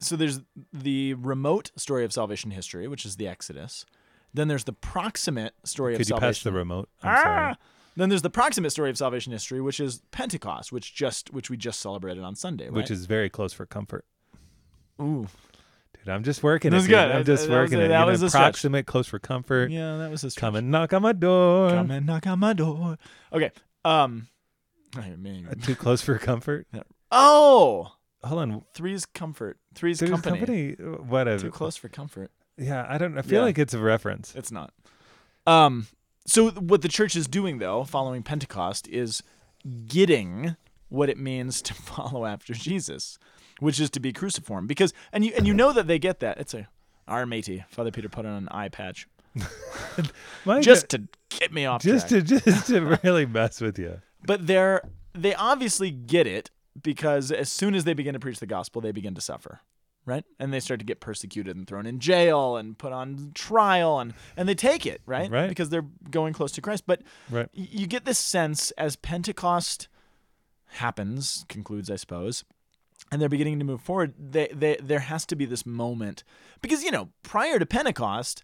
so 0.01 0.17
there's 0.17 0.41
the 0.73 1.15
remote 1.15 1.71
story 1.77 2.05
of 2.05 2.13
salvation 2.13 2.51
history, 2.51 2.89
which 2.89 3.05
is 3.07 3.17
the 3.17 3.27
Exodus. 3.29 3.85
Then 4.35 4.49
there's 4.49 4.65
the 4.65 4.73
proximate 4.73 5.55
story 5.65 5.95
Could 5.95 6.03
of 6.03 6.07
salvation. 6.09 6.21
Could 6.21 6.27
you 6.27 6.29
pass 6.35 6.43
the 6.43 6.53
remote? 6.53 6.89
I'm 7.03 7.11
Ah! 7.17 7.23
sorry. 7.23 7.55
Then 7.97 8.09
there's 8.09 8.23
the 8.23 8.31
proximate 8.31 8.73
story 8.73 8.91
of 8.91 8.99
salvation 8.99 9.33
history, 9.33 9.61
which 9.61 9.79
is 9.79 10.03
Pentecost, 10.11 10.73
which 10.73 10.95
just 10.95 11.33
which 11.33 11.49
we 11.51 11.57
just 11.57 11.81
celebrated 11.81 12.25
on 12.25 12.35
Sunday, 12.35 12.65
right? 12.65 12.73
Which 12.75 12.91
is 12.91 13.07
very 13.07 13.31
close 13.31 13.53
for 13.53 13.65
comfort. 13.67 14.05
ooh, 15.01 15.29
Dude, 15.99 16.09
I'm 16.09 16.23
just 16.25 16.43
working 16.43 16.71
That 16.71 16.77
it. 16.77 16.81
was 16.81 16.87
good. 16.89 16.99
I'm 16.99 17.09
That- 17.19 17.27
just 17.27 17.45
that 17.45 17.51
was 17.51 17.57
working 17.71 17.79
a- 17.81 17.85
it. 17.85 17.89
that 17.89 18.01
You 18.01 18.05
know, 18.07 18.11
was 18.11 18.23
a 18.23 18.29
stretch. 18.31 18.87
close 18.87 19.07
for 19.07 19.19
comfort. 19.19 19.71
yeah, 19.71 19.97
that 19.99 20.11
was 20.11 20.25
a 20.25 20.31
stretch. 20.31 20.41
Come 20.41 20.57
and 20.57 20.71
knock 20.71 20.93
on 20.93 21.03
my 21.03 21.13
door. 21.13 21.71
come 21.71 21.91
and 21.91 22.05
knock 22.07 22.27
on 22.27 22.39
my 22.39 22.53
door. 22.53 22.99
Okay, 23.33 23.51
um, 23.85 24.29
I 24.97 25.11
mean, 25.17 25.47
Uh, 25.51 25.55
Too 25.55 25.75
close 25.75 26.03
for 26.03 26.19
comfort. 26.19 26.67
oh, 27.11 27.93
Hold 28.23 28.41
on. 28.43 28.63
three's 28.75 29.07
comfort, 29.07 29.59
three's 29.75 29.99
There's 30.01 30.11
company. 30.11 30.39
company. 30.39 30.73
Whatever. 30.75 31.43
Too 31.45 31.51
close 31.51 31.77
for 31.77 31.89
comfort. 31.89 32.31
Yeah, 32.57 32.87
I 32.89 32.99
don't. 32.99 33.19
I 33.19 33.23
feel 33.23 33.41
Yeah. 33.41 33.45
like 33.47 33.59
it's 33.59 33.75
a 33.75 33.79
reference. 33.81 34.35
It's 34.37 34.53
not. 34.53 34.73
Um, 35.47 35.89
so 36.27 36.51
what 36.53 36.83
the 36.83 36.89
church 36.89 37.17
is 37.17 37.27
doing 37.27 37.59
though, 37.59 37.85
following 37.85 38.23
Pentecost, 38.23 38.87
is 38.89 39.23
getting 39.87 40.57
what 40.89 41.09
it 41.09 41.19
means 41.19 41.61
to 41.63 41.75
follow 41.75 42.25
after 42.25 42.55
Jesus, 42.55 43.19
which 43.61 43.81
is 43.81 43.91
to 43.91 44.01
be 44.01 44.13
cruciform. 44.13 44.67
Because 44.67 44.93
and 45.13 45.25
you 45.25 45.33
and 45.37 45.47
you 45.47 45.55
know 45.55 45.73
that 45.73 45.87
they 45.87 45.99
get 45.99 46.21
that. 46.21 46.39
It's 46.39 46.55
a 46.55 46.69
our 47.07 47.27
matey. 47.27 47.65
Father 47.69 47.91
Peter 47.91 48.09
put 48.09 48.25
on 48.27 48.33
an 48.35 48.49
eye 48.51 48.69
patch 48.69 49.07
just 50.61 50.89
God, 50.89 51.09
to 51.31 51.39
get 51.39 51.53
me 51.53 51.67
off 51.67 51.83
just 51.83 52.09
track. 52.09 52.25
to 52.27 52.41
just 52.41 52.67
to 52.69 52.99
really 53.03 53.27
mess 53.27 53.61
with 53.61 53.79
you. 53.79 54.01
But 54.27 54.47
they're 54.47 54.83
they 55.15 55.35
obviously 55.35 55.91
get 55.91 56.27
it 56.27 56.51
because 56.83 57.31
as 57.31 57.51
soon 57.51 57.75
as 57.75 57.85
they 57.85 57.95
begin 57.95 58.15
to 58.15 58.21
preach 58.21 58.41
the 58.41 58.47
gospel, 58.47 58.81
they 58.81 58.93
begin 58.93 59.15
to 59.15 59.21
suffer. 59.21 59.61
Right? 60.07 60.25
And 60.39 60.53
they 60.53 60.61
start 60.61 60.81
to 60.81 60.87
get 60.87 61.01
persecuted 61.01 61.57
and 61.57 61.67
thrown 61.67 61.87
in 61.87 61.99
jail 61.99 62.59
and 62.59 62.77
put 62.77 62.93
on 62.93 63.31
trial 63.35 64.01
and 64.01 64.13
and 64.37 64.47
they 64.49 64.55
take 64.55 64.85
it, 64.85 65.01
right? 65.07 65.31
Right. 65.31 65.49
Because 65.49 65.71
they're 65.71 65.87
going 66.11 66.35
close 66.35 66.53
to 66.53 66.61
Christ. 66.61 66.85
But 66.87 67.01
Right. 67.31 67.49
you 67.55 67.87
get 67.87 68.05
this 68.05 68.19
sense 68.19 68.71
as 68.73 68.97
Pentecost 68.97 69.89
happens, 70.67 71.45
concludes, 71.49 71.91
I 71.91 71.97
suppose, 71.97 72.45
and 73.15 73.23
they're 73.23 73.29
beginning 73.29 73.61
to 73.61 73.65
move 73.65 73.81
forward. 73.81 74.13
They, 74.19 74.49
they, 74.53 74.77
there 74.83 74.99
has 74.99 75.25
to 75.27 75.37
be 75.37 75.45
this 75.45 75.65
moment 75.65 76.25
because 76.61 76.83
you 76.83 76.91
know 76.91 77.11
prior 77.23 77.61
to 77.61 77.65
Pentecost, 77.65 78.43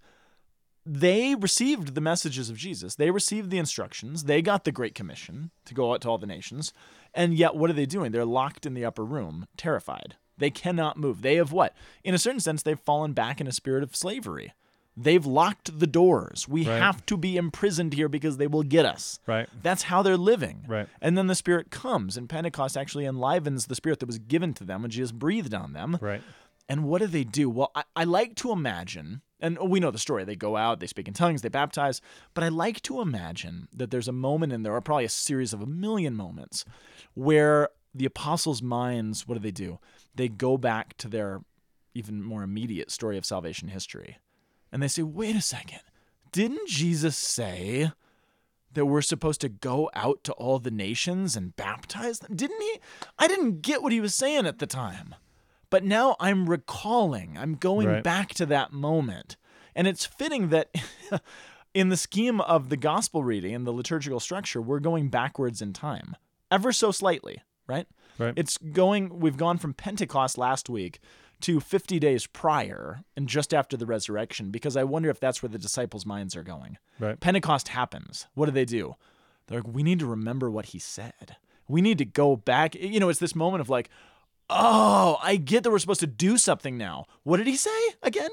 they 0.87 1.35
received 1.35 1.97
the 1.97 2.01
messages 2.01 2.49
of 2.49 2.57
Jesus. 2.57 2.95
They 2.95 3.11
received 3.11 3.51
the 3.51 3.59
instructions. 3.59 4.25
They 4.25 4.41
got 4.43 4.63
the 4.63 4.71
Great 4.71 4.95
Commission 4.95 5.51
to 5.65 5.75
go 5.75 5.93
out 5.93 6.03
to 6.03 6.09
all 6.09 6.19
the 6.19 6.27
nations, 6.27 6.73
and 7.13 7.35
yet 7.35 7.57
what 7.57 7.69
are 7.69 7.73
they 7.73 7.85
doing? 7.85 8.13
They're 8.13 8.25
locked 8.25 8.65
in 8.65 8.75
the 8.75 8.85
upper 8.85 9.05
room, 9.05 9.49
terrified. 9.57 10.15
They 10.39 10.51
cannot 10.51 10.97
move. 10.97 11.23
They 11.23 11.35
have 11.35 11.51
what? 11.51 11.75
In 12.05 12.15
a 12.15 12.19
certain 12.19 12.39
sense, 12.39 12.63
they've 12.63 12.79
fallen 12.79 13.13
back 13.13 13.41
in 13.41 13.49
a 13.49 13.53
spirit 13.53 13.83
of 13.83 13.97
slavery. 13.97 14.55
They've 14.97 15.25
locked 15.25 15.79
the 15.79 15.87
doors. 15.87 16.47
We 16.49 16.67
Right. 16.67 16.79
have 16.79 17.07
to 17.07 17.17
be 17.17 17.37
imprisoned 17.37 17.95
here 17.95 18.09
because 18.09 18.37
they 18.37 18.47
will 18.47 18.63
get 18.65 18.85
us. 18.85 19.19
Right. 19.27 19.49
That's 19.63 19.85
how 19.85 20.03
they're 20.03 20.17
living. 20.17 20.65
Right. 20.69 20.89
And 21.01 21.17
then 21.17 21.27
the 21.27 21.35
Spirit 21.35 21.71
comes, 21.71 22.17
and 22.17 22.29
Pentecost 22.29 22.77
actually 22.77 23.07
enlivens 23.07 23.67
the 23.67 23.75
Spirit 23.75 24.01
that 24.01 24.07
was 24.07 24.19
given 24.19 24.53
to 24.55 24.65
them 24.65 24.83
when 24.83 24.91
Jesus 24.91 25.13
breathed 25.13 25.55
on 25.55 25.73
them. 25.73 25.99
Right. 26.01 26.23
And 26.69 26.85
what 26.85 27.01
do 27.01 27.07
they 27.07 27.25
do? 27.25 27.49
Well, 27.51 27.71
I, 27.75 27.85
I 27.97 28.05
like 28.05 28.35
to 28.37 28.53
imagine, 28.53 29.23
and 29.41 29.59
we 29.59 29.81
know 29.81 29.91
the 29.91 29.99
story. 29.99 30.25
They 30.25 30.37
go 30.37 30.57
out, 30.57 30.81
they 30.81 30.87
speak 30.87 31.09
in 31.09 31.15
tongues, 31.15 31.43
they 31.43 31.49
baptize, 31.49 32.01
but 32.35 32.45
I 32.45 32.49
like 32.49 32.81
to 32.83 33.01
imagine 33.01 33.69
that 33.73 33.91
there's 33.91 34.07
a 34.09 34.13
moment 34.13 34.53
in 34.53 34.63
there, 34.63 34.75
or 34.75 34.81
probably 34.81 35.05
a 35.07 35.09
series 35.09 35.53
of 35.53 35.61
a 35.63 35.67
million 35.67 36.15
moments, 36.15 36.65
where 37.15 37.71
the 37.95 38.05
apostles' 38.05 38.63
minds, 38.63 39.27
what 39.27 39.35
do 39.35 39.41
they 39.41 39.51
do? 39.51 39.79
They 40.15 40.29
go 40.29 40.57
back 40.57 40.97
to 40.99 41.09
their 41.09 41.41
even 41.95 42.23
more 42.23 42.43
immediate 42.45 42.91
story 42.91 43.19
of 43.19 43.25
salvation 43.25 43.69
history. 43.69 44.19
And 44.73 44.83
they 44.83 44.89
say, 44.89 45.03
wait 45.03 45.37
a 45.37 45.41
second, 45.41 45.81
didn't 46.33 46.69
Jesus 46.69 47.17
say 47.17 47.93
that 48.73 48.87
we're 48.87 49.03
supposed 49.03 49.41
to 49.41 49.49
go 49.49 49.91
out 49.95 50.23
to 50.25 50.33
all 50.35 50.59
the 50.61 50.71
nations 50.71 51.37
and 51.37 51.57
baptize 51.57 52.21
them? 52.21 52.37
Didn't 52.37 52.61
he? 52.63 52.79
I 53.19 53.27
didn't 53.27 53.63
get 53.63 53.83
what 53.83 53.93
he 53.93 54.01
was 54.01 54.15
saying 54.15 54.47
at 54.47 54.59
the 54.61 54.67
time. 54.67 55.15
But 55.71 55.85
now 55.85 56.17
I'm 56.21 56.49
recalling, 56.49 57.37
I'm 57.39 57.55
going 57.55 57.89
Right. 57.89 58.03
back 58.05 58.35
to 58.35 58.47
that 58.47 58.73
moment. 58.73 59.37
And 59.75 59.87
it's 59.87 60.05
fitting 60.05 60.49
that 60.49 60.75
in 61.75 61.89
the 61.91 61.97
scheme 61.97 62.41
of 62.41 62.69
the 62.69 62.77
gospel 62.77 63.23
reading 63.23 63.55
and 63.55 63.67
the 63.67 63.73
liturgical 63.73 64.21
structure, 64.21 64.61
we're 64.61 64.81
going 64.81 65.09
backwards 65.09 65.63
in 65.63 65.73
time, 65.73 66.17
ever 66.51 66.73
so 66.73 66.91
slightly, 66.91 67.43
right? 67.69 67.87
Right. 68.19 68.35
It's 68.37 68.59
going, 68.59 69.21
we've 69.21 69.37
gone 69.37 69.59
from 69.59 69.75
Pentecost 69.75 70.37
last 70.39 70.69
week 70.69 71.01
to 71.43 71.61
50 71.61 71.99
days 71.99 72.27
prior 72.27 73.01
and 73.17 73.29
just 73.29 73.53
after 73.55 73.77
the 73.77 73.87
resurrection, 73.87 74.51
because 74.51 74.77
I 74.77 74.85
wonder 74.85 75.11
if 75.11 75.21
that's 75.21 75.43
where 75.43 75.49
the 75.49 75.59
disciples' 75.59 76.07
minds 76.07 76.37
are 76.37 76.43
going. 76.43 76.79
Right. 76.99 77.19
Pentecost 77.19 77.69
happens. 77.69 78.27
What 78.35 78.47
do 78.47 78.53
they 78.53 78.65
do? 78.65 78.97
They're 79.47 79.61
like, 79.61 79.73
we 79.73 79.83
need 79.83 79.99
to 79.99 80.07
remember 80.07 80.51
what 80.51 80.67
he 80.67 80.79
said. 80.79 81.37
We 81.69 81.81
need 81.81 81.99
to 81.99 82.05
go 82.05 82.37
back. 82.37 82.75
You 82.75 83.01
know, 83.01 83.09
it's 83.09 83.21
this 83.21 83.35
moment 83.35 83.61
of 83.61 83.69
like, 83.69 83.91
oh, 84.49 85.19
I 85.23 85.37
get 85.37 85.63
that 85.65 85.71
we're 85.71 85.79
supposed 85.79 86.01
to 86.01 86.07
do 86.07 86.37
something 86.39 86.77
now. 86.77 87.07
What 87.23 87.39
did 87.39 87.47
he 87.47 87.57
say 87.57 87.71
again? 88.03 88.31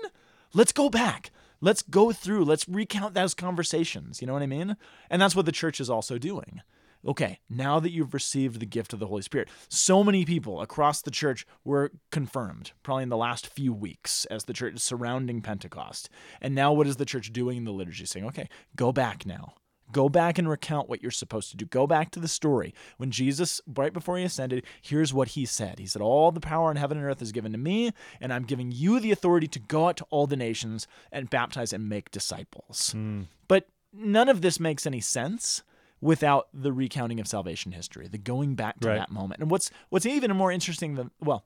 Let's 0.53 0.71
go 0.71 0.89
back. 0.89 1.31
Let's 1.59 1.81
go 1.81 2.11
through. 2.11 2.45
Let's 2.45 2.67
recount 2.67 3.13
those 3.13 3.33
conversations. 3.33 4.21
You 4.21 4.27
know 4.27 4.33
what 4.33 4.43
I 4.43 4.47
mean? 4.47 4.77
And 5.09 5.21
that's 5.21 5.35
what 5.35 5.45
the 5.45 5.51
church 5.51 5.79
is 5.79 5.89
also 5.89 6.17
doing. 6.17 6.61
Okay, 7.07 7.39
now 7.49 7.79
that 7.79 7.91
you've 7.91 8.13
received 8.13 8.59
the 8.59 8.65
gift 8.65 8.91
of 8.91 8.99
the 8.99 9.07
Holy 9.07 9.21
Spirit, 9.21 9.47
so 9.69 10.03
many 10.03 10.25
people 10.25 10.61
across 10.61 11.01
the 11.01 11.11
church 11.11 11.47
were 11.63 11.91
confirmed, 12.11 12.73
probably 12.83 13.03
in 13.03 13.09
the 13.09 13.15
last 13.15 13.47
few 13.47 13.73
weeks, 13.73 14.25
as 14.25 14.43
the 14.43 14.53
church 14.53 14.75
is 14.75 14.83
surrounding 14.83 15.41
Pentecost. 15.41 16.09
And 16.41 16.53
now, 16.53 16.73
what 16.73 16.85
is 16.85 16.97
the 16.97 17.05
church 17.05 17.31
doing 17.31 17.57
in 17.57 17.63
the 17.63 17.71
liturgy? 17.71 18.05
Saying, 18.05 18.25
okay, 18.25 18.49
go 18.75 18.91
back 18.91 19.25
now. 19.25 19.53
Go 19.93 20.09
back 20.09 20.37
and 20.37 20.49
recount 20.49 20.89
what 20.89 21.01
you're 21.01 21.11
supposed 21.11 21.49
to 21.51 21.55
do. 21.55 21.65
Go 21.65 21.87
back 21.87 22.11
to 22.11 22.19
the 22.19 22.27
story. 22.27 22.73
When 22.97 23.09
Jesus, 23.09 23.61
right 23.73 23.93
before 23.93 24.17
he 24.17 24.25
ascended, 24.25 24.65
here's 24.81 25.13
what 25.13 25.29
he 25.29 25.45
said. 25.45 25.79
He 25.79 25.85
said, 25.85 26.01
All 26.01 26.33
the 26.33 26.41
power 26.41 26.69
in 26.69 26.75
heaven 26.75 26.97
and 26.97 27.07
earth 27.07 27.21
is 27.21 27.31
given 27.31 27.53
to 27.53 27.57
me, 27.57 27.91
and 28.19 28.33
I'm 28.33 28.43
giving 28.43 28.69
you 28.69 28.99
the 28.99 29.13
authority 29.13 29.47
to 29.47 29.59
go 29.59 29.87
out 29.87 29.95
to 29.97 30.05
all 30.09 30.27
the 30.27 30.35
nations 30.35 30.87
and 31.09 31.29
baptize 31.29 31.71
and 31.71 31.87
make 31.87 32.11
disciples. 32.11 32.91
Hmm. 32.91 33.23
But 33.47 33.69
none 33.93 34.27
of 34.27 34.41
this 34.41 34.59
makes 34.59 34.85
any 34.85 34.99
sense 34.99 35.63
without 36.01 36.47
the 36.53 36.71
recounting 36.71 37.19
of 37.19 37.27
salvation 37.27 37.71
history, 37.71 38.07
the 38.07 38.17
going 38.17 38.55
back 38.55 38.79
to 38.79 38.87
Right. 38.89 38.97
that 38.97 39.11
moment. 39.11 39.41
And 39.41 39.49
what's 39.49 39.71
what's 39.89 40.05
even 40.05 40.35
more 40.35 40.51
interesting 40.51 40.95
than 40.95 41.11
well, 41.19 41.45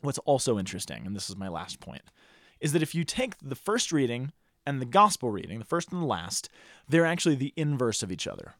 what's 0.00 0.18
also 0.20 0.58
interesting, 0.58 1.06
and 1.06 1.14
this 1.14 1.30
is 1.30 1.36
my 1.36 1.48
last 1.48 1.80
point, 1.80 2.02
is 2.60 2.72
that 2.72 2.82
if 2.82 2.94
you 2.94 3.04
take 3.04 3.34
the 3.40 3.54
first 3.54 3.92
reading 3.92 4.32
and 4.66 4.80
the 4.80 4.86
gospel 4.86 5.30
reading, 5.30 5.58
the 5.58 5.64
first 5.64 5.92
and 5.92 6.00
the 6.02 6.06
last, 6.06 6.48
they're 6.88 7.06
actually 7.06 7.34
the 7.34 7.52
inverse 7.56 8.02
of 8.02 8.10
each 8.10 8.26
other. 8.26 8.54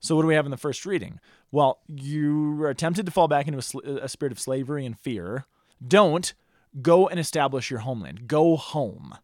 So 0.00 0.14
what 0.14 0.22
do 0.22 0.28
we 0.28 0.34
have 0.34 0.44
in 0.44 0.50
the 0.50 0.56
first 0.56 0.86
reading? 0.86 1.18
Well, 1.50 1.80
you 1.88 2.62
are 2.64 2.74
tempted 2.74 3.06
to 3.06 3.12
fall 3.12 3.28
back 3.28 3.46
into 3.48 3.58
a, 3.58 3.62
sl- 3.62 3.80
a 3.84 4.08
spirit 4.08 4.30
of 4.30 4.38
slavery 4.38 4.86
and 4.86 4.96
fear. 4.98 5.46
Don't 5.86 6.32
go 6.80 7.08
and 7.08 7.18
establish 7.18 7.70
your 7.70 7.80
homeland. 7.80 8.28
Go 8.28 8.56
home. 8.56 9.16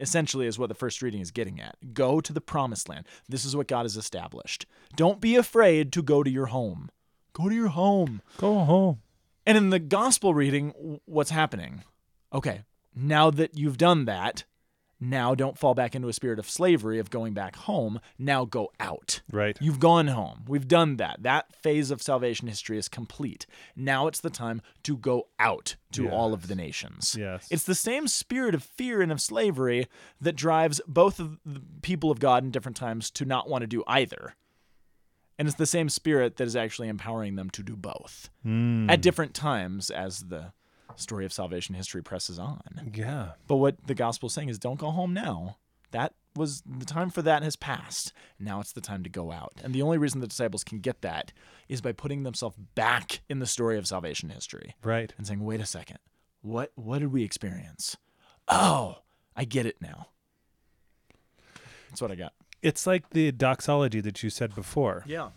Essentially, 0.00 0.46
is 0.46 0.58
what 0.58 0.68
the 0.68 0.74
first 0.74 1.02
reading 1.02 1.20
is 1.20 1.30
getting 1.30 1.60
at. 1.60 1.76
Go 1.94 2.20
to 2.20 2.32
the 2.32 2.40
promised 2.40 2.88
land. 2.88 3.06
This 3.28 3.44
is 3.44 3.54
what 3.54 3.68
God 3.68 3.82
has 3.82 3.96
established. 3.96 4.66
Don't 4.96 5.20
be 5.20 5.36
afraid 5.36 5.92
to 5.92 6.02
go 6.02 6.22
to 6.22 6.30
your 6.30 6.46
home. 6.46 6.90
Go 7.32 7.48
to 7.48 7.54
your 7.54 7.68
home. 7.68 8.20
Go 8.38 8.58
home. 8.60 9.00
And 9.46 9.56
in 9.56 9.70
the 9.70 9.78
gospel 9.78 10.34
reading, 10.34 11.00
what's 11.04 11.30
happening? 11.30 11.82
Okay, 12.32 12.62
now 12.94 13.30
that 13.30 13.56
you've 13.56 13.78
done 13.78 14.06
that, 14.06 14.44
now 15.10 15.34
don't 15.34 15.58
fall 15.58 15.74
back 15.74 15.94
into 15.94 16.08
a 16.08 16.12
spirit 16.12 16.38
of 16.38 16.48
slavery 16.48 16.98
of 16.98 17.10
going 17.10 17.34
back 17.34 17.56
home. 17.56 18.00
Now 18.18 18.44
go 18.44 18.70
out. 18.80 19.20
Right. 19.30 19.56
You've 19.60 19.80
gone 19.80 20.08
home. 20.08 20.44
We've 20.48 20.66
done 20.68 20.96
that. 20.96 21.22
That 21.22 21.54
phase 21.54 21.90
of 21.90 22.02
salvation 22.02 22.48
history 22.48 22.78
is 22.78 22.88
complete. 22.88 23.46
Now 23.76 24.06
it's 24.06 24.20
the 24.20 24.30
time 24.30 24.62
to 24.84 24.96
go 24.96 25.28
out 25.38 25.76
to 25.92 26.08
all 26.10 26.32
of 26.34 26.48
the 26.48 26.54
nations. 26.54 27.16
Yes. 27.18 27.46
It's 27.50 27.64
the 27.64 27.74
same 27.74 28.08
spirit 28.08 28.54
of 28.54 28.62
fear 28.62 29.00
and 29.02 29.12
of 29.12 29.20
slavery 29.20 29.86
that 30.20 30.34
drives 30.36 30.80
both 30.86 31.20
of 31.20 31.38
the 31.44 31.60
people 31.82 32.10
of 32.10 32.18
God 32.18 32.42
in 32.44 32.50
different 32.50 32.76
times 32.76 33.10
to 33.12 33.24
not 33.24 33.48
want 33.48 33.62
to 33.62 33.66
do 33.68 33.84
either. 33.86 34.34
And 35.38 35.48
it's 35.48 35.56
the 35.56 35.66
same 35.66 35.88
spirit 35.88 36.36
that 36.36 36.46
is 36.46 36.54
actually 36.56 36.88
empowering 36.88 37.34
them 37.36 37.50
to 37.50 37.62
do 37.62 37.76
both 37.76 38.30
Hmm. 38.42 38.88
at 38.88 39.00
different 39.02 39.34
times 39.34 39.90
as 39.90 40.20
the 40.28 40.52
story 40.96 41.24
of 41.24 41.32
salvation 41.32 41.74
history 41.74 42.02
presses 42.02 42.38
on. 42.38 42.90
Yeah. 42.94 43.32
But 43.46 43.56
what 43.56 43.86
the 43.86 43.94
gospel 43.94 44.26
is 44.28 44.32
saying 44.32 44.48
is 44.48 44.58
don't 44.58 44.78
go 44.78 44.90
home 44.90 45.12
now. 45.14 45.56
That 45.90 46.14
was 46.36 46.62
the 46.66 46.84
time 46.84 47.10
for 47.10 47.22
that 47.22 47.42
has 47.44 47.54
passed. 47.54 48.12
Now 48.40 48.58
it's 48.60 48.72
the 48.72 48.80
time 48.80 49.04
to 49.04 49.08
go 49.10 49.30
out. 49.30 49.52
And 49.62 49.72
the 49.72 49.82
only 49.82 49.98
reason 49.98 50.20
the 50.20 50.26
disciples 50.26 50.64
can 50.64 50.80
get 50.80 51.02
that 51.02 51.32
is 51.68 51.80
by 51.80 51.92
putting 51.92 52.24
themselves 52.24 52.56
back 52.74 53.20
in 53.28 53.38
the 53.38 53.46
story 53.46 53.78
of 53.78 53.86
salvation 53.86 54.28
history 54.30 54.74
Right. 54.82 55.14
and 55.16 55.26
saying, 55.26 55.44
"Wait 55.44 55.60
a 55.60 55.66
second. 55.66 55.98
What 56.42 56.72
what 56.74 56.98
did 56.98 57.12
we 57.12 57.22
experience? 57.22 57.96
Oh, 58.48 58.98
I 59.36 59.44
get 59.44 59.66
it 59.66 59.80
now." 59.80 60.08
That's 61.90 62.02
what 62.02 62.10
I 62.10 62.16
got. 62.16 62.32
It's 62.62 62.86
like 62.86 63.10
the 63.10 63.30
doxology 63.30 64.00
that 64.00 64.22
you 64.22 64.30
said 64.30 64.54
before. 64.54 65.04
Yeah. 65.06 65.30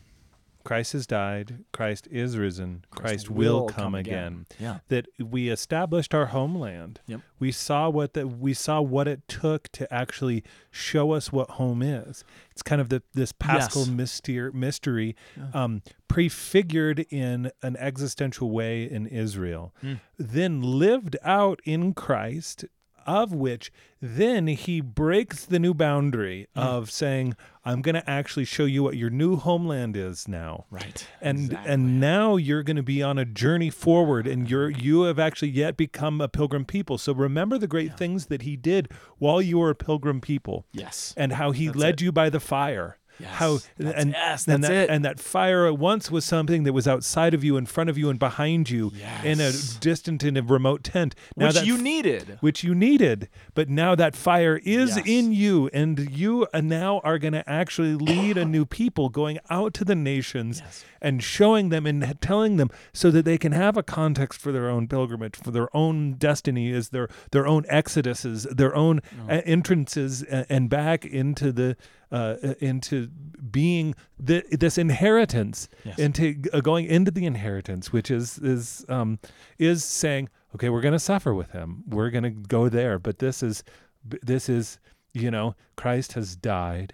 Christ 0.67 0.91
has 0.91 1.07
died, 1.07 1.63
Christ 1.71 2.09
is 2.11 2.37
risen, 2.37 2.83
Christ, 2.91 3.29
will, 3.29 3.67
come, 3.67 3.95
again. 3.95 4.45
Yeah. 4.59 4.79
That 4.89 5.05
we 5.17 5.47
established 5.49 6.13
our 6.13 6.25
homeland. 6.27 6.99
Yep. 7.07 7.21
We 7.39 7.53
saw 7.53 7.87
what 7.89 8.13
the 8.15 8.27
we 8.27 8.53
saw 8.53 8.81
what 8.81 9.07
it 9.07 9.25
took 9.29 9.69
to 9.69 9.91
actually 9.93 10.43
show 10.69 11.13
us 11.13 11.31
what 11.31 11.51
home 11.51 11.81
is. 11.81 12.25
It's 12.51 12.61
kind 12.61 12.81
of 12.81 12.89
the 12.89 13.01
this 13.13 13.31
paschal 13.31 13.83
Yes. 13.83 13.89
mystery, 13.91 14.51
mystery 14.51 15.15
um, 15.53 15.83
prefigured 16.09 17.05
in 17.09 17.49
an 17.61 17.77
existential 17.77 18.51
way 18.51 18.83
in 18.83 19.07
Israel, 19.07 19.73
Hmm. 19.79 19.93
then 20.17 20.61
lived 20.61 21.15
out 21.23 21.61
in 21.63 21.93
Christ. 21.93 22.65
Of 23.07 23.33
which 23.33 23.71
then 24.01 24.47
he 24.47 24.81
breaks 24.81 25.45
the 25.45 25.57
new 25.59 25.73
boundary 25.73 26.47
Hmm. 26.55 26.59
of 26.61 26.91
saying, 26.91 27.35
I'm 27.65 27.81
going 27.81 27.95
to 27.95 28.07
actually 28.09 28.45
show 28.45 28.65
you 28.65 28.83
what 28.83 28.95
your 28.97 29.09
new 29.09 29.37
homeland 29.37 29.95
is 29.97 30.27
now 30.27 30.65
Right. 30.69 31.07
and 31.21 31.39
Exactly. 31.45 31.71
and 31.73 31.99
now 31.99 32.35
you're 32.35 32.63
going 32.63 32.75
to 32.77 32.83
be 32.83 33.01
on 33.01 33.17
a 33.17 33.25
journey 33.25 33.69
forward 33.69 34.27
and 34.27 34.49
you're 34.49 34.69
you 34.69 35.01
have 35.03 35.19
actually 35.19 35.49
yet 35.49 35.77
become 35.77 36.21
a 36.21 36.27
pilgrim 36.27 36.63
people 36.65 36.97
so 36.97 37.13
remember 37.13 37.57
the 37.57 37.67
great 37.67 37.97
things 37.97 38.27
that 38.27 38.43
he 38.43 38.55
did 38.55 38.89
while 39.17 39.41
you 39.41 39.57
were 39.57 39.69
a 39.71 39.75
pilgrim 39.75 40.21
people 40.21 40.65
Yes. 40.71 41.13
and 41.17 41.33
how 41.33 41.51
he 41.51 41.67
That's 41.67 41.77
led 41.79 41.93
it. 41.95 42.01
you 42.01 42.11
by 42.11 42.29
the 42.29 42.39
fire 42.39 42.97
Yes. 43.19 43.29
how 43.33 43.57
That's- 43.77 44.01
and 44.03 44.11
yes, 44.11 44.47
and 44.47 44.63
that 44.63 44.71
it. 44.71 44.89
and 44.89 45.03
that 45.05 45.19
fire 45.19 45.65
at 45.65 45.77
once 45.79 46.11
was 46.11 46.23
something 46.25 46.63
that 46.63 46.73
was 46.73 46.87
outside 46.87 47.33
of 47.33 47.43
you 47.43 47.57
in 47.57 47.65
front 47.65 47.89
of 47.89 47.97
you 47.97 48.09
and 48.09 48.19
behind 48.19 48.69
you 48.69 48.91
in 49.23 49.39
a 49.39 49.51
distant 49.79 50.23
in 50.23 50.37
a 50.37 50.41
remote 50.41 50.83
tent 50.83 51.15
now 51.35 51.47
Which 51.47 51.55
that 51.55 51.65
you 51.65 51.77
needed. 51.77 52.37
which 52.41 52.63
you 52.63 52.75
needed. 52.75 53.27
But 53.55 53.69
now 53.69 53.95
that 53.95 54.15
fire 54.15 54.57
is 54.63 54.97
Yes. 54.97 55.05
in 55.07 55.31
you, 55.31 55.69
and 55.73 56.09
you 56.11 56.47
uh, 56.53 56.61
now 56.61 56.99
are 57.03 57.17
going 57.17 57.33
to 57.33 57.47
actually 57.49 57.95
lead 57.95 58.37
a 58.37 58.45
new 58.45 58.65
people 58.65 59.09
going 59.09 59.39
out 59.49 59.73
to 59.75 59.85
the 59.85 59.95
nations 59.95 60.61
Yes. 60.63 60.85
and 61.01 61.23
showing 61.23 61.69
them 61.69 61.85
and 61.85 62.15
telling 62.21 62.57
them 62.57 62.69
so 62.93 63.09
that 63.11 63.25
they 63.25 63.37
can 63.37 63.51
have 63.51 63.77
a 63.77 63.83
context 63.83 64.39
for 64.39 64.51
their 64.51 64.69
own 64.69 64.87
pilgrimage, 64.87 65.35
for 65.35 65.51
their 65.51 65.75
own 65.75 66.13
destiny, 66.13 66.69
is 66.69 66.89
their 66.89 67.07
their 67.31 67.47
own 67.47 67.63
exoduses, 67.63 68.47
their 68.55 68.75
own 68.75 69.01
Oh. 69.27 69.41
entrances, 69.45 70.23
uh, 70.23 70.45
and 70.49 70.69
back 70.69 71.05
into 71.05 71.51
the. 71.51 71.75
Uh, 72.09 72.35
into 72.61 73.07
being 73.51 73.93
the, 74.17 74.41
this 74.49 74.77
inheritance, 74.77 75.67
Yes. 75.83 75.99
into 75.99 76.41
uh, 76.53 76.61
going 76.61 76.85
into 76.85 77.11
the 77.11 77.25
inheritance, 77.25 77.91
which 77.91 78.09
is 78.09 78.37
is 78.37 78.85
um, 78.87 79.19
is 79.57 79.83
saying, 79.83 80.29
okay, 80.55 80.69
we're 80.69 80.79
going 80.81 80.93
to 80.93 80.99
suffer 80.99 81.33
with 81.33 81.51
him. 81.51 81.83
We're 81.85 82.09
going 82.09 82.23
to 82.23 82.29
go 82.29 82.69
there, 82.69 82.97
but 82.97 83.19
this 83.19 83.43
is 83.43 83.61
this 84.05 84.47
is 84.47 84.79
you 85.13 85.29
know, 85.31 85.55
Christ 85.75 86.13
has 86.13 86.35
died, 86.37 86.93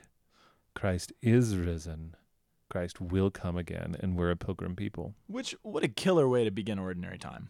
Christ 0.74 1.14
is 1.22 1.58
risen, 1.58 2.16
Christ 2.70 3.00
will 3.00 3.30
come 3.30 3.56
again, 3.58 3.96
and 4.00 4.18
we're 4.18 4.32
a 4.32 4.36
pilgrim 4.36 4.76
people. 4.76 5.14
Which 5.28 5.56
what 5.62 5.84
a 5.84 5.88
killer 5.90 6.28
way 6.28 6.44
to 6.44 6.52
begin 6.52 6.80
ordinary 6.80 7.20
time. 7.20 7.50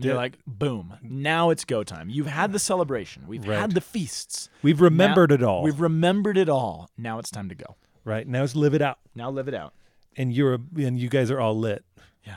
You're 0.00 0.14
like, 0.14 0.38
boom, 0.46 0.94
now 1.02 1.50
it's 1.50 1.64
go 1.64 1.82
time. 1.82 2.08
You've 2.08 2.26
had 2.28 2.52
the 2.52 2.58
celebration. 2.60 3.24
We've 3.26 3.46
Right. 3.46 3.58
had 3.58 3.72
the 3.72 3.80
feasts. 3.80 4.48
We've 4.62 4.80
remembered 4.80 5.32
it 5.32 5.42
all, 5.42 5.62
We've 5.64 5.80
remembered 5.80 6.36
it 6.38 6.48
all. 6.48 6.88
Now 6.96 7.18
it's 7.18 7.30
time 7.30 7.48
to 7.48 7.54
go. 7.54 7.76
right? 8.04 8.26
Now 8.26 8.40
let's 8.42 8.54
live 8.54 8.74
it 8.74 8.80
out. 8.82 8.98
Now 9.14 9.30
live 9.30 9.48
it 9.48 9.54
out. 9.54 9.74
And 10.16 10.32
you're 10.32 10.54
a, 10.54 10.58
and 10.76 10.98
you 10.98 11.08
guys 11.08 11.30
are 11.30 11.40
all 11.40 11.58
lit, 11.58 11.84
Yeah. 12.24 12.36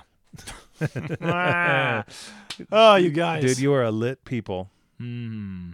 oh, 2.72 2.96
you 2.96 3.10
guys. 3.12 3.44
dude. 3.44 3.60
You 3.60 3.74
are 3.74 3.84
a 3.84 3.92
lit 3.92 4.24
people. 4.26 4.70
Hmm. 4.98 5.72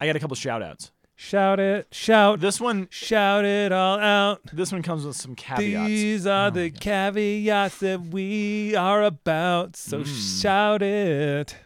I 0.00 0.06
got 0.06 0.16
a 0.16 0.20
couple 0.20 0.36
shout 0.36 0.62
outs. 0.62 0.90
Shout 1.18 1.58
it, 1.58 1.88
shout, 1.92 2.40
This 2.40 2.60
one 2.60 2.88
shout 2.90 3.46
it 3.46 3.72
all 3.72 3.98
out. 3.98 4.40
this 4.52 4.70
one 4.70 4.82
comes 4.82 5.06
with 5.06 5.16
some 5.16 5.34
caveats. 5.34 5.88
These 5.88 6.26
are 6.26 6.48
Oh, 6.48 6.50
the 6.50 6.70
caveats 6.70 7.78
that 7.78 8.02
we 8.02 8.76
are 8.76 9.02
about. 9.02 9.76
So 9.76 10.00
Mm. 10.00 10.42
shout 10.42 10.82
it. 10.82 11.56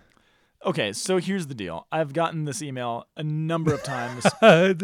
Okay, 0.65 0.93
so 0.93 1.17
here's 1.17 1.47
the 1.49 1.55
deal. 1.55 1.87
I've 1.91 2.13
gotten 2.13 2.45
this 2.45 2.61
email 2.63 3.07
a 3.17 3.23
number 3.25 3.73
of 3.75 3.83
times. 3.83 4.25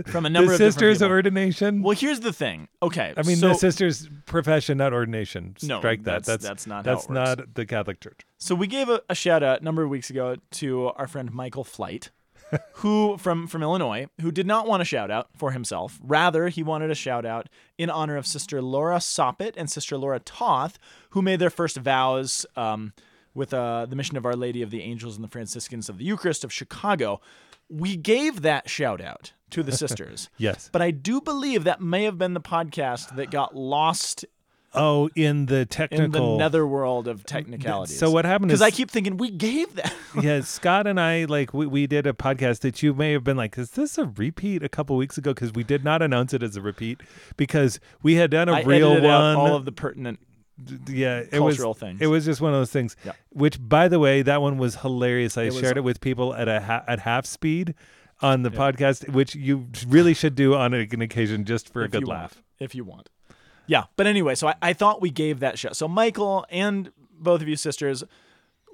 from 0.08 0.24
a 0.26 0.30
number 0.30 0.48
the 0.48 0.54
of 0.54 0.56
sisters 0.56 1.02
ordination. 1.02 1.82
well, 1.82 1.94
here's 1.94 2.20
the 2.20 2.32
thing. 2.32 2.66
Okay. 2.82 3.12
I 3.16 3.22
mean, 3.22 3.36
so, 3.36 3.48
the 3.48 3.54
sisters 3.54 4.08
profession, 4.24 4.78
not 4.78 4.92
ordination. 4.94 5.54
No, 5.62 5.78
Strike 5.78 6.04
that. 6.04 6.24
that's- 6.24 6.26
That's 6.26 6.44
that's 6.44 6.66
not 6.66 6.84
that's 6.84 7.08
not 7.10 7.54
the 7.54 7.66
Catholic 7.66 8.00
Church. 8.00 8.20
So 8.38 8.54
we 8.54 8.66
gave 8.66 8.88
a, 8.88 9.02
a 9.10 9.14
shout 9.14 9.42
out 9.42 9.60
a 9.60 9.64
number 9.64 9.82
of 9.82 9.90
weeks 9.90 10.08
ago 10.10 10.36
to 10.52 10.88
our 10.96 11.06
friend 11.06 11.30
Michael 11.32 11.62
Flight, 11.64 12.10
who 12.74 13.16
from 13.18 13.47
from 13.47 13.62
Illinois, 13.62 14.07
who 14.20 14.30
did 14.30 14.47
not 14.47 14.66
want 14.66 14.82
a 14.82 14.84
shout 14.84 15.11
out 15.11 15.28
for 15.36 15.53
himself. 15.53 15.99
Rather, 16.03 16.49
he 16.49 16.62
wanted 16.62 16.90
a 16.90 16.94
shout 16.94 17.24
out 17.24 17.49
in 17.78 17.90
honor 17.90 18.16
of 18.16 18.26
Sister 18.26 18.62
Laura 18.62 18.97
Soppet 18.97 19.55
and 19.57 19.70
Sister 19.70 19.97
Laura 19.97 20.20
Toth, 20.20 20.78
who 21.11 21.22
made 21.22 21.38
their 21.38 21.51
first 21.51 21.76
vows 21.76 22.47
um, 22.57 22.92
with 23.34 23.53
uh, 23.53 23.86
the 23.86 23.97
mission 23.97 24.16
of 24.16 24.24
Our 24.24 24.36
Lady 24.36 24.62
of 24.62 24.70
the 24.70 24.82
Angels 24.82 25.16
and 25.16 25.24
the 25.24 25.28
Franciscans 25.28 25.88
of 25.88 25.99
the 25.99 26.05
Eucharist 26.05 26.44
of 26.44 26.53
Chicago. 26.53 27.20
We 27.68 27.97
gave 27.97 28.42
that 28.42 28.70
shout 28.70 29.01
out 29.01 29.32
to 29.51 29.62
the 29.62 29.72
sisters. 29.76 30.28
Yes. 30.38 30.70
But 30.72 30.82
I 30.82 30.92
do 30.92 31.20
believe 31.20 31.64
that 31.64 31.80
may 31.80 32.05
have 32.05 32.16
been 32.16 32.34
the 32.34 32.40
podcast 32.40 33.16
that 33.16 33.30
got 33.30 33.57
lost 33.57 34.24
Oh, 34.77 35.09
in 35.14 35.47
the 35.47 35.61
in 35.61 35.66
technical. 35.66 36.33
the 36.33 36.39
netherworld 36.39 37.09
of 37.09 37.24
technicalities. 37.24 37.99
So 37.99 38.11
what 38.11 38.24
happened 38.24 38.49
Because 38.49 38.62
I 38.62 38.70
keep 38.70 38.91
thinking 38.91 39.16
we 39.16 39.31
gave 39.31 39.74
that. 39.77 39.95
yeah, 40.22 40.41
Scott 40.43 40.87
and 40.87 41.01
I 41.01 41.24
like 41.24 41.53
we, 41.55 41.66
we 41.66 41.87
did 41.87 42.07
a 42.07 42.12
podcast 42.12 42.61
that 42.61 42.83
you 42.83 42.95
may 42.95 43.12
have 43.12 43.24
been 43.24 43.37
like, 43.37 43.57
is 43.59 43.70
this 43.72 43.99
a 43.99 44.07
repeat 44.16 44.62
a 44.62 44.68
couple 44.68 44.97
weeks 44.97 45.16
ago? 45.18 45.33
Because 45.35 45.53
we 45.53 45.64
did 45.64 45.85
not 45.85 46.03
announce 46.03 46.33
it 46.35 46.43
as 46.43 46.57
a 46.57 46.61
repeat 46.61 47.01
because 47.37 47.81
we 48.03 48.14
had 48.14 48.31
done 48.31 48.49
a 48.49 48.55
I 48.55 48.62
real 48.62 48.95
one. 49.01 49.37
all 49.37 49.55
of 49.57 49.64
the 49.64 49.72
pertinent. 49.72 50.18
yeah, 50.89 51.22
it 51.31 51.41
was 51.41 51.57
cultural 51.57 51.74
things. 51.74 52.01
It 52.01 52.07
was 52.07 52.24
just 52.24 52.41
one 52.41 52.53
of 52.55 52.61
those 52.61 52.70
things. 52.72 52.97
Yeah. 53.05 53.12
Which, 53.31 53.59
by 53.61 53.89
the 53.89 53.99
way, 53.99 54.22
that 54.22 54.41
one 54.41 54.57
was 54.59 54.77
hilarious. 54.77 55.37
I 55.37 55.43
It 55.45 55.53
was- 55.53 55.61
shared 55.61 55.77
it 55.77 55.83
with 55.85 56.01
people 56.01 56.35
at 56.35 56.49
a 56.49 56.61
ha- 56.61 56.85
at 56.89 57.01
half 57.01 57.27
speed 57.27 57.74
on 58.22 58.43
the 58.43 58.51
podcast, 58.51 59.09
which 59.11 59.35
you 59.35 59.66
really 59.87 60.14
should 60.14 60.35
do 60.35 60.55
on 60.55 60.72
an 60.72 61.03
occasion 61.03 61.45
just 61.45 61.70
for 61.70 61.83
a 61.83 61.89
good 61.89 62.09
laugh. 62.09 62.37
Want, 62.37 62.45
if 62.59 62.74
you 62.74 62.83
want. 62.85 63.11
Yeah, 63.66 63.84
but 63.96 64.06
anyway, 64.06 64.34
so 64.34 64.48
I, 64.48 64.54
I 64.62 64.72
thought 64.72 65.00
we 65.00 65.10
gave 65.10 65.40
that 65.40 65.58
shout. 65.58 65.76
So 65.76 65.88
Michael 65.88 66.46
and 66.50 66.90
both 67.18 67.42
of 67.42 67.48
you 67.48 67.56
sisters, 67.56 68.04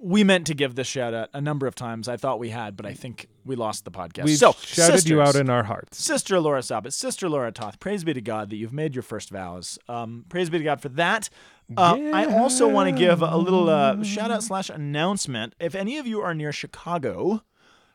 we 0.01 0.25
meant 0.25 0.47
to 0.49 0.55
give 0.55 0.75
this 0.75 0.89
shout 0.89 1.15
out 1.15 1.31
a 1.33 1.41
number 1.41 1.67
of 1.67 1.75
times. 1.75 2.09
I 2.09 2.17
thought 2.17 2.41
we 2.41 2.51
had, 2.51 2.77
but 2.77 2.85
I 2.85 2.93
think 2.93 3.29
we 3.45 3.55
lost 3.55 3.85
the 3.85 3.91
podcast. 3.91 4.25
We 4.25 4.35
so 4.35 4.53
shouted 4.53 5.09
you 5.09 5.23
out 5.23 5.37
in 5.37 5.49
our 5.49 5.63
hearts. 5.63 6.03
Sister 6.03 6.41
Laura 6.41 6.63
Sabat, 6.63 6.93
Sister 6.93 7.29
Laura 7.29 7.53
Toth, 7.53 7.79
praise 7.79 8.03
be 8.03 8.13
to 8.13 8.21
God 8.21 8.51
that 8.51 8.57
you've 8.57 8.73
made 8.73 8.95
your 8.95 9.03
first 9.03 9.31
vows. 9.31 9.79
Um, 9.89 10.25
praise 10.29 10.51
be 10.51 10.59
to 10.59 10.65
God 10.65 10.81
for 10.81 10.89
that. 10.91 11.31
Uh, 11.77 11.99
I 12.13 12.27
also 12.27 12.69
want 12.69 12.91
to 12.91 12.99
give 12.99 13.23
a 13.23 13.37
little 13.37 13.71
uh, 13.71 14.03
shout 14.03 14.31
out 14.31 14.43
slash 14.43 14.69
announcement. 14.69 15.55
If 15.61 15.75
any 15.75 15.99
of 15.99 16.07
you 16.07 16.21
are 16.21 16.35
near 16.35 16.53
Chicago, 16.53 17.43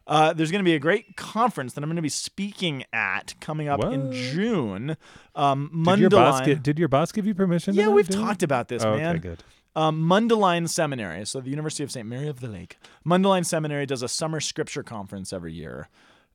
uh, 0.08 0.34
there's 0.34 0.52
going 0.52 0.64
to 0.64 0.68
be 0.68 0.74
a 0.76 0.80
great 0.80 1.16
conference 1.16 1.74
that 1.74 1.84
I'm 1.84 1.90
going 1.90 1.98
to 1.98 2.02
be 2.02 2.10
speaking 2.10 2.84
at 2.94 3.36
coming 3.42 3.68
up 3.68 3.84
in 3.84 4.12
June. 4.12 4.98
Um, 5.36 5.84
Did 5.86 6.00
your, 6.00 6.10
boss 6.10 6.42
Mundelein- 6.42 6.46
get, 6.46 6.64
did 6.64 6.80
your 6.80 6.88
boss 6.88 7.12
give 7.12 7.28
you 7.28 7.36
permission? 7.36 7.76
yeah, 7.76 7.90
we've 7.90 8.08
do 8.08 8.18
it? 8.18 8.22
talked 8.22 8.42
about 8.44 8.68
this, 8.70 8.84
Oh, 8.84 8.96
man. 8.98 9.12
Okay, 9.18 9.20
good. 9.20 9.44
Um, 9.76 10.02
Mundelein 10.10 10.68
Seminary, 10.68 11.24
so 11.26 11.40
the 11.40 11.52
University 11.52 11.84
of 11.84 11.92
St. 11.92 12.08
Mary 12.08 12.28
of 12.28 12.40
the 12.40 12.48
Lake. 12.48 12.78
Mundelein 13.06 13.46
Seminary 13.46 13.86
does 13.86 14.02
a 14.02 14.08
summer 14.08 14.40
scripture 14.40 14.82
conference 14.82 15.32
every 15.32 15.54
year. 15.54 15.88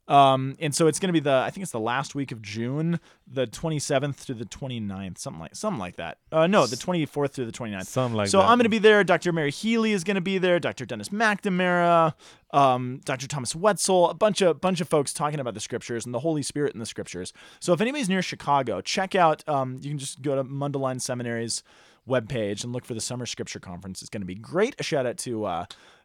Um, 0.08 0.56
and 0.58 0.74
so 0.74 0.88
it's 0.88 0.98
going 0.98 1.08
to 1.08 1.12
be 1.12 1.20
the 1.20 1.32
I 1.32 1.50
think 1.50 1.62
it's 1.62 1.72
the 1.72 1.80
last 1.80 2.14
week 2.14 2.32
of 2.32 2.42
June, 2.42 2.98
the 3.26 3.46
27th 3.46 4.24
to 4.26 4.34
the 4.34 4.44
29th, 4.44 5.18
something 5.18 5.40
like 5.40 5.54
something 5.54 5.78
like 5.78 5.96
that. 5.96 6.18
Uh, 6.32 6.46
no, 6.46 6.66
the 6.66 6.76
24th 6.76 7.30
through 7.30 7.46
the 7.46 7.52
29th. 7.52 7.86
Something 7.86 8.16
like 8.16 8.28
so 8.28 8.38
that. 8.38 8.44
I'm 8.44 8.58
going 8.58 8.64
to 8.64 8.68
be 8.68 8.78
there. 8.78 9.04
Dr. 9.04 9.32
Mary 9.32 9.50
Healy 9.52 9.92
is 9.92 10.02
going 10.02 10.16
to 10.16 10.20
be 10.20 10.38
there. 10.38 10.58
Dr. 10.58 10.84
Denis 10.84 11.10
McNamara, 11.10 12.14
um, 12.50 13.00
Dr. 13.04 13.28
Thomas 13.28 13.54
Wetzel, 13.54 14.10
a 14.10 14.14
bunch 14.14 14.42
of 14.42 14.60
bunch 14.60 14.80
of 14.80 14.88
folks 14.88 15.12
talking 15.12 15.38
about 15.38 15.54
the 15.54 15.60
scriptures 15.60 16.04
and 16.04 16.12
the 16.12 16.20
Holy 16.20 16.42
Spirit 16.42 16.74
in 16.74 16.80
the 16.80 16.86
scriptures. 16.86 17.32
So 17.60 17.72
if 17.72 17.80
anybody's 17.80 18.08
near 18.08 18.22
Chicago, 18.22 18.80
check 18.80 19.14
out. 19.14 19.48
Um, 19.48 19.78
you 19.80 19.90
can 19.90 19.98
just 19.98 20.20
go 20.20 20.34
to 20.34 20.42
Mundelein 20.44 21.00
Seminary's 21.00 21.62
webpage 22.08 22.64
and 22.64 22.72
look 22.72 22.84
for 22.84 22.94
the 22.94 23.00
Summer 23.00 23.26
Scripture 23.26 23.60
Conference. 23.60 24.00
It's 24.02 24.10
going 24.10 24.22
to 24.22 24.26
be 24.26 24.34
great. 24.34 24.74
A 24.78 24.82
shout 24.82 25.06
out 25.06 25.18
to 25.18 25.44
uh, 25.44 25.64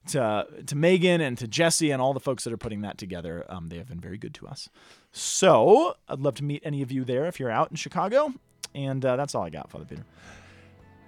to 0.10 0.46
to 0.66 0.76
Megan 0.76 1.22
and 1.22 1.38
to 1.38 1.48
Jesse 1.48 1.92
and 1.92 2.02
all 2.02 2.14
the 2.14 2.20
folks 2.20 2.44
that 2.44 2.54
are 2.54 2.58
putting 2.58 2.82
that 2.82 2.98
together. 2.98 3.46
Um, 3.50 3.68
they 3.68 3.78
have 3.78 3.88
been 3.88 4.00
very 4.00 4.18
good 4.18 4.34
to 4.36 4.48
us. 4.48 4.70
So 5.12 5.96
I'd 6.08 6.20
love 6.20 6.36
to 6.36 6.44
meet 6.44 6.62
any 6.64 6.82
of 6.82 6.92
you 6.92 7.04
there 7.04 7.26
if 7.26 7.40
you're 7.40 7.52
out 7.52 7.72
in 7.72 7.76
Chicago. 7.78 8.34
And 8.76 9.04
uh, 9.04 9.16
that's 9.16 9.34
all 9.34 9.44
I 9.44 9.50
got, 9.50 9.72
Father 9.72 9.86
Peter. 9.86 10.04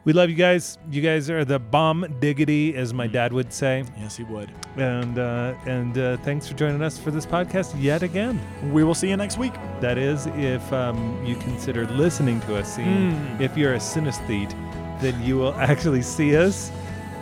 We 0.06 0.14
love 0.14 0.30
you 0.30 0.36
guys. 0.36 0.78
You 0.90 1.02
guys 1.02 1.30
are 1.30 1.44
the 1.46 1.60
bomb 1.60 2.16
diggity, 2.20 2.74
as 2.74 2.94
my 2.94 3.06
dad 3.06 3.34
would 3.34 3.52
say. 3.54 3.84
Yes, 4.00 4.16
he 4.16 4.24
would. 4.24 4.50
And 4.78 5.20
uh, 5.20 5.54
and 5.66 5.96
uh, 5.98 6.18
thanks 6.18 6.48
for 6.48 6.56
joining 6.56 6.82
us 6.82 6.98
for 6.98 7.12
this 7.12 7.26
podcast 7.26 7.80
yet 7.80 8.02
again. 8.02 8.40
We 8.72 8.84
will 8.86 8.96
see 8.96 9.10
you 9.10 9.18
next 9.18 9.38
week. 9.38 9.54
That 9.82 9.98
is, 9.98 10.26
if 10.28 10.72
um, 10.74 11.24
you 11.26 11.36
consider 11.36 11.86
listening 11.88 12.40
to 12.42 12.56
us, 12.56 12.76
seeing 12.76 12.88
Mm. 13.12 13.42
if 13.42 13.58
you're 13.58 13.74
a 13.74 13.78
synesthete, 13.78 14.54
then 15.00 15.22
you 15.24 15.38
will 15.38 15.54
actually 15.56 16.02
see 16.02 16.36
us 16.36 16.70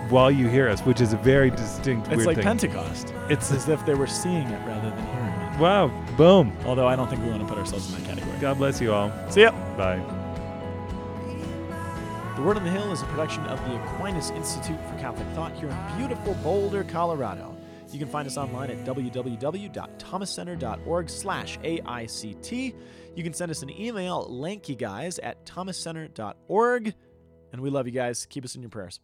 while 0.09 0.32
you 0.32 0.47
hear 0.47 0.67
us, 0.69 0.82
which 0.82 1.01
is 1.01 1.13
a 1.13 1.17
very 1.17 1.49
distinct 1.51 2.07
It's 2.11 2.25
like 2.25 2.38
thing. 2.38 2.43
Pentecost. 2.43 3.13
It's 3.30 3.51
It's 3.51 3.51
as 3.51 3.69
if 3.69 3.86
they 3.86 3.93
were 3.93 4.07
seeing 4.07 4.47
it 4.47 4.65
rather 4.67 4.89
than 4.89 5.05
hearing 5.07 5.53
it. 5.53 5.59
wow, 5.59 5.88
boom. 6.15 6.55
Although 6.65 6.88
I 6.88 6.95
don't 6.95 7.09
think 7.09 7.21
we 7.23 7.30
want 7.30 7.41
to 7.41 7.47
put 7.47 7.57
ourselves 7.57 7.93
in 7.93 8.01
that 8.01 8.07
category. 8.09 8.38
God 8.39 8.57
bless 8.57 8.80
you 8.80 8.93
all. 8.93 9.11
See 9.30 9.41
ya. 9.41 9.51
Bye. 9.75 9.99
The 12.36 12.41
Word 12.43 12.55
on 12.57 12.63
the 12.63 12.69
Hill 12.69 12.91
is 12.93 13.01
a 13.01 13.05
production 13.05 13.43
of 13.47 13.59
the 13.67 13.75
Aquinas 13.84 14.30
Institute 14.30 14.80
for 14.88 14.95
Catholic 14.99 15.28
Thought 15.30 15.53
here 15.57 15.69
in 15.69 15.97
beautiful 15.97 16.36
Boulder, 16.36 16.84
Colorado. 16.84 17.57
You 17.91 17.97
can 17.99 18.07
find 18.07 18.28
us 18.28 18.38
online 18.38 18.69
at 18.69 18.86
www.thomascenter.org 18.86 21.09
slash 21.09 21.57
AICT. 21.59 22.75
You 23.15 23.23
can 23.23 23.34
send 23.34 23.49
us 23.49 23.63
an 23.63 23.71
email 23.71 24.21
at 24.23 24.30
lankyguys 24.32 25.17
at 25.23 25.43
thomascenter.org. 25.45 26.93
And 27.52 27.62
we 27.62 27.70
love 27.70 27.86
you 27.88 27.93
guys. 27.93 28.26
Keep 28.26 28.45
us 28.45 28.56
in 28.56 28.62
your 28.62 28.70
prayers. 28.70 29.00